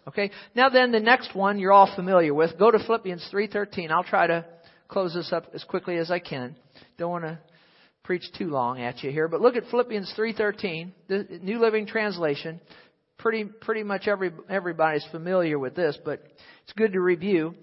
Okay. 0.08 0.30
Now 0.54 0.68
then, 0.68 0.92
the 0.92 1.00
next 1.00 1.34
one 1.34 1.58
you're 1.58 1.72
all 1.72 1.92
familiar 1.94 2.34
with. 2.34 2.58
Go 2.58 2.70
to 2.70 2.78
Philippians 2.78 3.28
3.13. 3.32 3.90
I'll 3.90 4.04
try 4.04 4.26
to 4.26 4.44
close 4.88 5.14
this 5.14 5.32
up 5.32 5.46
as 5.54 5.64
quickly 5.64 5.96
as 5.96 6.10
I 6.10 6.18
can. 6.18 6.56
Don't 6.98 7.10
want 7.10 7.24
to 7.24 7.38
preach 8.02 8.24
too 8.36 8.48
long 8.48 8.80
at 8.80 9.02
you 9.02 9.10
here, 9.10 9.28
but 9.28 9.40
look 9.40 9.56
at 9.56 9.64
Philippians 9.70 10.12
3.13, 10.16 10.92
the 11.08 11.40
New 11.42 11.58
Living 11.58 11.86
Translation. 11.86 12.60
Pretty, 13.16 13.44
pretty 13.44 13.82
much 13.82 14.06
every, 14.06 14.30
everybody's 14.50 15.06
familiar 15.10 15.58
with 15.58 15.74
this, 15.74 15.98
but 16.04 16.22
it's 16.64 16.72
good 16.76 16.92
to 16.92 17.00
review. 17.00 17.54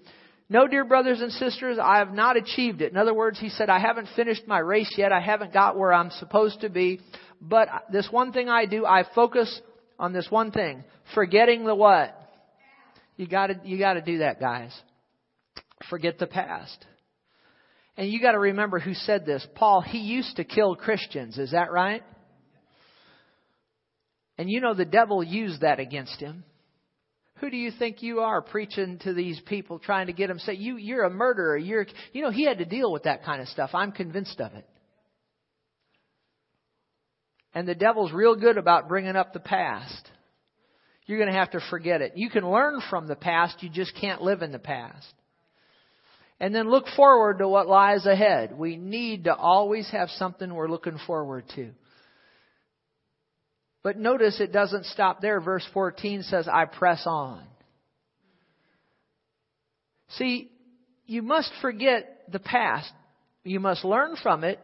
No, 0.48 0.66
dear 0.66 0.84
brothers 0.84 1.20
and 1.20 1.32
sisters, 1.32 1.78
I 1.82 1.98
have 1.98 2.12
not 2.12 2.36
achieved 2.36 2.82
it. 2.82 2.92
In 2.92 2.98
other 2.98 3.14
words, 3.14 3.38
he 3.38 3.48
said, 3.48 3.70
I 3.70 3.78
haven't 3.78 4.08
finished 4.14 4.46
my 4.46 4.58
race 4.58 4.92
yet. 4.98 5.12
I 5.12 5.20
haven't 5.20 5.52
got 5.52 5.78
where 5.78 5.92
I'm 5.92 6.10
supposed 6.10 6.60
to 6.60 6.68
be. 6.68 7.00
But 7.40 7.68
this 7.90 8.08
one 8.10 8.32
thing 8.32 8.48
I 8.48 8.66
do, 8.66 8.84
I 8.84 9.04
focus 9.14 9.60
on 9.98 10.12
this 10.12 10.26
one 10.30 10.50
thing. 10.50 10.84
Forgetting 11.14 11.64
the 11.64 11.74
what? 11.74 12.18
You 13.16 13.26
gotta, 13.26 13.60
you 13.64 13.78
gotta 13.78 14.02
do 14.02 14.18
that, 14.18 14.40
guys. 14.40 14.78
Forget 15.88 16.18
the 16.18 16.26
past. 16.26 16.84
And 17.96 18.10
you 18.10 18.20
gotta 18.20 18.38
remember 18.38 18.78
who 18.78 18.94
said 18.94 19.26
this. 19.26 19.46
Paul, 19.54 19.80
he 19.80 19.98
used 19.98 20.36
to 20.36 20.44
kill 20.44 20.76
Christians. 20.76 21.38
Is 21.38 21.52
that 21.52 21.70
right? 21.70 22.02
And 24.38 24.50
you 24.50 24.60
know 24.60 24.74
the 24.74 24.84
devil 24.84 25.22
used 25.22 25.60
that 25.60 25.78
against 25.78 26.18
him. 26.18 26.44
Who 27.42 27.50
do 27.50 27.56
you 27.56 27.72
think 27.76 28.04
you 28.04 28.20
are 28.20 28.40
preaching 28.40 29.00
to 29.00 29.12
these 29.12 29.40
people, 29.46 29.80
trying 29.80 30.06
to 30.06 30.12
get 30.12 30.28
them 30.28 30.38
say 30.38 30.54
you 30.54 30.76
you're 30.76 31.02
a 31.02 31.10
murderer? 31.10 31.56
You're 31.56 31.86
you 32.12 32.22
know 32.22 32.30
he 32.30 32.44
had 32.44 32.58
to 32.58 32.64
deal 32.64 32.92
with 32.92 33.02
that 33.02 33.24
kind 33.24 33.42
of 33.42 33.48
stuff. 33.48 33.70
I'm 33.74 33.90
convinced 33.90 34.40
of 34.40 34.54
it. 34.54 34.64
And 37.52 37.66
the 37.66 37.74
devil's 37.74 38.12
real 38.12 38.36
good 38.36 38.58
about 38.58 38.88
bringing 38.88 39.16
up 39.16 39.32
the 39.32 39.40
past. 39.40 40.08
You're 41.06 41.18
going 41.18 41.32
to 41.32 41.38
have 41.38 41.50
to 41.50 41.60
forget 41.68 42.00
it. 42.00 42.12
You 42.14 42.30
can 42.30 42.48
learn 42.48 42.80
from 42.88 43.08
the 43.08 43.16
past, 43.16 43.60
you 43.60 43.68
just 43.68 43.92
can't 44.00 44.22
live 44.22 44.42
in 44.42 44.52
the 44.52 44.60
past. 44.60 45.12
And 46.38 46.54
then 46.54 46.70
look 46.70 46.86
forward 46.94 47.38
to 47.38 47.48
what 47.48 47.66
lies 47.66 48.06
ahead. 48.06 48.56
We 48.56 48.76
need 48.76 49.24
to 49.24 49.34
always 49.34 49.90
have 49.90 50.10
something 50.10 50.54
we're 50.54 50.70
looking 50.70 50.98
forward 51.08 51.44
to. 51.56 51.72
But 53.82 53.98
notice 53.98 54.40
it 54.40 54.52
doesn't 54.52 54.86
stop 54.86 55.20
there. 55.20 55.40
Verse 55.40 55.66
14 55.74 56.22
says, 56.22 56.48
I 56.48 56.66
press 56.66 57.02
on. 57.06 57.44
See, 60.18 60.50
you 61.06 61.22
must 61.22 61.50
forget 61.60 62.24
the 62.30 62.38
past. 62.38 62.92
You 63.44 63.60
must 63.60 63.84
learn 63.84 64.16
from 64.22 64.44
it, 64.44 64.60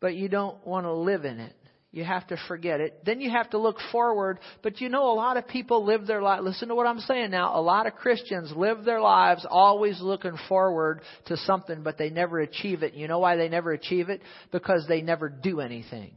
but 0.00 0.14
you 0.14 0.28
don't 0.28 0.66
want 0.66 0.86
to 0.86 0.92
live 0.92 1.24
in 1.24 1.40
it. 1.40 1.54
You 1.90 2.04
have 2.04 2.26
to 2.28 2.36
forget 2.48 2.80
it. 2.80 3.04
Then 3.04 3.20
you 3.20 3.30
have 3.30 3.50
to 3.50 3.58
look 3.58 3.76
forward. 3.90 4.38
But 4.62 4.80
you 4.80 4.88
know, 4.88 5.10
a 5.10 5.14
lot 5.14 5.36
of 5.36 5.48
people 5.48 5.84
live 5.84 6.06
their 6.06 6.20
life. 6.20 6.40
Listen 6.42 6.68
to 6.68 6.74
what 6.74 6.86
I'm 6.86 7.00
saying 7.00 7.30
now. 7.30 7.58
A 7.58 7.62
lot 7.62 7.86
of 7.86 7.94
Christians 7.94 8.52
live 8.54 8.84
their 8.84 9.00
lives 9.00 9.46
always 9.48 10.00
looking 10.00 10.36
forward 10.48 11.00
to 11.26 11.36
something, 11.38 11.82
but 11.82 11.96
they 11.96 12.10
never 12.10 12.40
achieve 12.40 12.82
it. 12.82 12.94
You 12.94 13.08
know 13.08 13.18
why 13.18 13.36
they 13.36 13.48
never 13.48 13.72
achieve 13.72 14.10
it? 14.10 14.20
Because 14.52 14.84
they 14.86 15.00
never 15.00 15.28
do 15.30 15.60
anything. 15.60 16.12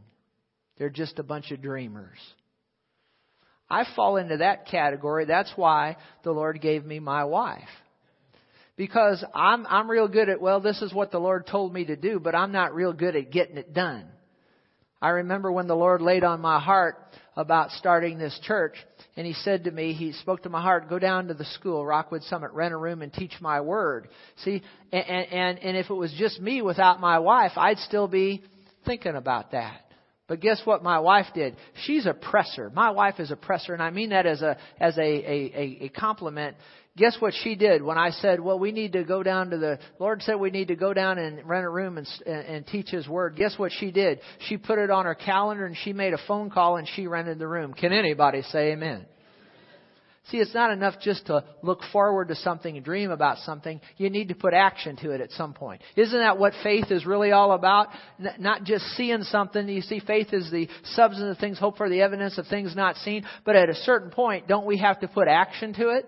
They're 0.81 0.89
just 0.89 1.19
a 1.19 1.23
bunch 1.23 1.51
of 1.51 1.61
dreamers. 1.61 2.17
I 3.69 3.85
fall 3.95 4.17
into 4.17 4.37
that 4.37 4.65
category. 4.65 5.25
That's 5.25 5.53
why 5.55 5.97
the 6.23 6.31
Lord 6.31 6.59
gave 6.59 6.83
me 6.83 6.99
my 6.99 7.25
wife. 7.25 7.69
Because 8.77 9.23
I'm, 9.35 9.67
I'm 9.67 9.91
real 9.91 10.07
good 10.07 10.27
at, 10.27 10.41
well, 10.41 10.59
this 10.59 10.81
is 10.81 10.91
what 10.91 11.11
the 11.11 11.19
Lord 11.19 11.45
told 11.45 11.71
me 11.71 11.85
to 11.85 11.95
do, 11.95 12.19
but 12.19 12.33
I'm 12.33 12.51
not 12.51 12.73
real 12.73 12.93
good 12.93 13.15
at 13.15 13.29
getting 13.29 13.57
it 13.57 13.75
done. 13.75 14.07
I 14.99 15.09
remember 15.09 15.51
when 15.51 15.67
the 15.67 15.75
Lord 15.75 16.01
laid 16.01 16.23
on 16.23 16.41
my 16.41 16.59
heart 16.59 16.97
about 17.37 17.69
starting 17.73 18.17
this 18.17 18.39
church, 18.41 18.73
and 19.15 19.27
He 19.27 19.33
said 19.33 19.65
to 19.65 19.71
me, 19.71 19.93
He 19.93 20.13
spoke 20.13 20.41
to 20.43 20.49
my 20.49 20.63
heart, 20.63 20.89
go 20.89 20.97
down 20.97 21.27
to 21.27 21.35
the 21.35 21.45
school, 21.45 21.85
Rockwood 21.85 22.23
Summit, 22.23 22.53
rent 22.53 22.73
a 22.73 22.77
room 22.77 23.03
and 23.03 23.13
teach 23.13 23.33
my 23.39 23.61
word. 23.61 24.07
See, 24.43 24.63
and, 24.91 25.05
and, 25.05 25.59
and 25.59 25.77
if 25.77 25.91
it 25.91 25.93
was 25.93 26.11
just 26.17 26.41
me 26.41 26.63
without 26.63 26.99
my 26.99 27.19
wife, 27.19 27.51
I'd 27.55 27.77
still 27.77 28.07
be 28.07 28.41
thinking 28.83 29.15
about 29.15 29.51
that. 29.51 29.81
But 30.31 30.39
guess 30.39 30.61
what 30.63 30.81
my 30.81 30.97
wife 30.99 31.25
did? 31.33 31.57
She's 31.83 32.05
a 32.05 32.13
presser. 32.13 32.69
My 32.73 32.91
wife 32.91 33.19
is 33.19 33.31
a 33.31 33.35
presser, 33.35 33.73
and 33.73 33.83
I 33.83 33.89
mean 33.89 34.11
that 34.11 34.25
as 34.25 34.41
a 34.41 34.55
as 34.79 34.97
a, 34.97 35.01
a, 35.01 35.77
a 35.81 35.89
compliment. 35.89 36.55
Guess 36.95 37.17
what 37.19 37.33
she 37.43 37.55
did 37.55 37.83
when 37.83 37.97
I 37.97 38.11
said, 38.11 38.39
"Well, 38.39 38.57
we 38.57 38.71
need 38.71 38.93
to 38.93 39.03
go 39.03 39.23
down 39.23 39.49
to 39.49 39.57
the 39.57 39.77
Lord 39.99 40.21
said 40.21 40.35
we 40.35 40.49
need 40.49 40.69
to 40.69 40.77
go 40.77 40.93
down 40.93 41.17
and 41.17 41.45
rent 41.45 41.65
a 41.65 41.69
room 41.69 41.97
and, 41.97 42.07
and 42.25 42.65
teach 42.65 42.91
His 42.91 43.09
word." 43.09 43.35
Guess 43.35 43.59
what 43.59 43.73
she 43.77 43.91
did? 43.91 44.21
She 44.47 44.55
put 44.55 44.79
it 44.79 44.89
on 44.89 45.03
her 45.03 45.15
calendar 45.15 45.65
and 45.65 45.75
she 45.75 45.91
made 45.91 46.13
a 46.13 46.27
phone 46.29 46.49
call 46.49 46.77
and 46.77 46.87
she 46.95 47.07
rented 47.07 47.37
the 47.37 47.47
room. 47.49 47.73
Can 47.73 47.91
anybody 47.91 48.41
say 48.43 48.71
Amen? 48.71 49.07
See, 50.25 50.37
it's 50.37 50.53
not 50.53 50.71
enough 50.71 50.95
just 51.01 51.25
to 51.25 51.43
look 51.63 51.79
forward 51.91 52.27
to 52.27 52.35
something 52.35 52.75
and 52.75 52.85
dream 52.85 53.09
about 53.09 53.39
something. 53.39 53.81
You 53.97 54.09
need 54.11 54.29
to 54.29 54.35
put 54.35 54.53
action 54.53 54.95
to 54.97 55.11
it 55.11 55.19
at 55.19 55.31
some 55.31 55.53
point. 55.53 55.81
Isn't 55.95 56.17
that 56.17 56.37
what 56.37 56.53
faith 56.61 56.91
is 56.91 57.07
really 57.07 57.31
all 57.31 57.53
about? 57.53 57.87
Not 58.37 58.63
just 58.63 58.85
seeing 58.95 59.23
something. 59.23 59.67
You 59.67 59.81
see, 59.81 59.99
faith 59.99 60.27
is 60.31 60.51
the 60.51 60.69
substance 60.83 61.35
of 61.35 61.39
things 61.39 61.57
hoped 61.57 61.77
for, 61.77 61.89
the 61.89 62.01
evidence 62.01 62.37
of 62.37 62.45
things 62.47 62.75
not 62.75 62.97
seen. 62.97 63.25
But 63.45 63.55
at 63.55 63.69
a 63.69 63.75
certain 63.75 64.11
point, 64.11 64.47
don't 64.47 64.67
we 64.67 64.77
have 64.77 64.99
to 64.99 65.07
put 65.07 65.27
action 65.27 65.73
to 65.73 65.89
it? 65.89 66.07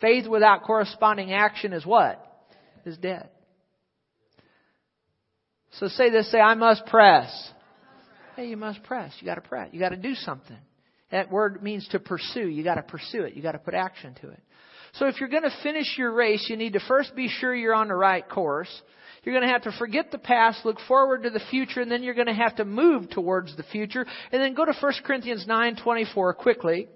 Faith 0.00 0.28
without 0.28 0.62
corresponding 0.62 1.32
action 1.32 1.72
is 1.72 1.84
what? 1.84 2.24
Is 2.86 2.96
dead. 2.98 3.28
So 5.72 5.88
say 5.88 6.10
this, 6.10 6.30
say, 6.30 6.40
I 6.40 6.54
must 6.54 6.86
press. 6.86 7.50
Hey, 8.36 8.48
you 8.48 8.56
must 8.56 8.82
press. 8.84 9.12
You 9.20 9.26
got 9.26 9.36
to 9.36 9.40
press. 9.40 9.70
You 9.72 9.80
got 9.80 9.90
to 9.90 9.96
do 9.96 10.14
something. 10.14 10.56
That 11.12 11.30
word 11.30 11.62
means 11.62 11.86
to 11.88 12.00
pursue. 12.00 12.48
You 12.48 12.64
got 12.64 12.76
to 12.76 12.82
pursue 12.82 13.22
it. 13.22 13.34
You 13.34 13.42
got 13.42 13.52
to 13.52 13.58
put 13.58 13.74
action 13.74 14.14
to 14.22 14.30
it. 14.30 14.40
So 14.94 15.06
if 15.06 15.20
you're 15.20 15.28
going 15.28 15.44
to 15.44 15.54
finish 15.62 15.96
your 15.96 16.12
race, 16.12 16.46
you 16.48 16.56
need 16.56 16.72
to 16.72 16.80
first 16.80 17.14
be 17.14 17.28
sure 17.28 17.54
you're 17.54 17.74
on 17.74 17.88
the 17.88 17.94
right 17.94 18.26
course. 18.28 18.82
You're 19.22 19.34
going 19.34 19.46
to 19.46 19.52
have 19.52 19.62
to 19.62 19.72
forget 19.78 20.10
the 20.10 20.18
past, 20.18 20.64
look 20.64 20.78
forward 20.88 21.22
to 21.22 21.30
the 21.30 21.40
future, 21.50 21.80
and 21.80 21.90
then 21.90 22.02
you're 22.02 22.14
going 22.14 22.26
to 22.26 22.34
have 22.34 22.56
to 22.56 22.64
move 22.64 23.08
towards 23.10 23.56
the 23.56 23.62
future. 23.62 24.04
And 24.32 24.42
then 24.42 24.54
go 24.54 24.64
to 24.64 24.72
1 24.72 24.92
Corinthians 25.04 25.46
9:24 25.46 26.36
quickly. 26.36 26.88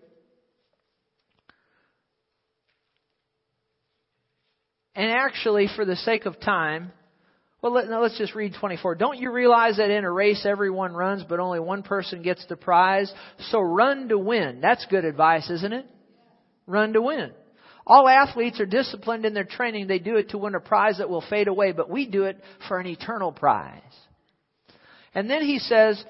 And 4.94 5.10
actually, 5.10 5.68
for 5.76 5.84
the 5.84 5.96
sake 5.96 6.24
of 6.24 6.40
time, 6.40 6.90
well, 7.66 7.82
let, 7.82 7.90
no, 7.90 8.00
let's 8.00 8.16
just 8.16 8.36
read 8.36 8.54
24. 8.60 8.94
Don't 8.94 9.18
you 9.18 9.32
realize 9.32 9.78
that 9.78 9.90
in 9.90 10.04
a 10.04 10.10
race 10.10 10.46
everyone 10.46 10.92
runs, 10.92 11.24
but 11.28 11.40
only 11.40 11.58
one 11.58 11.82
person 11.82 12.22
gets 12.22 12.46
the 12.46 12.54
prize? 12.54 13.12
So 13.50 13.60
run 13.60 14.08
to 14.10 14.18
win. 14.18 14.60
That's 14.60 14.86
good 14.86 15.04
advice, 15.04 15.50
isn't 15.50 15.72
it? 15.72 15.84
Run 16.68 16.92
to 16.92 17.02
win. 17.02 17.32
All 17.84 18.08
athletes 18.08 18.60
are 18.60 18.66
disciplined 18.66 19.24
in 19.24 19.34
their 19.34 19.44
training. 19.44 19.88
They 19.88 19.98
do 19.98 20.16
it 20.16 20.30
to 20.30 20.38
win 20.38 20.54
a 20.54 20.60
prize 20.60 20.98
that 20.98 21.10
will 21.10 21.24
fade 21.28 21.48
away, 21.48 21.72
but 21.72 21.90
we 21.90 22.06
do 22.06 22.24
it 22.24 22.40
for 22.68 22.78
an 22.78 22.86
eternal 22.86 23.32
prize. 23.32 23.82
And 25.12 25.28
then 25.28 25.42
he 25.42 25.58
says, 25.58 26.02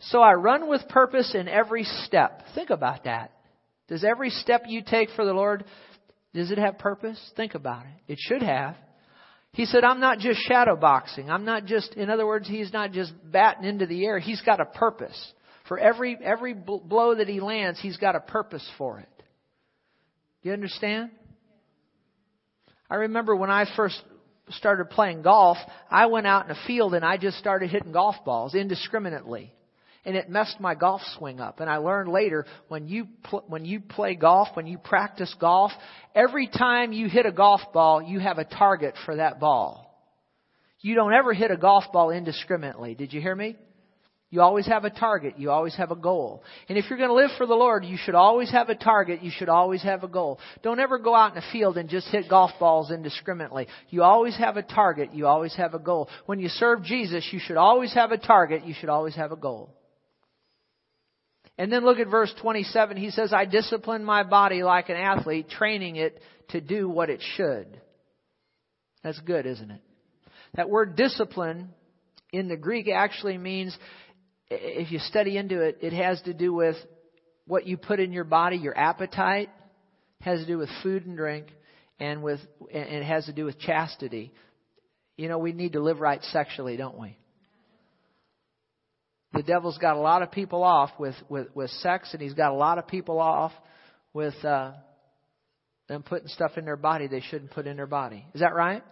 So 0.00 0.20
I 0.20 0.32
run 0.32 0.68
with 0.68 0.88
purpose 0.88 1.32
in 1.32 1.46
every 1.46 1.84
step. 1.84 2.42
Think 2.56 2.70
about 2.70 3.04
that. 3.04 3.30
Does 3.86 4.02
every 4.02 4.30
step 4.30 4.64
you 4.66 4.82
take 4.84 5.10
for 5.10 5.24
the 5.24 5.32
Lord, 5.32 5.64
does 6.34 6.50
it 6.50 6.58
have 6.58 6.78
purpose? 6.78 7.20
Think 7.36 7.54
about 7.54 7.82
it. 7.82 8.12
It 8.12 8.18
should 8.20 8.42
have. 8.42 8.74
He 9.54 9.66
said, 9.66 9.84
I'm 9.84 10.00
not 10.00 10.18
just 10.18 10.40
shadow 10.40 10.74
boxing. 10.74 11.30
I'm 11.30 11.44
not 11.44 11.64
just, 11.64 11.94
in 11.94 12.10
other 12.10 12.26
words, 12.26 12.48
he's 12.48 12.72
not 12.72 12.90
just 12.90 13.12
batting 13.24 13.64
into 13.64 13.86
the 13.86 14.04
air. 14.04 14.18
He's 14.18 14.42
got 14.42 14.60
a 14.60 14.64
purpose. 14.64 15.16
For 15.68 15.78
every, 15.78 16.18
every 16.22 16.54
blow 16.54 17.14
that 17.14 17.28
he 17.28 17.40
lands, 17.40 17.80
he's 17.80 17.96
got 17.96 18.16
a 18.16 18.20
purpose 18.20 18.68
for 18.76 18.98
it. 18.98 19.08
You 20.42 20.52
understand? 20.52 21.10
I 22.90 22.96
remember 22.96 23.36
when 23.36 23.48
I 23.48 23.64
first 23.76 24.02
started 24.50 24.90
playing 24.90 25.22
golf, 25.22 25.56
I 25.88 26.06
went 26.06 26.26
out 26.26 26.46
in 26.46 26.50
a 26.50 26.58
field 26.66 26.92
and 26.92 27.04
I 27.04 27.16
just 27.16 27.38
started 27.38 27.70
hitting 27.70 27.92
golf 27.92 28.16
balls 28.24 28.56
indiscriminately. 28.56 29.54
And 30.06 30.16
it 30.16 30.28
messed 30.28 30.60
my 30.60 30.74
golf 30.74 31.00
swing 31.16 31.40
up. 31.40 31.60
And 31.60 31.70
I 31.70 31.78
learned 31.78 32.10
later 32.10 32.44
when 32.68 32.86
you 32.88 33.08
pl- 33.24 33.44
when 33.46 33.64
you 33.64 33.80
play 33.80 34.14
golf, 34.14 34.48
when 34.54 34.66
you 34.66 34.78
practice 34.78 35.34
golf, 35.40 35.72
every 36.14 36.46
time 36.46 36.92
you 36.92 37.08
hit 37.08 37.26
a 37.26 37.32
golf 37.32 37.60
ball, 37.72 38.02
you 38.02 38.18
have 38.20 38.38
a 38.38 38.44
target 38.44 38.94
for 39.04 39.16
that 39.16 39.40
ball. 39.40 39.90
You 40.80 40.94
don't 40.94 41.14
ever 41.14 41.32
hit 41.32 41.50
a 41.50 41.56
golf 41.56 41.84
ball 41.92 42.10
indiscriminately. 42.10 42.94
Did 42.94 43.14
you 43.14 43.20
hear 43.22 43.34
me? 43.34 43.56
You 44.34 44.40
always 44.40 44.66
have 44.66 44.84
a 44.84 44.90
target. 44.90 45.38
You 45.38 45.52
always 45.52 45.76
have 45.76 45.92
a 45.92 45.96
goal. 45.96 46.42
And 46.68 46.76
if 46.76 46.86
you're 46.90 46.98
going 46.98 47.08
to 47.08 47.14
live 47.14 47.30
for 47.38 47.46
the 47.46 47.54
Lord, 47.54 47.84
you 47.84 47.96
should 47.96 48.16
always 48.16 48.50
have 48.50 48.68
a 48.68 48.74
target. 48.74 49.22
You 49.22 49.30
should 49.30 49.48
always 49.48 49.80
have 49.84 50.02
a 50.02 50.08
goal. 50.08 50.40
Don't 50.64 50.80
ever 50.80 50.98
go 50.98 51.14
out 51.14 51.30
in 51.30 51.36
the 51.36 51.46
field 51.52 51.78
and 51.78 51.88
just 51.88 52.08
hit 52.08 52.28
golf 52.28 52.50
balls 52.58 52.90
indiscriminately. 52.90 53.68
You 53.90 54.02
always 54.02 54.36
have 54.36 54.56
a 54.56 54.62
target. 54.62 55.14
You 55.14 55.28
always 55.28 55.54
have 55.54 55.72
a 55.72 55.78
goal. 55.78 56.08
When 56.26 56.40
you 56.40 56.48
serve 56.48 56.82
Jesus, 56.82 57.24
you 57.30 57.38
should 57.38 57.56
always 57.56 57.94
have 57.94 58.10
a 58.10 58.18
target. 58.18 58.64
You 58.66 58.74
should 58.78 58.88
always 58.88 59.14
have 59.14 59.30
a 59.30 59.36
goal. 59.36 59.72
And 61.56 61.72
then 61.72 61.84
look 61.84 61.98
at 61.98 62.08
verse 62.08 62.32
27. 62.40 62.96
He 62.96 63.10
says, 63.10 63.32
I 63.32 63.44
discipline 63.44 64.04
my 64.04 64.24
body 64.24 64.62
like 64.62 64.88
an 64.88 64.96
athlete, 64.96 65.48
training 65.48 65.96
it 65.96 66.20
to 66.48 66.60
do 66.60 66.88
what 66.88 67.10
it 67.10 67.22
should. 67.36 67.80
That's 69.02 69.20
good, 69.20 69.46
isn't 69.46 69.70
it? 69.70 69.80
That 70.54 70.70
word 70.70 70.96
discipline 70.96 71.70
in 72.32 72.48
the 72.48 72.56
Greek 72.56 72.88
actually 72.88 73.38
means 73.38 73.76
if 74.50 74.90
you 74.90 74.98
study 74.98 75.36
into 75.36 75.60
it, 75.60 75.78
it 75.80 75.92
has 75.92 76.20
to 76.22 76.34
do 76.34 76.52
with 76.52 76.76
what 77.46 77.66
you 77.66 77.76
put 77.76 78.00
in 78.00 78.12
your 78.12 78.24
body, 78.24 78.56
your 78.56 78.76
appetite, 78.76 79.50
has 80.20 80.40
to 80.40 80.46
do 80.46 80.58
with 80.58 80.70
food 80.82 81.06
and 81.06 81.16
drink, 81.16 81.46
and 82.00 82.22
with 82.22 82.40
and 82.72 82.94
it 82.94 83.04
has 83.04 83.26
to 83.26 83.32
do 83.32 83.44
with 83.44 83.58
chastity. 83.58 84.32
You 85.16 85.28
know, 85.28 85.38
we 85.38 85.52
need 85.52 85.72
to 85.72 85.80
live 85.80 86.00
right 86.00 86.22
sexually, 86.24 86.76
don't 86.76 86.98
we? 86.98 87.18
The 89.34 89.42
devil's 89.42 89.78
got 89.78 89.96
a 89.96 90.00
lot 90.00 90.22
of 90.22 90.30
people 90.30 90.62
off 90.62 90.90
with 90.98 91.16
with, 91.28 91.48
with 91.54 91.70
sex, 91.70 92.10
and 92.12 92.22
he's 92.22 92.34
got 92.34 92.52
a 92.52 92.56
lot 92.56 92.78
of 92.78 92.86
people 92.86 93.18
off 93.18 93.52
with 94.12 94.34
uh, 94.44 94.72
them 95.88 96.02
putting 96.02 96.28
stuff 96.28 96.52
in 96.56 96.64
their 96.64 96.76
body 96.76 97.08
they 97.08 97.20
shouldn't 97.20 97.50
put 97.50 97.66
in 97.66 97.76
their 97.76 97.86
body. 97.86 98.24
Is 98.32 98.40
that 98.40 98.54
right? 98.54 98.82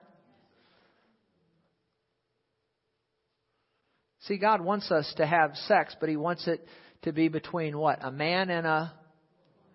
See, 4.22 4.36
God 4.36 4.60
wants 4.60 4.90
us 4.90 5.12
to 5.16 5.26
have 5.26 5.56
sex, 5.68 5.96
but 5.98 6.08
He 6.08 6.16
wants 6.16 6.46
it 6.46 6.64
to 7.02 7.12
be 7.12 7.28
between 7.28 7.76
what? 7.76 8.04
A 8.04 8.10
man 8.10 8.50
and 8.50 8.66
a 8.66 8.92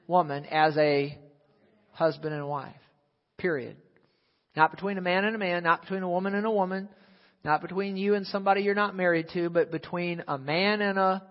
woman 0.07 0.45
as 0.45 0.77
a 0.77 1.17
husband 1.91 2.33
and 2.33 2.47
wife. 2.47 2.75
Period. 3.37 3.75
Not 4.55 4.71
between 4.71 4.97
a 4.97 5.01
man 5.01 5.25
and 5.25 5.35
a 5.35 5.39
man, 5.39 5.63
not 5.63 5.81
between 5.81 6.01
a 6.01 6.09
woman 6.09 6.33
and 6.33 6.45
a 6.45 6.51
woman, 6.51 6.87
not 7.43 7.61
between 7.61 7.97
you 7.97 8.15
and 8.15 8.25
somebody 8.27 8.61
you're 8.61 8.75
not 8.75 8.95
married 8.95 9.27
to, 9.33 9.49
but 9.49 9.71
between 9.71 10.23
a 10.27 10.37
man 10.37 10.81
and 10.81 10.97
a 10.97 11.23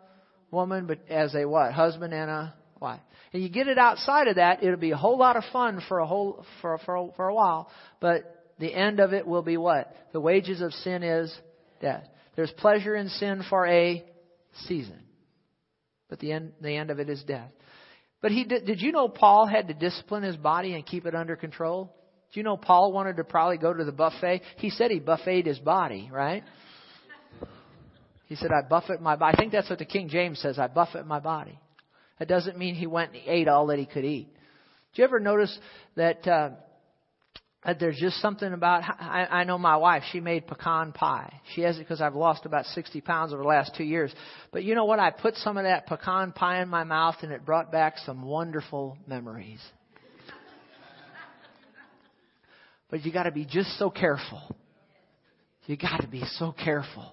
woman, 0.50 0.86
but 0.86 1.00
as 1.09 1.34
a 1.34 1.44
what? 1.44 1.72
Husband 1.72 2.14
and 2.14 2.30
a 2.30 2.54
wife. 2.80 3.00
And 3.32 3.42
you 3.42 3.48
get 3.48 3.68
it 3.68 3.78
outside 3.78 4.28
of 4.28 4.36
that, 4.36 4.62
it'll 4.62 4.76
be 4.76 4.92
a 4.92 4.96
whole 4.96 5.18
lot 5.18 5.36
of 5.36 5.44
fun 5.52 5.82
for 5.88 5.98
a 5.98 6.07
whole 6.07 6.44
for 6.61 6.78
for 6.78 7.12
for 7.16 7.28
a 7.28 7.34
while, 7.34 7.70
but 8.00 8.54
the 8.59 8.72
end 8.72 9.00
of 9.00 9.12
it 9.12 9.26
will 9.26 9.42
be 9.42 9.57
what? 9.57 9.94
The 10.12 10.20
wages 10.20 10.61
of 10.61 10.72
sin 10.72 11.02
is 11.02 11.36
death. 11.80 12.04
There's 12.36 12.52
pleasure 12.52 12.94
in 12.94 13.09
sin 13.09 13.42
for 13.48 13.66
a 13.66 14.04
season, 14.66 15.00
but 16.09 16.18
the 16.20 16.32
end, 16.32 16.52
the 16.61 16.76
end 16.76 16.90
of 16.90 16.98
it 16.98 17.11
is 17.11 17.22
death. 17.24 17.50
But 18.22 18.32
he 18.32 18.44
did, 18.44 18.64
did 18.66 18.80
you 18.80 18.92
know 18.92 19.09
Paul 19.09 19.46
had 19.46 19.68
to 19.68 19.74
discipline 19.74 20.22
his 20.22 20.36
body 20.36 20.74
and 20.74 20.86
keep 20.86 21.07
it 21.07 21.14
under 21.14 21.36
control? 21.36 21.94
Do 22.32 22.40
you 22.40 22.44
know 22.44 22.56
Paul 22.56 22.92
wanted 22.92 23.16
to 23.16 23.24
probably 23.24 23.58
go 23.58 23.72
to 23.72 23.84
the 23.84 23.92
buffet? 23.92 24.42
He 24.58 24.70
said 24.70 24.90
he 24.90 25.00
buffeted 25.00 25.46
his 25.46 25.58
body, 25.58 26.10
right? 26.12 26.42
He 28.26 28.34
said, 28.34 28.50
I 28.50 28.66
buffet 28.68 29.00
my 29.00 29.16
body. 29.16 29.34
I 29.36 29.40
think 29.40 29.52
that's 29.52 29.70
what 29.70 29.78
the 29.78 29.84
King 29.84 30.08
James 30.08 30.40
says, 30.40 30.58
I 30.58 30.66
buffet 30.66 31.06
my 31.06 31.20
body. 31.20 31.58
That 32.18 32.28
doesn't 32.28 32.58
mean 32.58 32.74
he 32.74 32.86
went 32.86 33.12
and 33.12 33.22
ate 33.26 33.48
all 33.48 33.68
that 33.68 33.78
he 33.78 33.86
could 33.86 34.04
eat. 34.04 34.28
Do 34.94 35.02
you 35.02 35.04
ever 35.04 35.20
notice 35.20 35.56
that 35.94 36.26
uh, 36.26 36.50
uh, 37.66 37.74
there's 37.78 37.98
just 37.98 38.20
something 38.20 38.52
about 38.52 38.82
I, 38.84 39.26
I 39.30 39.44
know 39.44 39.58
my 39.58 39.76
wife 39.76 40.04
she 40.12 40.20
made 40.20 40.46
pecan 40.46 40.92
pie 40.92 41.40
she 41.54 41.62
has 41.62 41.76
it 41.76 41.80
because 41.80 42.00
i've 42.00 42.14
lost 42.14 42.46
about 42.46 42.64
60 42.66 43.00
pounds 43.00 43.32
over 43.32 43.42
the 43.42 43.48
last 43.48 43.74
two 43.76 43.82
years 43.82 44.14
but 44.52 44.62
you 44.62 44.76
know 44.76 44.84
what 44.84 45.00
i 45.00 45.10
put 45.10 45.34
some 45.36 45.56
of 45.56 45.64
that 45.64 45.86
pecan 45.86 46.30
pie 46.30 46.62
in 46.62 46.68
my 46.68 46.84
mouth 46.84 47.16
and 47.22 47.32
it 47.32 47.44
brought 47.44 47.72
back 47.72 47.98
some 48.04 48.22
wonderful 48.22 48.96
memories 49.08 49.58
but 52.91 53.05
you 53.05 53.12
got 53.12 53.24
to 53.24 53.32
be 53.32 53.45
just 53.45 53.78
so 53.78 53.91
careful 53.91 54.57
you 55.66 55.76
got 55.76 56.01
to 56.01 56.09
be 56.09 56.22
so 56.39 56.53
careful 56.53 57.12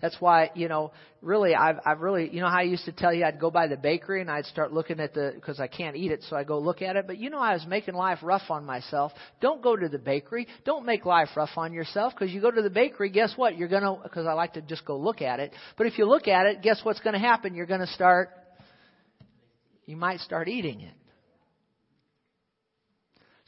that's 0.00 0.16
why, 0.20 0.50
you 0.54 0.68
know, 0.68 0.92
really, 1.22 1.56
I've, 1.56 1.80
I've 1.84 2.00
really, 2.00 2.30
you 2.32 2.40
know 2.40 2.48
how 2.48 2.58
I 2.58 2.62
used 2.62 2.84
to 2.84 2.92
tell 2.92 3.12
you 3.12 3.24
I'd 3.24 3.40
go 3.40 3.50
by 3.50 3.66
the 3.66 3.76
bakery 3.76 4.20
and 4.20 4.30
I'd 4.30 4.46
start 4.46 4.72
looking 4.72 5.00
at 5.00 5.12
the, 5.12 5.32
because 5.34 5.58
I 5.58 5.66
can't 5.66 5.96
eat 5.96 6.12
it, 6.12 6.22
so 6.28 6.36
I 6.36 6.44
go 6.44 6.60
look 6.60 6.82
at 6.82 6.94
it. 6.94 7.06
But 7.08 7.18
you 7.18 7.30
know, 7.30 7.40
I 7.40 7.54
was 7.54 7.66
making 7.66 7.94
life 7.94 8.18
rough 8.22 8.48
on 8.48 8.64
myself. 8.64 9.10
Don't 9.40 9.60
go 9.60 9.74
to 9.74 9.88
the 9.88 9.98
bakery. 9.98 10.46
Don't 10.64 10.86
make 10.86 11.04
life 11.04 11.30
rough 11.36 11.50
on 11.56 11.72
yourself, 11.72 12.12
because 12.14 12.32
you 12.32 12.40
go 12.40 12.50
to 12.50 12.62
the 12.62 12.70
bakery, 12.70 13.10
guess 13.10 13.32
what? 13.34 13.56
You're 13.58 13.68
gonna, 13.68 13.96
because 14.00 14.26
I 14.26 14.34
like 14.34 14.52
to 14.52 14.62
just 14.62 14.84
go 14.84 14.96
look 14.96 15.20
at 15.20 15.40
it. 15.40 15.52
But 15.76 15.88
if 15.88 15.98
you 15.98 16.04
look 16.06 16.28
at 16.28 16.46
it, 16.46 16.62
guess 16.62 16.80
what's 16.84 17.00
gonna 17.00 17.18
happen? 17.18 17.54
You're 17.56 17.66
gonna 17.66 17.88
start, 17.88 18.30
you 19.84 19.96
might 19.96 20.20
start 20.20 20.46
eating 20.46 20.80
it. 20.80 20.94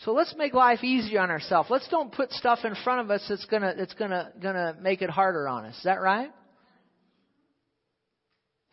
So 0.04 0.12
let's 0.12 0.34
make 0.36 0.54
life 0.54 0.82
easier 0.82 1.20
on 1.20 1.30
ourselves. 1.30 1.68
Let's 1.68 1.86
don't 1.88 2.10
put 2.10 2.30
stuff 2.32 2.60
in 2.64 2.74
front 2.84 3.02
of 3.02 3.10
us 3.10 3.24
that's 3.28 3.44
gonna 3.44 3.74
that's 3.76 3.92
gonna 3.94 4.32
gonna 4.40 4.76
make 4.80 5.02
it 5.02 5.10
harder 5.10 5.46
on 5.46 5.66
us. 5.66 5.76
Is 5.76 5.84
that 5.84 6.00
right? 6.00 6.30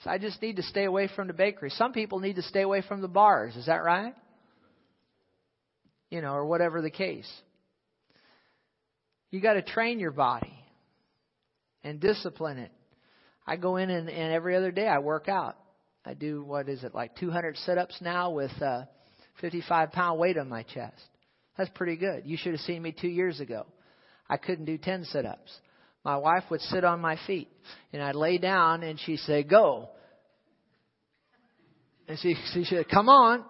So 0.04 0.10
I 0.10 0.20
just 0.20 0.42
need 0.42 0.56
to 0.56 0.64
stay 0.64 0.86
away 0.86 1.10
from 1.14 1.28
the 1.28 1.34
bakery. 1.34 1.70
Some 1.72 1.92
people 1.92 2.20
need 2.20 2.38
to 2.38 2.44
stay 2.44 2.62
away 2.62 2.82
from 2.82 3.02
the 3.02 3.10
bars. 3.10 3.56
Is 3.58 3.66
that 3.66 3.84
right? 3.84 4.14
You 6.10 6.22
know, 6.22 6.34
or 6.34 6.46
whatever 6.46 6.82
the 6.82 6.92
case. 6.92 7.30
You 9.32 9.42
got 9.42 9.54
to 9.54 9.62
train 9.62 10.00
your 10.00 10.12
body 10.12 10.54
and 11.84 12.00
discipline 12.00 12.60
it. 12.60 12.72
I 13.46 13.58
go 13.58 13.76
in 13.76 13.90
and, 13.90 14.10
and 14.10 14.32
every 14.34 14.56
other 14.56 14.72
day 14.72 14.88
I 14.88 15.00
work 15.00 15.28
out. 15.28 15.58
I 16.06 16.14
do 16.14 16.44
what 16.44 16.70
is 16.70 16.84
it 16.84 16.96
like 16.96 17.18
200 17.18 17.58
sit-ups 17.58 17.98
now 18.00 18.32
with 18.32 18.52
a 18.62 18.88
55 19.42 19.92
pound 19.92 20.20
weight 20.20 20.38
on 20.38 20.48
my 20.48 20.64
chest. 20.64 21.02
That's 21.58 21.70
pretty 21.76 21.96
good. 21.96 22.24
You 22.26 22.38
should 22.38 22.54
have 22.54 22.62
seen 22.62 22.82
me 22.82 22.92
two 22.92 23.08
years 23.08 23.40
ago. 23.40 23.66
I 24.30 24.38
couldn't 24.38 24.66
do 24.66 24.78
10 24.78 25.06
sit-ups 25.06 25.60
my 26.08 26.16
wife 26.16 26.44
would 26.50 26.62
sit 26.62 26.86
on 26.86 27.02
my 27.02 27.18
feet 27.28 27.50
and 27.92 28.02
I'd 28.02 28.16
lay 28.16 28.38
down 28.38 28.82
and 28.82 28.98
she'd 28.98 29.20
say, 29.20 29.44
go. 29.44 29.90
And 32.08 32.18
she, 32.20 32.34
she 32.54 32.64
said, 32.64 32.88
come 32.88 33.10
on. 33.10 33.44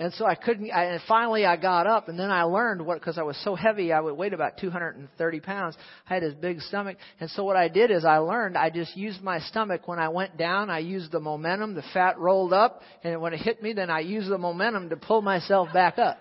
And 0.00 0.12
so 0.14 0.26
I 0.26 0.34
couldn't, 0.34 0.68
I, 0.72 0.86
and 0.86 1.02
finally 1.06 1.46
I 1.46 1.56
got 1.56 1.86
up 1.86 2.08
and 2.08 2.18
then 2.18 2.32
I 2.32 2.42
learned 2.42 2.84
what, 2.84 3.00
cause 3.02 3.18
I 3.18 3.22
was 3.22 3.36
so 3.44 3.54
heavy, 3.54 3.92
I 3.92 4.00
would 4.00 4.14
weigh 4.14 4.30
about 4.30 4.58
230 4.58 5.40
pounds. 5.40 5.76
I 6.10 6.14
had 6.14 6.24
this 6.24 6.34
big 6.34 6.60
stomach. 6.60 6.96
And 7.20 7.30
so 7.30 7.44
what 7.44 7.56
I 7.56 7.68
did 7.68 7.92
is 7.92 8.04
I 8.04 8.18
learned 8.18 8.56
I 8.56 8.70
just 8.70 8.96
used 8.96 9.22
my 9.22 9.38
stomach 9.38 9.86
when 9.86 10.00
I 10.00 10.08
went 10.08 10.36
down, 10.36 10.70
I 10.70 10.80
used 10.80 11.12
the 11.12 11.20
momentum, 11.20 11.74
the 11.74 11.84
fat 11.92 12.18
rolled 12.18 12.52
up, 12.52 12.82
and 13.04 13.20
when 13.20 13.32
it 13.32 13.38
hit 13.38 13.62
me, 13.62 13.74
then 13.74 13.90
I 13.90 14.00
used 14.00 14.28
the 14.28 14.38
momentum 14.38 14.88
to 14.90 14.96
pull 14.96 15.22
myself 15.22 15.68
back 15.72 15.98
up. 16.00 16.18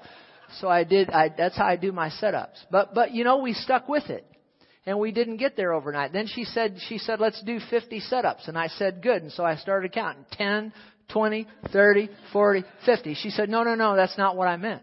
So 0.60 0.70
I 0.70 0.84
did, 0.84 1.10
I, 1.10 1.34
that's 1.36 1.58
how 1.58 1.66
I 1.66 1.76
do 1.76 1.92
my 1.92 2.10
setups. 2.10 2.58
But, 2.72 2.94
but 2.94 3.12
you 3.12 3.24
know, 3.24 3.38
we 3.38 3.54
stuck 3.54 3.88
with 3.88 4.10
it 4.10 4.26
and 4.86 5.00
we 5.00 5.12
didn't 5.12 5.38
get 5.38 5.58
there 5.58 5.74
overnight. 5.74 6.14
Then 6.14 6.28
she 6.28 6.46
said, 6.46 6.78
she 6.88 6.98
said, 6.98 7.20
let's 7.20 7.42
do 7.44 7.60
50 7.70 8.02
setups. 8.12 8.48
And 8.48 8.58
I 8.58 8.68
said, 8.68 9.02
good. 9.04 9.22
And 9.22 9.32
so 9.32 9.44
I 9.44 9.58
started 9.58 9.92
counting 9.92 10.26
10, 10.32 10.74
20, 11.10 11.48
30, 11.72 12.10
40, 12.32 12.64
50. 12.86 13.14
She 13.16 13.30
said, 13.30 13.50
no, 13.50 13.64
no, 13.64 13.76
no, 13.76 13.96
that's 13.96 14.18
not 14.18 14.38
what 14.38 14.48
I 14.48 14.56
meant. 14.56 14.82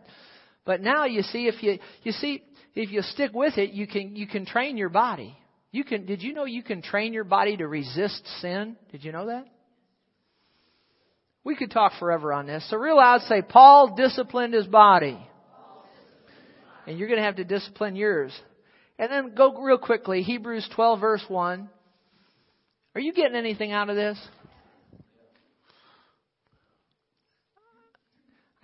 But 0.67 0.81
now 0.81 1.07
you 1.07 1.23
see, 1.23 1.47
if 1.47 1.63
you, 1.63 1.79
you 2.03 2.13
see, 2.13 2.43
if 2.75 2.91
you 2.91 3.03
stick 3.03 3.31
with 3.33 3.57
it, 3.59 3.71
you 3.71 3.87
can, 3.87 4.15
you 4.15 4.27
can 4.27 4.45
train 4.45 4.77
your 4.77 4.89
body. 4.91 5.37
You 5.73 5.85
can, 5.85 6.07
did 6.07 6.23
you 6.23 6.35
know 6.35 6.45
you 6.45 6.63
can 6.63 6.83
train 6.83 7.13
your 7.13 7.25
body 7.25 7.57
to 7.57 7.67
resist 7.67 8.27
sin? 8.41 8.77
Did 8.93 9.05
you 9.05 9.13
know 9.13 9.27
that? 9.27 9.47
We 11.45 11.57
could 11.57 11.71
talk 11.71 11.93
forever 11.99 12.33
on 12.33 12.47
this. 12.47 12.69
So 12.71 12.77
real 12.77 12.97
loud 12.97 13.23
say, 13.23 13.43
Paul 13.43 13.95
disciplined 13.97 14.55
his 14.55 14.67
body. 14.67 15.19
And 16.87 16.99
you're 16.99 17.09
going 17.09 17.21
to 17.21 17.25
have 17.25 17.37
to 17.37 17.45
discipline 17.45 17.97
yours. 17.97 18.33
And 18.99 19.11
then 19.11 19.35
go 19.35 19.61
real 19.61 19.79
quickly, 19.79 20.23
Hebrews 20.23 20.69
12 20.75 21.01
verse 21.01 21.25
1. 21.29 21.69
Are 22.95 23.01
you 23.01 23.13
getting 23.13 23.37
anything 23.37 23.73
out 23.73 23.91
of 23.91 23.97
this? 23.97 24.19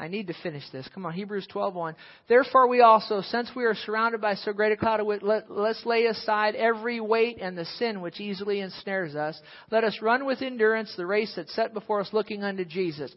I 0.00 0.08
need 0.08 0.28
to 0.28 0.34
finish 0.42 0.62
this. 0.72 0.88
Come 0.94 1.04
on, 1.04 1.12
Hebrews 1.12 1.46
12:1. 1.52 1.94
Therefore 2.26 2.68
we 2.68 2.80
also, 2.80 3.20
since 3.20 3.50
we 3.54 3.66
are 3.66 3.74
surrounded 3.74 4.22
by 4.22 4.34
so 4.34 4.54
great 4.54 4.72
a 4.72 4.76
cloud 4.76 5.00
of 5.00 5.06
witnesses, 5.06 5.28
let, 5.28 5.50
let's 5.50 5.84
lay 5.84 6.06
aside 6.06 6.54
every 6.54 7.00
weight 7.00 7.36
and 7.38 7.56
the 7.56 7.66
sin 7.66 8.00
which 8.00 8.18
easily 8.18 8.60
ensnares 8.60 9.14
us. 9.14 9.38
Let 9.70 9.84
us 9.84 10.00
run 10.00 10.24
with 10.24 10.40
endurance 10.40 10.94
the 10.96 11.04
race 11.04 11.34
that's 11.36 11.54
set 11.54 11.74
before 11.74 12.00
us, 12.00 12.14
looking 12.14 12.42
unto 12.42 12.64
Jesus. 12.64 13.14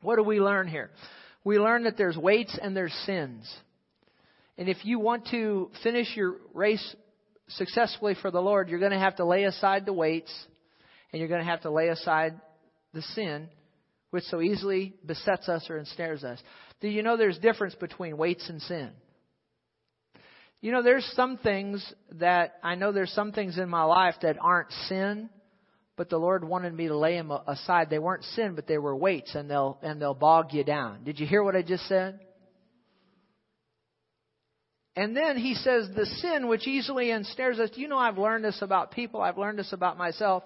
What 0.00 0.16
do 0.16 0.22
we 0.22 0.40
learn 0.40 0.66
here? 0.66 0.90
We 1.44 1.58
learn 1.58 1.84
that 1.84 1.98
there's 1.98 2.16
weights 2.16 2.58
and 2.60 2.74
there's 2.74 2.94
sins. 3.04 3.54
And 4.56 4.68
if 4.68 4.84
you 4.84 4.98
want 4.98 5.28
to 5.30 5.70
finish 5.82 6.14
your 6.16 6.36
race 6.52 6.96
successfully 7.48 8.14
for 8.20 8.30
the 8.30 8.40
Lord, 8.40 8.68
you're 8.68 8.78
going 8.78 8.92
to 8.92 8.98
have 8.98 9.16
to 9.16 9.24
lay 9.24 9.44
aside 9.44 9.86
the 9.86 9.92
weights 9.92 10.32
and 11.12 11.20
you're 11.20 11.28
going 11.28 11.44
to 11.44 11.50
have 11.50 11.62
to 11.62 11.70
lay 11.70 11.88
aside 11.88 12.40
the 12.92 13.02
sin 13.02 13.48
which 14.14 14.22
so 14.24 14.40
easily 14.40 14.94
besets 15.04 15.48
us 15.48 15.68
or 15.68 15.76
ensnares 15.76 16.22
us. 16.22 16.40
Do 16.80 16.86
you 16.86 17.02
know 17.02 17.16
there's 17.16 17.36
difference 17.38 17.74
between 17.74 18.16
weights 18.16 18.48
and 18.48 18.62
sin? 18.62 18.90
You 20.60 20.70
know, 20.70 20.84
there's 20.84 21.04
some 21.16 21.36
things 21.36 21.84
that 22.12 22.54
I 22.62 22.76
know 22.76 22.92
there's 22.92 23.10
some 23.10 23.32
things 23.32 23.58
in 23.58 23.68
my 23.68 23.82
life 23.82 24.14
that 24.22 24.36
aren't 24.40 24.70
sin, 24.88 25.30
but 25.96 26.10
the 26.10 26.16
Lord 26.16 26.44
wanted 26.44 26.72
me 26.72 26.86
to 26.86 26.96
lay 26.96 27.16
them 27.16 27.32
aside. 27.48 27.90
They 27.90 27.98
weren't 27.98 28.22
sin, 28.22 28.54
but 28.54 28.68
they 28.68 28.78
were 28.78 28.94
weights, 28.94 29.34
and 29.34 29.50
they'll 29.50 29.80
and 29.82 30.00
they'll 30.00 30.14
bog 30.14 30.54
you 30.54 30.62
down. 30.62 31.02
Did 31.02 31.18
you 31.18 31.26
hear 31.26 31.42
what 31.42 31.56
I 31.56 31.62
just 31.62 31.88
said? 31.88 32.20
And 34.96 35.16
then 35.16 35.36
he 35.36 35.54
says, 35.54 35.88
the 35.94 36.06
sin 36.06 36.46
which 36.46 36.68
easily 36.68 37.10
ensnares 37.10 37.58
us. 37.58 37.70
You 37.74 37.88
know, 37.88 37.98
I've 37.98 38.18
learned 38.18 38.44
this 38.44 38.62
about 38.62 38.92
people. 38.92 39.20
I've 39.20 39.38
learned 39.38 39.58
this 39.58 39.72
about 39.72 39.98
myself. 39.98 40.44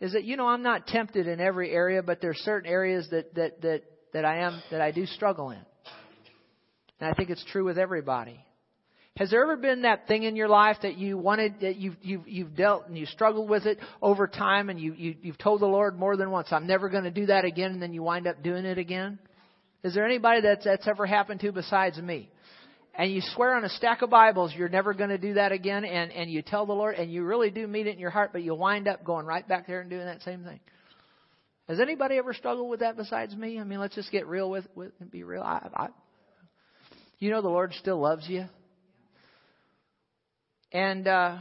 Is 0.00 0.12
that, 0.12 0.24
you 0.24 0.36
know, 0.36 0.46
I'm 0.46 0.62
not 0.62 0.86
tempted 0.86 1.26
in 1.26 1.40
every 1.40 1.70
area, 1.70 2.02
but 2.02 2.22
there's 2.22 2.38
certain 2.38 2.70
areas 2.70 3.08
that, 3.10 3.34
that, 3.34 3.60
that, 3.60 3.82
that 4.14 4.24
I 4.24 4.38
am, 4.38 4.62
that 4.70 4.80
I 4.80 4.90
do 4.90 5.04
struggle 5.04 5.50
in. 5.50 5.60
And 7.00 7.10
I 7.10 7.12
think 7.12 7.28
it's 7.28 7.44
true 7.52 7.64
with 7.64 7.76
everybody. 7.76 8.42
Has 9.16 9.30
there 9.30 9.42
ever 9.42 9.56
been 9.56 9.82
that 9.82 10.06
thing 10.06 10.22
in 10.22 10.34
your 10.34 10.48
life 10.48 10.78
that 10.82 10.96
you 10.96 11.18
wanted, 11.18 11.60
that 11.60 11.76
you've, 11.76 11.96
you've, 12.00 12.26
you've 12.26 12.56
dealt 12.56 12.86
and 12.86 12.96
you 12.96 13.04
struggled 13.04 13.50
with 13.50 13.66
it 13.66 13.78
over 14.00 14.26
time 14.26 14.70
and 14.70 14.80
you, 14.80 14.94
you, 14.94 15.14
you've 15.20 15.36
told 15.36 15.60
the 15.60 15.66
Lord 15.66 15.98
more 15.98 16.16
than 16.16 16.30
once, 16.30 16.48
I'm 16.52 16.66
never 16.66 16.88
going 16.88 17.04
to 17.04 17.10
do 17.10 17.26
that 17.26 17.44
again, 17.44 17.72
and 17.72 17.82
then 17.82 17.92
you 17.92 18.02
wind 18.02 18.26
up 18.26 18.42
doing 18.42 18.64
it 18.64 18.78
again? 18.78 19.18
Is 19.82 19.94
there 19.94 20.06
anybody 20.06 20.40
that's, 20.40 20.64
that's 20.64 20.88
ever 20.88 21.04
happened 21.04 21.40
to 21.40 21.52
besides 21.52 21.98
me? 21.98 22.30
And 23.00 23.10
you 23.10 23.22
swear 23.34 23.54
on 23.54 23.64
a 23.64 23.70
stack 23.70 24.02
of 24.02 24.10
Bibles 24.10 24.52
you're 24.54 24.68
never 24.68 24.92
going 24.92 25.08
to 25.08 25.16
do 25.16 25.34
that 25.34 25.52
again, 25.52 25.86
and, 25.86 26.12
and 26.12 26.30
you 26.30 26.42
tell 26.42 26.66
the 26.66 26.74
Lord, 26.74 26.96
and 26.96 27.10
you 27.10 27.24
really 27.24 27.50
do 27.50 27.66
mean 27.66 27.86
it 27.86 27.94
in 27.94 27.98
your 27.98 28.10
heart, 28.10 28.28
but 28.30 28.42
you'll 28.42 28.58
wind 28.58 28.86
up 28.86 29.04
going 29.04 29.24
right 29.24 29.46
back 29.48 29.66
there 29.66 29.80
and 29.80 29.88
doing 29.88 30.04
that 30.04 30.20
same 30.20 30.44
thing. 30.44 30.60
Has 31.66 31.80
anybody 31.80 32.18
ever 32.18 32.34
struggled 32.34 32.68
with 32.68 32.80
that 32.80 32.98
besides 32.98 33.34
me? 33.34 33.58
I 33.58 33.64
mean, 33.64 33.80
let's 33.80 33.94
just 33.94 34.12
get 34.12 34.26
real 34.26 34.50
with, 34.50 34.66
with 34.74 34.92
and 35.00 35.10
be 35.10 35.22
real. 35.22 35.40
I, 35.40 35.66
I, 35.74 35.88
you 37.18 37.30
know, 37.30 37.40
the 37.40 37.48
Lord 37.48 37.72
still 37.80 37.98
loves 37.98 38.28
you. 38.28 38.44
And 40.70 41.08
uh, 41.08 41.38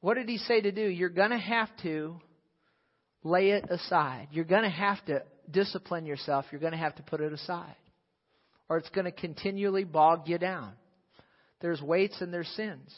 what 0.00 0.18
did 0.18 0.28
He 0.28 0.36
say 0.36 0.60
to 0.60 0.72
do? 0.72 0.82
You're 0.82 1.08
going 1.08 1.30
to 1.30 1.38
have 1.38 1.70
to 1.84 2.20
lay 3.24 3.52
it 3.52 3.64
aside. 3.70 4.28
You're 4.30 4.44
going 4.44 4.64
to 4.64 4.68
have 4.68 5.02
to 5.06 5.22
discipline 5.50 6.06
yourself, 6.06 6.46
you're 6.50 6.60
going 6.60 6.72
to 6.72 6.78
have 6.78 6.94
to 6.96 7.02
put 7.02 7.20
it 7.20 7.32
aside. 7.32 7.76
Or 8.68 8.78
it's 8.78 8.88
going 8.90 9.04
to 9.04 9.12
continually 9.12 9.84
bog 9.84 10.28
you 10.28 10.38
down. 10.38 10.72
There's 11.60 11.80
weights 11.80 12.20
and 12.20 12.32
there's 12.32 12.48
sins. 12.48 12.94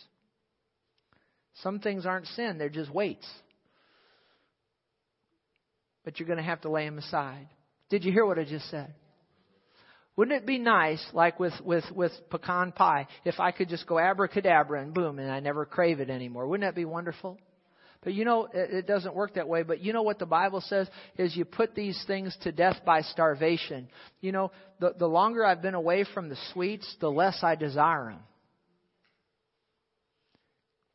Some 1.63 1.79
things 1.81 2.07
aren't 2.07 2.27
sin, 2.29 2.59
they're 2.59 2.69
just 2.69 2.93
weights. 2.93 3.27
But 6.05 6.19
you're 6.19 6.27
going 6.27 6.39
to 6.39 6.45
have 6.45 6.63
to 6.63 6.71
lay 6.71 6.85
them 6.85 6.99
aside. 6.99 7.49
Did 7.91 8.05
you 8.05 8.13
hear 8.13 8.27
what 8.27 8.39
I 8.39 8.45
just 8.45 8.71
said? 8.71 8.93
Wouldn't 10.17 10.37
it 10.37 10.47
be 10.47 10.59
nice, 10.59 11.05
like 11.13 11.41
with, 11.41 11.55
with, 11.65 11.85
with 11.93 12.13
pecan 12.31 12.73
pie, 12.73 13.09
if 13.25 13.41
I 13.41 13.51
could 13.51 13.69
just 13.69 13.87
go 13.87 13.99
abracadabra 13.99 14.81
and 14.81 14.95
boom, 14.95 15.19
and 15.19 15.31
I 15.31 15.41
never 15.41 15.65
crave 15.65 16.01
it 16.01 16.09
anymore? 16.09 16.47
Wouldn't 16.47 16.67
that 16.69 16.77
be 16.77 16.85
wonderful? 16.85 17.39
But 18.05 18.13
you 18.13 18.27
know, 18.27 18.49
it 18.53 18.87
doesn't 18.87 19.15
work 19.15 19.35
that 19.35 19.49
way. 19.49 19.63
But 19.63 19.81
you 19.81 19.95
know 19.95 20.03
what 20.03 20.19
the 20.19 20.27
Bible 20.27 20.61
says 20.61 20.89
is 21.17 21.35
you 21.35 21.47
put 21.47 21.75
these 21.75 22.03
things 22.07 22.37
to 22.43 22.53
death 22.53 22.77
by 22.85 23.01
starvation. 23.01 23.89
You 24.21 24.33
know, 24.33 24.53
the, 24.79 24.95
the 24.99 25.07
longer 25.07 25.45
I've 25.45 25.63
been 25.63 25.75
away 25.75 26.05
from 26.13 26.29
the 26.29 26.37
sweets, 26.53 26.95
the 27.01 27.11
less 27.11 27.39
I 27.43 27.55
desire 27.55 28.11
them. 28.11 28.21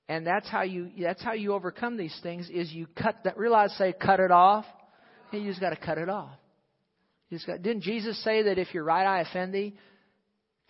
And 0.07 0.25
that's 0.25 0.49
how 0.49 0.63
you, 0.63 0.89
that's 0.99 1.23
how 1.23 1.33
you 1.33 1.53
overcome 1.53 1.97
these 1.97 2.17
things 2.23 2.49
is 2.49 2.71
you 2.71 2.87
cut 2.99 3.17
that, 3.23 3.37
realize, 3.37 3.75
say, 3.77 3.93
cut 3.93 4.19
it 4.19 4.31
off. 4.31 4.65
You 5.31 5.43
just 5.47 5.61
got 5.61 5.69
to 5.69 5.75
cut 5.75 5.99
it 5.99 6.09
off. 6.09 6.31
You 7.29 7.37
just 7.37 7.45
got, 7.45 7.61
didn't 7.61 7.83
Jesus 7.83 8.21
say 8.23 8.43
that 8.43 8.57
if 8.57 8.73
your 8.73 8.83
right 8.83 9.05
eye 9.05 9.21
offend 9.21 9.53
thee, 9.53 9.75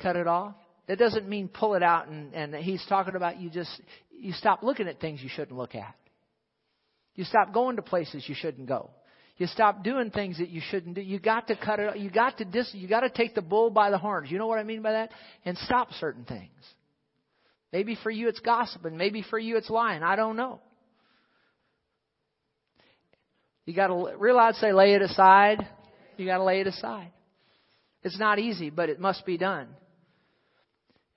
cut 0.01 0.17
it 0.17 0.27
off? 0.27 0.55
That 0.87 0.99
doesn't 0.99 1.27
mean 1.27 1.47
pull 1.47 1.75
it 1.75 1.83
out 1.83 2.09
and, 2.09 2.33
and 2.33 2.55
he's 2.55 2.83
talking 2.89 3.15
about 3.15 3.39
you 3.39 3.49
just, 3.49 3.69
you 4.11 4.33
stop 4.33 4.63
looking 4.63 4.87
at 4.87 4.99
things 4.99 5.21
you 5.21 5.29
shouldn't 5.29 5.57
look 5.57 5.75
at. 5.75 5.95
You 7.19 7.25
stop 7.25 7.53
going 7.53 7.75
to 7.75 7.81
places 7.81 8.23
you 8.29 8.33
shouldn't 8.33 8.69
go. 8.69 8.91
You 9.35 9.47
stop 9.47 9.83
doing 9.83 10.09
things 10.09 10.37
that 10.37 10.47
you 10.47 10.61
shouldn't 10.71 10.95
do. 10.95 11.01
You 11.01 11.19
got 11.19 11.47
to 11.47 11.55
cut 11.57 11.77
it. 11.77 11.97
You 11.97 12.09
got 12.09 12.37
to 12.37 12.45
dis. 12.45 12.69
You 12.73 12.87
got 12.87 13.01
to 13.01 13.09
take 13.09 13.35
the 13.35 13.41
bull 13.41 13.71
by 13.71 13.89
the 13.89 13.97
horns. 13.97 14.31
You 14.31 14.37
know 14.37 14.47
what 14.47 14.57
I 14.57 14.63
mean 14.63 14.81
by 14.81 14.93
that? 14.93 15.09
And 15.43 15.57
stop 15.57 15.91
certain 15.99 16.23
things. 16.23 16.49
Maybe 17.73 17.97
for 18.01 18.09
you 18.09 18.29
it's 18.29 18.39
gossiping. 18.39 18.95
Maybe 18.95 19.21
for 19.29 19.37
you 19.37 19.57
it's 19.57 19.69
lying. 19.69 20.01
I 20.01 20.15
don't 20.15 20.37
know. 20.37 20.61
You 23.65 23.73
got 23.73 23.87
to 23.87 24.15
realize, 24.17 24.55
say, 24.55 24.71
lay 24.71 24.93
it 24.93 25.01
aside. 25.01 25.67
You 26.15 26.25
got 26.25 26.37
to 26.37 26.45
lay 26.45 26.61
it 26.61 26.67
aside. 26.67 27.11
It's 28.01 28.17
not 28.17 28.39
easy, 28.39 28.69
but 28.69 28.87
it 28.87 28.97
must 28.97 29.25
be 29.25 29.37
done. 29.37 29.67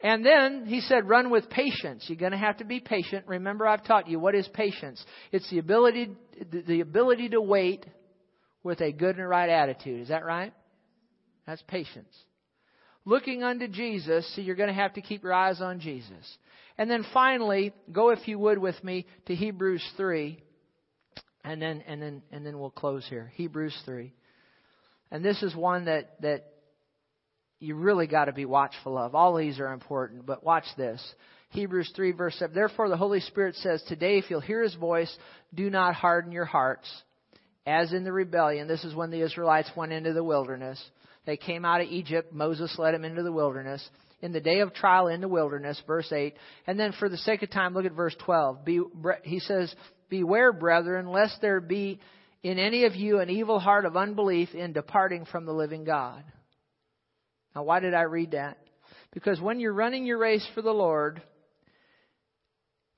And 0.03 0.27
then 0.27 0.67
he 0.67 0.81
said, 0.81 1.09
run 1.09 1.31
with 1.31 1.49
patience. 1.49 2.05
You're 2.09 2.19
going 2.19 2.33
to 2.33 2.39
have 2.39 2.57
to 2.57 2.65
be 2.65 2.81
patient. 2.81 3.25
Remember, 3.29 3.67
I've 3.67 3.85
taught 3.85 4.09
you 4.09 4.19
what 4.19 4.35
is 4.35 4.49
patience. 4.49 5.03
It's 5.31 5.49
the 5.49 5.59
ability, 5.59 6.11
the 6.51 6.81
ability 6.81 7.31
to 7.31 7.41
wait 7.41 7.87
with 8.65 8.81
a 8.81 8.91
good 8.91 9.17
and 9.17 9.29
right 9.29 9.49
attitude. 9.49 10.01
Is 10.01 10.09
that 10.09 10.25
right? 10.25 10.53
That's 11.47 11.63
patience. 11.69 12.13
Looking 13.05 13.45
unto 13.45 13.69
Jesus, 13.69 14.31
so 14.35 14.41
you're 14.41 14.57
going 14.57 14.69
to 14.69 14.75
have 14.75 14.95
to 14.95 15.01
keep 15.01 15.23
your 15.23 15.33
eyes 15.33 15.61
on 15.61 15.79
Jesus. 15.79 16.37
And 16.79 16.91
then 16.91 17.05
finally, 17.13 17.73
go 17.91 18.11
if 18.11 18.27
you 18.27 18.39
would 18.41 18.59
with 18.59 18.83
me 18.83 19.07
to 19.27 19.35
Hebrews 19.35 19.85
3. 19.97 20.43
And 21.45 21.61
then, 21.61 21.83
and 21.87 22.03
then, 22.03 22.23
and 22.31 22.45
then 22.45 22.59
we'll 22.59 22.71
close 22.71 23.05
here. 23.09 23.31
Hebrews 23.35 23.77
3. 23.85 24.13
And 25.11 25.25
this 25.25 25.43
is 25.43 25.55
one 25.55 25.85
that, 25.85 26.21
that 26.23 26.52
you 27.63 27.77
really 27.77 28.09
got 28.09 28.25
to 28.25 28.33
be 28.33 28.45
watchful 28.45 28.99
of. 28.99 29.15
All 29.15 29.37
these 29.37 29.61
are 29.61 29.73
important, 29.73 30.27
but 30.27 30.43
watch 30.43 30.65
this. 30.77 31.01
Hebrews 31.51 31.93
3 31.95 32.13
verse 32.13 32.35
7. 32.39 32.53
Therefore 32.53 32.89
the 32.89 32.97
Holy 32.97 33.21
Spirit 33.21 33.55
says, 33.57 33.83
Today 33.87 34.19
if 34.19 34.29
you'll 34.29 34.41
hear 34.41 34.63
His 34.63 34.75
voice, 34.75 35.17
do 35.55 35.71
not 35.71 35.95
harden 35.95 36.33
your 36.33 36.45
hearts. 36.45 36.91
As 37.65 37.93
in 37.93 38.03
the 38.03 38.13
rebellion, 38.13 38.67
this 38.67 38.83
is 38.83 38.97
when 38.97 39.13
the 39.13 39.21
Israelites 39.21 39.71
went 39.77 39.93
into 39.93 40.13
the 40.13 40.25
wilderness. 40.25 40.83
They 41.25 41.37
came 41.37 41.65
out 41.65 41.81
of 41.81 41.87
Egypt. 41.87 42.33
Moses 42.33 42.75
led 42.79 42.95
them 42.95 43.05
into 43.05 43.23
the 43.23 43.31
wilderness. 43.31 43.89
In 44.23 44.33
the 44.33 44.41
day 44.41 44.59
of 44.59 44.75
trial 44.75 45.07
in 45.07 45.21
the 45.21 45.29
wilderness, 45.29 45.81
verse 45.87 46.11
8. 46.11 46.35
And 46.67 46.81
then 46.81 46.93
for 46.99 47.09
the 47.09 47.17
sake 47.19 47.43
of 47.43 47.51
time, 47.51 47.75
look 47.75 47.85
at 47.85 47.93
verse 47.93 48.17
12. 48.25 48.65
Be, 48.65 48.81
he 49.23 49.39
says, 49.39 49.73
Beware, 50.09 50.53
brethren, 50.53 51.07
lest 51.07 51.41
there 51.41 51.61
be 51.61 52.01
in 52.43 52.59
any 52.59 52.87
of 52.87 52.97
you 52.97 53.21
an 53.21 53.31
evil 53.31 53.61
heart 53.61 53.85
of 53.85 53.97
unbelief 53.97 54.53
in 54.53 54.73
departing 54.73 55.27
from 55.27 55.47
the 55.47 55.53
living 55.53 55.85
God. 55.85 56.25
Now, 57.55 57.65
why 57.65 57.81
did 57.81 57.95
I 57.95 58.03
read 58.03 58.33
that? 58.33 58.59
Because 59.13 59.41
when 59.41 59.61
you're 59.61 59.73
running 59.73 60.07
your 60.07 60.19
race 60.19 60.47
for 60.55 60.63
the 60.63 60.73
Lord 60.73 61.23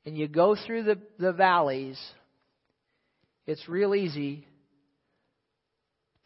and 0.07 0.17
you 0.17 0.29
go 0.29 0.57
through 0.67 0.85
the, 0.85 0.99
the 1.19 1.33
valleys, 1.33 2.01
it's 3.47 3.69
real 3.69 3.95
easy 3.95 4.47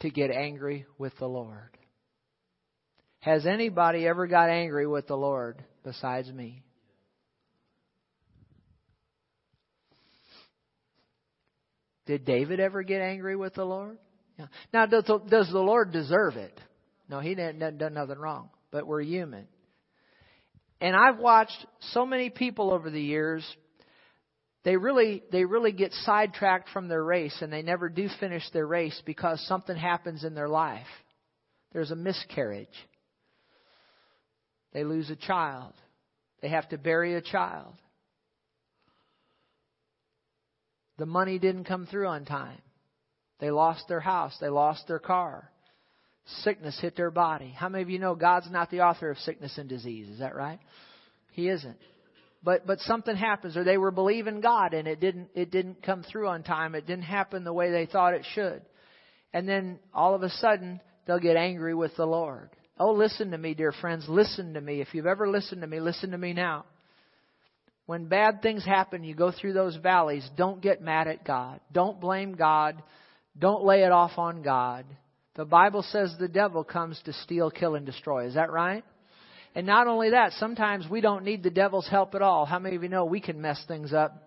to 0.01 0.11
get 0.11 0.31
angry 0.31 0.87
with 0.99 1.13
the 1.19 1.27
Lord. 1.27 1.71
Has 3.21 3.47
anybody 3.47 4.07
ever 4.07 4.27
got 4.27 4.49
angry 4.49 4.87
with 4.87 5.07
the 5.07 5.17
Lord 5.17 5.63
besides 5.83 6.31
me? 6.31 6.63
Did 12.07 12.25
David 12.25 12.61
ever 12.61 12.83
get 12.83 13.03
angry 13.03 13.37
with 13.37 13.55
the 13.55 13.65
Lord? 13.65 13.99
Yeah. 14.39 14.47
Now, 14.73 14.87
does 14.87 15.05
the, 15.05 15.19
does 15.19 15.51
the 15.51 15.59
Lord 15.59 15.93
deserve 15.93 16.37
it? 16.37 16.59
No, 17.09 17.21
he 17.21 17.35
didn't 17.35 17.79
done 17.79 17.95
nothing 17.95 18.19
wrong. 18.19 18.51
But 18.71 18.87
we're 18.87 19.03
human. 19.03 19.47
And 20.81 20.95
I've 20.95 21.19
watched 21.19 21.67
so 21.93 22.07
many 22.07 22.31
people 22.31 22.73
over 22.73 22.91
the 22.91 23.01
years. 23.01 23.45
They 24.65 24.77
really, 24.77 25.23
they 25.33 25.45
really 25.45 25.73
get 25.73 25.93
sidetracked 25.93 26.69
from 26.71 26.89
their 26.89 27.03
race 27.03 27.37
and 27.41 27.53
they 27.53 27.63
never 27.63 27.89
do 27.89 28.09
finish 28.21 28.45
their 28.53 28.67
race 28.67 29.01
because 29.07 29.45
something 29.49 29.77
happens 29.77 30.25
in 30.25 30.35
their 30.35 30.49
life. 30.49 30.87
There's 31.73 31.91
a 31.91 31.97
miscarriage. 31.97 32.69
They 34.73 34.85
lose 34.85 35.11
a 35.11 35.17
child. 35.17 35.73
They 36.43 36.49
have 36.49 36.69
to 36.69 36.79
bury 36.79 37.15
a 37.15 37.23
child. 37.23 37.75
The 40.99 41.07
money 41.07 41.39
didn't 41.39 41.65
come 41.65 41.87
through 41.87 42.09
on 42.09 42.25
time. 42.25 42.61
They 43.41 43.51
lost 43.51 43.85
their 43.89 44.01
house. 44.01 44.37
They 44.41 44.49
lost 44.49 44.87
their 44.87 44.99
car. 44.99 45.51
Sickness 46.43 46.79
hit 46.81 46.97
their 46.97 47.11
body. 47.11 47.55
How 47.57 47.69
many 47.69 47.83
of 47.83 47.91
you 47.91 47.99
know 47.99 48.15
God's 48.15 48.51
not 48.51 48.71
the 48.71 48.81
author 48.83 49.11
of 49.11 49.19
sickness 49.19 49.57
and 49.57 49.69
disease? 49.69 50.09
Is 50.09 50.19
that 50.19 50.35
right? 50.35 50.59
He 51.33 51.49
isn't. 51.49 51.79
But 52.43 52.67
but 52.67 52.81
something 52.81 53.17
happens, 53.17 53.57
or 53.57 53.65
they 53.65 53.79
were 53.79 53.91
believing 53.91 54.41
God 54.41 54.75
and 54.75 54.87
it 54.87 55.01
didn't 55.01 55.31
it 55.35 55.51
didn't 55.51 55.83
come 55.83 56.03
through 56.03 56.29
on 56.29 56.43
time. 56.43 56.75
It 56.75 56.87
didn't 56.87 57.05
happen 57.05 57.45
the 57.45 57.53
way 57.53 57.71
they 57.71 57.87
thought 57.87 58.15
it 58.15 58.27
should. 58.35 58.63
And 59.33 59.49
then 59.49 59.79
all 59.93 60.15
of 60.15 60.23
a 60.23 60.31
sudden 60.31 60.81
they'll 61.07 61.19
get 61.19 61.37
angry 61.37 61.75
with 61.75 61.97
the 61.97 62.07
Lord. 62.07 62.51
Oh, 62.79 62.93
listen 62.93 63.33
to 63.33 63.39
me, 63.39 63.55
dear 63.55 63.73
friends. 63.73 64.07
Listen 64.09 64.55
to 64.55 64.61
me. 64.61 64.81
If 64.81 64.95
you've 64.95 65.07
ever 65.07 65.29
listened 65.29 65.63
to 65.63 65.67
me, 65.67 65.81
listen 65.81 66.13
to 66.13 66.19
me 66.19 66.33
now. 66.33 66.65
When 67.87 68.07
bad 68.07 68.43
things 68.43 68.65
happen, 68.65 69.03
you 69.03 69.15
go 69.15 69.33
through 69.33 69.55
those 69.55 69.77
valleys, 69.77 70.29
don't 70.37 70.61
get 70.61 70.83
mad 70.83 71.09
at 71.09 71.25
God. 71.25 71.61
Don't 71.73 71.99
blame 71.99 72.35
God. 72.35 72.83
Don't 73.39 73.65
lay 73.65 73.83
it 73.83 73.93
off 73.93 74.19
on 74.19 74.43
God. 74.43 74.85
The 75.39 75.45
Bible 75.45 75.85
says 75.85 76.13
the 76.19 76.27
devil 76.27 76.65
comes 76.65 77.01
to 77.05 77.13
steal, 77.13 77.49
kill, 77.49 77.77
and 77.77 77.87
destroy. 77.87 78.27
Is 78.27 78.35
that 78.35 78.51
right? 78.51 78.85
And 79.55 79.69
not 79.69 79.87
only 79.87 80.11
that, 80.11 80.33
sometimes 80.33 80.91
we 80.91 81.01
don't 81.01 81.25
need 81.25 81.45
the 81.45 81.51
devil's 81.51 81.87
help 81.87 82.17
at 82.17 82.23
all. 82.23 82.45
How 82.45 82.59
many 82.59 82.75
of 82.75 82.83
you 82.83 82.89
know 82.89 83.05
we 83.05 83.21
can 83.21 83.41
mess 83.41 83.63
things 83.69 83.93
up 83.93 84.21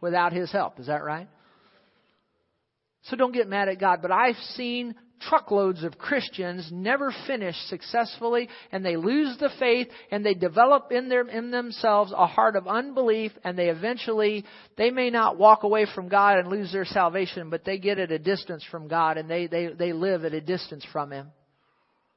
without 0.00 0.32
his 0.32 0.52
help? 0.52 0.78
Is 0.78 0.86
that 0.86 1.02
right? 1.02 1.26
So 3.06 3.16
don't 3.16 3.32
get 3.32 3.48
mad 3.48 3.68
at 3.68 3.80
God. 3.80 3.98
But 4.00 4.12
I've 4.12 4.36
seen 4.54 4.94
truckloads 5.20 5.82
of 5.82 5.98
Christians 5.98 6.68
never 6.70 7.12
finish 7.26 7.56
successfully 7.68 8.48
and 8.70 8.84
they 8.84 8.96
lose 8.96 9.36
the 9.38 9.50
faith 9.58 9.88
and 10.10 10.24
they 10.24 10.34
develop 10.34 10.92
in 10.92 11.08
their 11.08 11.26
in 11.26 11.50
themselves 11.50 12.12
a 12.14 12.26
heart 12.26 12.56
of 12.56 12.68
unbelief 12.68 13.32
and 13.42 13.58
they 13.58 13.68
eventually 13.68 14.44
they 14.76 14.90
may 14.90 15.10
not 15.10 15.38
walk 15.38 15.62
away 15.62 15.86
from 15.94 16.08
God 16.08 16.38
and 16.38 16.48
lose 16.48 16.72
their 16.72 16.84
salvation 16.84 17.50
but 17.50 17.64
they 17.64 17.78
get 17.78 17.98
at 17.98 18.12
a 18.12 18.18
distance 18.18 18.64
from 18.70 18.88
God 18.88 19.16
and 19.16 19.28
they 19.28 19.46
they 19.46 19.68
they 19.68 19.92
live 19.92 20.24
at 20.24 20.34
a 20.34 20.40
distance 20.40 20.84
from 20.92 21.10
him 21.10 21.28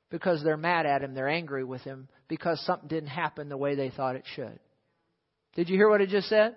because 0.09 0.43
they're 0.43 0.57
mad 0.57 0.85
at 0.85 1.01
him 1.01 1.13
they're 1.13 1.29
angry 1.29 1.63
with 1.63 1.81
him 1.81 2.07
because 2.27 2.63
something 2.65 2.89
didn't 2.89 3.09
happen 3.09 3.49
the 3.49 3.57
way 3.57 3.75
they 3.75 3.89
thought 3.89 4.15
it 4.15 4.25
should. 4.35 4.59
Did 5.55 5.69
you 5.69 5.77
hear 5.77 5.89
what 5.89 6.01
I 6.01 6.05
just 6.05 6.29
said? 6.29 6.55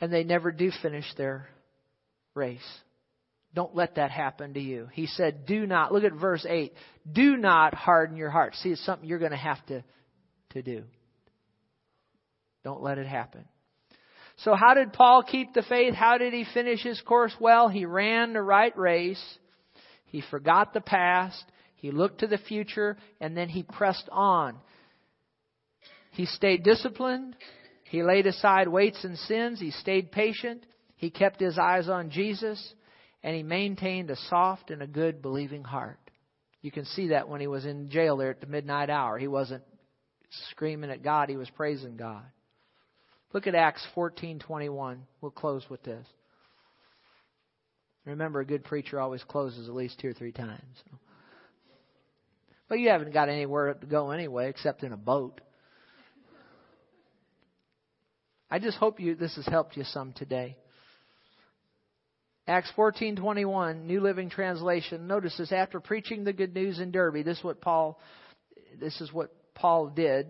And 0.00 0.12
they 0.12 0.24
never 0.24 0.52
do 0.52 0.70
finish 0.82 1.06
their 1.16 1.48
race 2.34 2.60
don't 3.54 3.74
let 3.74 3.94
that 3.94 4.10
happen 4.10 4.54
to 4.54 4.60
you. 4.60 4.88
He 4.92 5.06
said, 5.06 5.46
do 5.46 5.66
not, 5.66 5.92
look 5.92 6.04
at 6.04 6.12
verse 6.12 6.44
8, 6.48 6.72
do 7.10 7.36
not 7.36 7.72
harden 7.72 8.16
your 8.16 8.30
heart. 8.30 8.54
See, 8.56 8.70
it's 8.70 8.84
something 8.84 9.08
you're 9.08 9.20
going 9.20 9.30
to 9.30 9.36
have 9.36 9.64
to, 9.66 9.84
to 10.50 10.62
do. 10.62 10.82
Don't 12.64 12.82
let 12.82 12.98
it 12.98 13.06
happen. 13.06 13.44
So 14.38 14.56
how 14.56 14.74
did 14.74 14.92
Paul 14.92 15.22
keep 15.22 15.54
the 15.54 15.62
faith? 15.62 15.94
How 15.94 16.18
did 16.18 16.32
he 16.32 16.44
finish 16.52 16.82
his 16.82 17.00
course? 17.00 17.32
Well, 17.38 17.68
he 17.68 17.86
ran 17.86 18.32
the 18.32 18.42
right 18.42 18.76
race. 18.76 19.22
He 20.06 20.22
forgot 20.30 20.74
the 20.74 20.80
past. 20.80 21.44
He 21.76 21.92
looked 21.92 22.20
to 22.20 22.26
the 22.26 22.38
future 22.38 22.96
and 23.20 23.36
then 23.36 23.48
he 23.48 23.62
pressed 23.62 24.08
on. 24.10 24.56
He 26.10 26.26
stayed 26.26 26.64
disciplined. 26.64 27.36
He 27.84 28.02
laid 28.02 28.26
aside 28.26 28.66
weights 28.66 29.04
and 29.04 29.16
sins. 29.16 29.60
He 29.60 29.70
stayed 29.70 30.10
patient. 30.10 30.64
He 30.96 31.10
kept 31.10 31.38
his 31.38 31.58
eyes 31.58 31.88
on 31.88 32.10
Jesus 32.10 32.74
and 33.24 33.34
he 33.34 33.42
maintained 33.42 34.10
a 34.10 34.16
soft 34.28 34.70
and 34.70 34.82
a 34.82 34.86
good 34.86 35.22
believing 35.22 35.64
heart. 35.64 35.98
You 36.60 36.70
can 36.70 36.84
see 36.84 37.08
that 37.08 37.28
when 37.28 37.40
he 37.40 37.46
was 37.46 37.64
in 37.64 37.88
jail 37.88 38.18
there 38.18 38.30
at 38.30 38.40
the 38.40 38.46
midnight 38.46 38.90
hour. 38.90 39.18
He 39.18 39.28
wasn't 39.28 39.64
screaming 40.50 40.90
at 40.90 41.02
God, 41.02 41.30
he 41.30 41.36
was 41.36 41.48
praising 41.50 41.96
God. 41.96 42.22
Look 43.32 43.46
at 43.46 43.54
Acts 43.54 43.84
14:21. 43.96 44.98
We'll 45.20 45.30
close 45.30 45.68
with 45.68 45.82
this. 45.82 46.06
Remember, 48.04 48.40
a 48.40 48.44
good 48.44 48.64
preacher 48.64 49.00
always 49.00 49.24
closes 49.24 49.68
at 49.68 49.74
least 49.74 49.98
two 49.98 50.08
or 50.08 50.12
three 50.12 50.32
times. 50.32 50.84
But 52.68 52.78
you 52.78 52.90
haven't 52.90 53.14
got 53.14 53.30
anywhere 53.30 53.72
to 53.72 53.86
go 53.86 54.10
anyway, 54.10 54.50
except 54.50 54.82
in 54.82 54.92
a 54.92 54.96
boat. 54.98 55.40
I 58.50 58.58
just 58.58 58.76
hope 58.76 59.00
you 59.00 59.14
this 59.14 59.36
has 59.36 59.46
helped 59.46 59.76
you 59.76 59.84
some 59.84 60.12
today. 60.12 60.58
Acts 62.46 62.70
14:21, 62.76 63.86
New 63.86 64.00
Living 64.00 64.28
Translation. 64.28 65.06
Notice 65.06 65.36
this 65.38 65.50
after 65.50 65.80
preaching 65.80 66.24
the 66.24 66.32
good 66.32 66.54
news 66.54 66.78
in 66.78 66.90
Derbe, 66.90 67.24
this 67.24 67.38
is 67.38 67.44
what 67.44 67.60
Paul 67.60 67.98
this 68.78 69.00
is 69.00 69.12
what 69.12 69.30
Paul 69.54 69.88
did. 69.88 70.26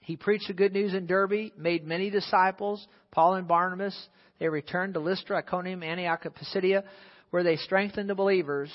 He 0.00 0.16
preached 0.16 0.48
the 0.48 0.54
good 0.54 0.72
news 0.72 0.94
in 0.94 1.06
Derbe, 1.06 1.52
made 1.56 1.86
many 1.86 2.10
disciples, 2.10 2.86
Paul 3.10 3.34
and 3.34 3.48
Barnabas. 3.48 3.96
They 4.38 4.48
returned 4.48 4.94
to 4.94 5.00
Lystra, 5.00 5.38
Iconium, 5.38 5.82
Antioch, 5.82 6.26
Pisidia, 6.34 6.84
where 7.30 7.42
they 7.42 7.56
strengthened 7.56 8.08
the 8.08 8.14
believers. 8.14 8.70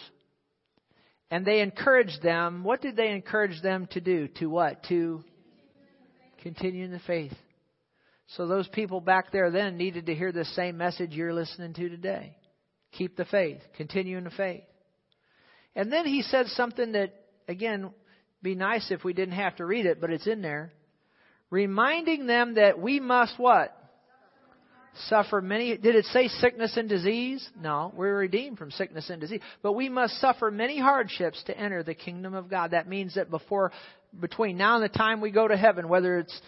And 1.30 1.46
they 1.46 1.62
encouraged 1.62 2.22
them. 2.22 2.64
What 2.64 2.82
did 2.82 2.96
they 2.96 3.12
encourage 3.12 3.62
them 3.62 3.88
to 3.92 4.02
do? 4.02 4.28
To 4.40 4.48
what? 4.50 4.84
To 4.90 5.24
continue 6.42 6.84
in 6.84 6.92
the 6.92 7.00
faith. 7.00 7.34
So 8.38 8.48
those 8.48 8.68
people 8.70 9.02
back 9.02 9.32
there 9.32 9.52
then 9.52 9.78
needed 9.78 10.06
to 10.06 10.16
hear 10.16 10.32
the 10.32 10.46
same 10.46 10.78
message 10.78 11.12
you're 11.12 11.34
listening 11.34 11.74
to 11.74 11.90
today. 11.90 12.38
Keep 12.94 13.18
the 13.18 13.26
faith. 13.26 13.60
Continue 13.76 14.18
in 14.18 14.24
the 14.24 14.30
faith. 14.32 14.64
And 15.76 15.92
then 15.92 16.06
he 16.06 16.22
said 16.22 16.48
something 16.48 16.94
that, 16.94 17.14
again, 17.48 17.92
be 18.42 18.56
nice 18.56 18.90
if 18.90 19.04
we 19.04 19.14
didn't 19.14 19.36
have 19.36 19.58
to 19.58 19.66
read 19.66 19.86
it, 19.86 20.00
but 20.00 20.12
it's 20.12 20.28
in 20.28 20.42
there. 20.42 20.72
Reminding 21.50 22.26
them 22.26 22.56
that 22.56 22.80
we 22.80 23.00
must 23.00 23.38
what? 23.38 23.78
Suffer 25.08 25.42
many. 25.42 25.78
Did 25.78 25.96
it 25.96 26.06
say 26.06 26.28
sickness 26.28 26.76
and 26.76 26.88
disease? 26.88 27.48
No, 27.60 27.94
we're 27.96 28.16
redeemed 28.16 28.58
from 28.58 28.72
sickness 28.72 29.10
and 29.10 29.22
disease. 29.22 29.42
But 29.62 29.74
we 29.74 29.90
must 29.90 30.20
suffer 30.20 30.52
many 30.52 30.80
hardships 30.80 31.42
to 31.48 31.58
enter 31.58 31.84
the 31.84 31.94
kingdom 31.96 32.34
of 32.34 32.50
God. 32.50 32.72
That 32.72 32.90
means 32.90 33.16
that 33.16 33.30
before, 33.30 33.72
between 34.20 34.58
now 34.58 34.76
and 34.76 34.84
the 34.84 34.98
time 34.98 35.22
we 35.22 35.32
go 35.32 35.48
to 35.48 35.56
heaven, 35.56 35.88
whether 35.88 36.20
it's 36.20 36.42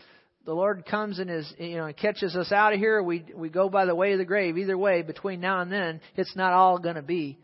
the 0.46 0.54
Lord 0.54 0.86
comes 0.86 1.20
and 1.20 1.30
is 1.30 1.52
you 1.58 1.78
know 1.78 1.92
catches 1.94 2.36
us 2.36 2.52
out 2.52 2.74
of 2.74 2.80
here, 2.80 3.02
we 3.02 3.26
we 3.36 3.50
go 3.50 3.70
by 3.70 3.86
the 3.86 3.96
way 3.96 4.14
of 4.14 4.18
the 4.18 4.26
grave. 4.26 4.58
Either 4.58 4.78
way, 4.78 5.02
between 5.02 5.40
now 5.40 5.62
and 5.62 5.72
then, 5.72 6.02
it's 6.16 6.36
not 6.36 6.54
all 6.54 6.78
going 6.80 6.96
to 6.96 7.02
be 7.02 7.40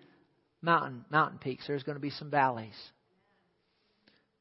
mountain 0.62 1.06
mountain 1.10 1.40
peaks. 1.40 1.66
There's 1.68 1.84
going 1.84 1.96
to 1.96 2.02
be 2.02 2.10
some 2.10 2.30
valleys. 2.30 2.76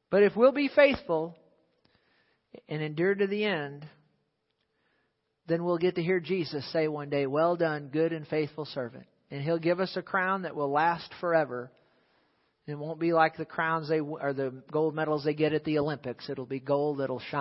But 0.09 0.23
if 0.23 0.35
we'll 0.35 0.51
be 0.51 0.69
faithful 0.73 1.35
and 2.67 2.81
endure 2.81 3.15
to 3.15 3.27
the 3.27 3.45
end, 3.45 3.85
then 5.47 5.63
we'll 5.63 5.77
get 5.77 5.95
to 5.95 6.03
hear 6.03 6.19
Jesus 6.19 6.69
say 6.73 6.87
one 6.87 7.09
day, 7.09 7.27
"Well 7.27 7.55
done, 7.55 7.89
good 7.91 8.11
and 8.11 8.27
faithful 8.27 8.65
servant." 8.65 9.05
And 9.31 9.43
he'll 9.43 9.59
give 9.59 9.79
us 9.79 9.95
a 9.95 10.01
crown 10.01 10.41
that 10.41 10.55
will 10.55 10.71
last 10.71 11.09
forever. 11.21 11.71
It 12.65 12.77
won't 12.77 12.99
be 12.99 13.13
like 13.13 13.35
the 13.35 13.45
crowns 13.45 13.89
they 13.89 13.99
or 13.99 14.33
the 14.33 14.61
gold 14.71 14.93
medals 14.93 15.23
they 15.23 15.33
get 15.33 15.53
at 15.53 15.63
the 15.63 15.79
Olympics. 15.79 16.29
It'll 16.29 16.45
be 16.45 16.59
gold 16.59 16.99
that'll 16.99 17.19
shine 17.19 17.37